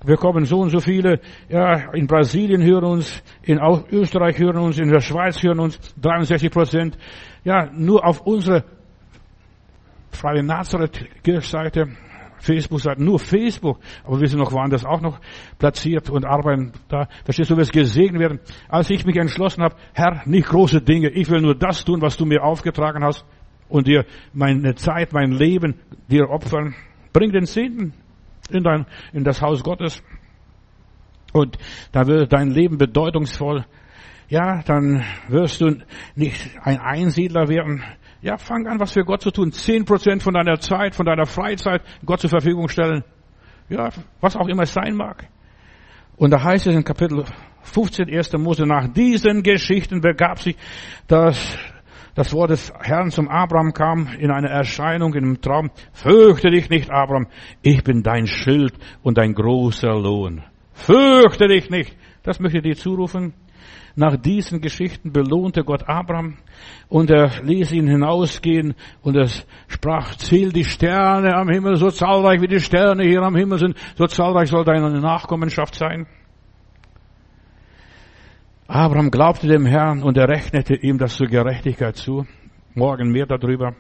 [0.07, 1.19] bekommen so und so viele,
[1.49, 3.59] ja, in Brasilien hören uns, in
[3.91, 6.97] Österreich hören uns, in der Schweiz hören uns 63 Prozent.
[7.43, 8.63] Ja, nur auf unsere
[10.13, 11.89] Freie Nazareth-Kirchseite
[12.41, 15.21] Facebook sagt nur Facebook, aber wir sind noch woanders auch noch
[15.59, 17.07] platziert und arbeiten da.
[17.25, 18.41] Verstehst du, wirst gesegnet werden.
[18.69, 22.17] Als ich mich entschlossen habe, Herr, nicht große Dinge, ich will nur das tun, was
[22.17, 23.25] du mir aufgetragen hast
[23.69, 26.75] und dir meine Zeit, mein Leben dir opfern.
[27.13, 27.93] Bring den Zehnten
[28.51, 30.03] in dein, in das Haus Gottes.
[31.33, 31.59] Und
[31.93, 33.65] da wird dein Leben bedeutungsvoll.
[34.29, 35.77] Ja, dann wirst du
[36.15, 37.83] nicht ein Einsiedler werden,
[38.23, 39.53] ja, fang an, was für Gott zu tun.
[39.53, 43.03] Zehn Prozent von deiner Zeit, von deiner Freizeit Gott zur Verfügung stellen.
[43.69, 43.91] Ja,
[44.21, 45.29] was auch immer es sein mag.
[46.17, 47.25] Und da heißt es in Kapitel
[47.63, 48.33] 15, 1.
[48.35, 50.57] Mose, nach diesen Geschichten begab sich,
[51.07, 51.57] dass
[52.15, 55.71] das Wort des Herrn zum Abraham kam in einer Erscheinung, in einem Traum.
[55.93, 57.29] Fürchte dich nicht, Abraham,
[57.63, 60.43] ich bin dein Schild und dein großer Lohn.
[60.73, 61.97] Fürchte dich nicht.
[62.23, 63.33] Das möchte ich dir zurufen.
[63.97, 66.37] Nach diesen Geschichten belohnte Gott Abraham
[66.89, 69.29] und er ließ ihn hinausgehen und er
[69.69, 73.77] sprach, zähl die Sterne am Himmel, so zahlreich wie die Sterne hier am Himmel sind,
[73.97, 76.07] so zahlreich soll deine Nachkommenschaft sein.
[78.69, 82.25] Abraham glaubte dem Herrn und er rechnete ihm das zur Gerechtigkeit zu.
[82.75, 83.75] Morgen mehr darüber.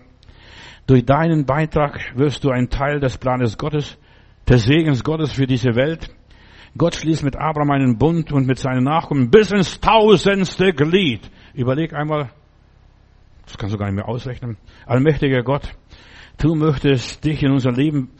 [0.88, 3.96] Durch deinen Beitrag wirst du ein Teil des Planes Gottes,
[4.48, 6.10] des Segens Gottes für diese Welt
[6.76, 11.30] Gott schließt mit Abraham einen Bund und mit seinen Nachkommen bis ins tausendste Glied.
[11.54, 12.30] Überleg einmal,
[13.44, 14.56] das kannst du gar nicht mehr ausrechnen.
[14.86, 15.74] Allmächtiger Gott,
[16.38, 18.10] du möchtest dich in unser Leben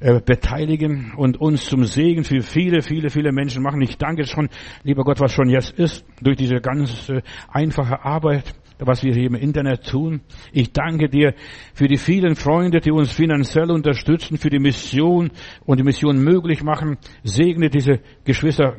[0.00, 3.82] äh, beteiligen und uns zum Segen für viele, viele, viele Menschen machen.
[3.82, 4.48] Ich danke schon,
[4.82, 7.12] lieber Gott, was schon jetzt ist, durch diese ganz
[7.52, 8.54] einfache Arbeit
[8.86, 10.20] was wir hier im Internet tun.
[10.52, 11.34] Ich danke dir
[11.74, 15.30] für die vielen Freunde, die uns finanziell unterstützen, für die Mission
[15.64, 16.98] und die Mission möglich machen.
[17.22, 18.76] Segne diese Geschwister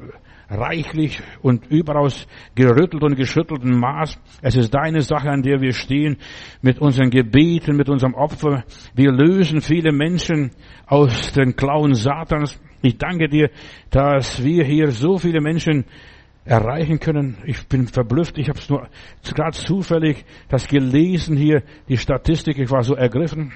[0.52, 4.20] reichlich und überaus gerüttelt und geschüttelten Maß.
[4.42, 6.18] Es ist deine Sache, an der wir stehen,
[6.62, 8.66] mit unseren Gebeten, mit unserem Opfer.
[8.94, 10.52] Wir lösen viele Menschen
[10.86, 12.60] aus den Klauen Satans.
[12.82, 13.50] Ich danke dir,
[13.92, 15.86] dass wir hier so viele Menschen
[16.46, 17.38] erreichen können.
[17.46, 18.38] Ich bin verblüfft.
[18.38, 18.88] Ich habe es nur
[19.24, 22.58] gerade zufällig das gelesen hier, die Statistik.
[22.58, 23.54] Ich war so ergriffen.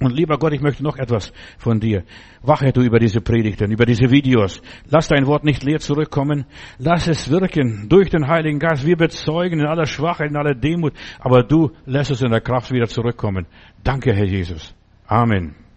[0.00, 2.04] Und lieber Gott, ich möchte noch etwas von dir.
[2.42, 4.62] Wache du über diese Predigten, über diese Videos.
[4.88, 6.44] Lass dein Wort nicht leer zurückkommen.
[6.78, 8.86] Lass es wirken durch den Heiligen Geist.
[8.86, 10.92] Wir bezeugen in aller Schwachheit, in aller Demut.
[11.18, 13.46] Aber du lässt es in der Kraft wieder zurückkommen.
[13.82, 14.72] Danke, Herr Jesus.
[15.06, 15.67] Amen.